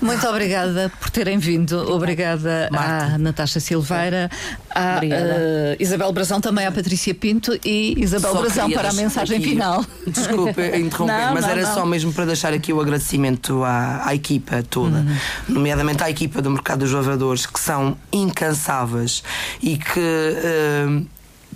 Muito 0.00 0.26
obrigada 0.26 0.90
por 1.00 1.10
terem 1.10 1.38
vindo. 1.38 1.92
Obrigada 1.92 2.68
Marta. 2.70 3.14
à 3.14 3.18
Natasha 3.18 3.60
Silveira, 3.60 4.30
à 4.74 5.00
eh, 5.02 5.76
Isabel 5.80 6.12
Brazão, 6.12 6.40
também 6.40 6.66
à 6.66 6.72
Patrícia 6.72 7.14
Pinto 7.14 7.58
e 7.64 7.94
Isabel 7.98 8.17
Brazão 8.20 8.66
queria 8.66 8.78
para 8.78 8.88
a 8.90 8.92
mensagem 8.92 9.36
aqui- 9.38 9.48
final. 9.50 9.84
Desculpe 10.06 10.60
interromper, 10.78 11.26
Não, 11.26 11.34
mas 11.34 11.44
não, 11.44 11.50
era 11.50 11.62
não. 11.62 11.74
só 11.74 11.86
mesmo 11.86 12.12
para 12.12 12.26
deixar 12.26 12.52
aqui 12.52 12.72
o 12.72 12.80
agradecimento 12.80 13.62
à, 13.64 14.02
à 14.06 14.14
equipa 14.14 14.62
toda, 14.68 14.98
Uhum. 14.98 15.16
nomeadamente 15.48 16.02
à 16.02 16.10
equipa 16.10 16.40
do 16.42 16.50
Mercado 16.50 16.80
dos 16.80 16.92
Lavradores, 16.92 17.46
que 17.46 17.58
são 17.60 17.96
incansáveis 18.12 19.22
e 19.62 19.76
que. 19.76 19.98
eh, 20.00 21.02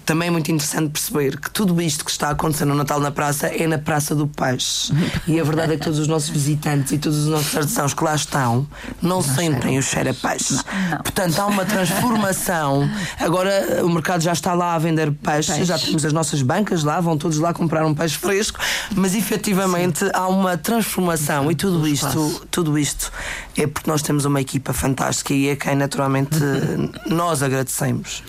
também 0.05 0.29
é 0.29 0.31
muito 0.31 0.51
interessante 0.51 0.91
perceber 0.91 1.39
que 1.39 1.51
tudo 1.51 1.81
isto 1.81 2.05
que 2.05 2.11
está 2.11 2.31
acontecendo 2.31 2.71
no 2.71 2.75
Natal 2.75 3.01
na 3.01 3.11
Praça 3.11 3.49
é 3.49 3.67
na 3.67 3.79
Praça 3.79 4.15
do 4.15 4.27
Peixe. 4.27 4.93
E 5.27 5.39
a 5.39 5.45
verdade 5.45 5.75
é 5.75 5.77
que 5.77 5.85
todos 5.85 5.99
os 5.99 6.09
nossos 6.09 6.29
visitantes 6.31 6.93
e 6.93 6.99
todos 6.99 7.19
os 7.19 7.29
nossos 7.29 7.57
artesãos 7.57 7.95
que 7.95 8.05
lá 8.05 8.15
estão 8.15 8.67
não, 9.01 9.23
sentem 9.23 9.79
o 9.79 9.83
cheiro 9.83 10.11
a 10.11 10.15
peixe. 10.15 10.57
Portanto, 11.03 11.39
há 11.39 11.47
uma 11.47 11.65
transformação. 11.65 12.89
Agora 13.19 13.85
o 13.85 13.89
mercado 13.89 14.23
já 14.23 14.33
está 14.33 14.55
lá 14.55 14.75
a 14.75 14.79
vender 14.79 15.13
peixe, 15.13 15.53
Peixe. 15.53 15.65
já 15.65 15.79
temos 15.79 16.05
as 16.05 16.13
nossas 16.13 16.43
bancas 16.43 16.83
lá, 16.83 17.01
vão 17.01 17.17
todos 17.17 17.39
lá 17.39 17.53
comprar 17.53 17.85
um 17.85 17.95
peixe 17.95 18.17
fresco, 18.19 18.59
mas 18.95 19.15
efetivamente 19.15 20.05
há 20.13 20.27
uma 20.29 20.57
transformação 20.57 21.51
e 21.51 21.55
tudo 21.55 21.87
isto, 21.87 22.47
tudo 22.51 22.79
isto 22.79 23.13
é 23.57 23.67
porque 23.67 23.91
nós 23.91 24.03
temos 24.03 24.25
uma 24.25 24.41
equipa 24.41 24.73
fantástica 24.73 25.35
e 25.35 25.49
é 25.49 25.57
quem 25.57 25.75
naturalmente 25.77 26.39
nós 27.07 27.43
agradecemos. 27.43 28.23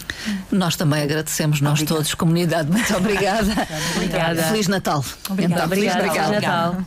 Nós 0.51 0.76
também 0.76 1.01
agradecemos, 1.03 1.61
nós 1.64 1.82
todos, 1.84 2.14
comunidade. 2.14 2.70
Muito 2.70 2.95
obrigada. 2.95 3.51
Obrigada. 3.95 4.43
Feliz 4.43 4.68
Natal. 4.68 5.03
Obrigada. 5.30 5.55
Então, 5.55 5.70
feliz 5.70 5.93
Obrigada. 5.95 6.07
Natal. 6.07 6.28
Feliz 6.28 6.41
Natal. 6.41 6.86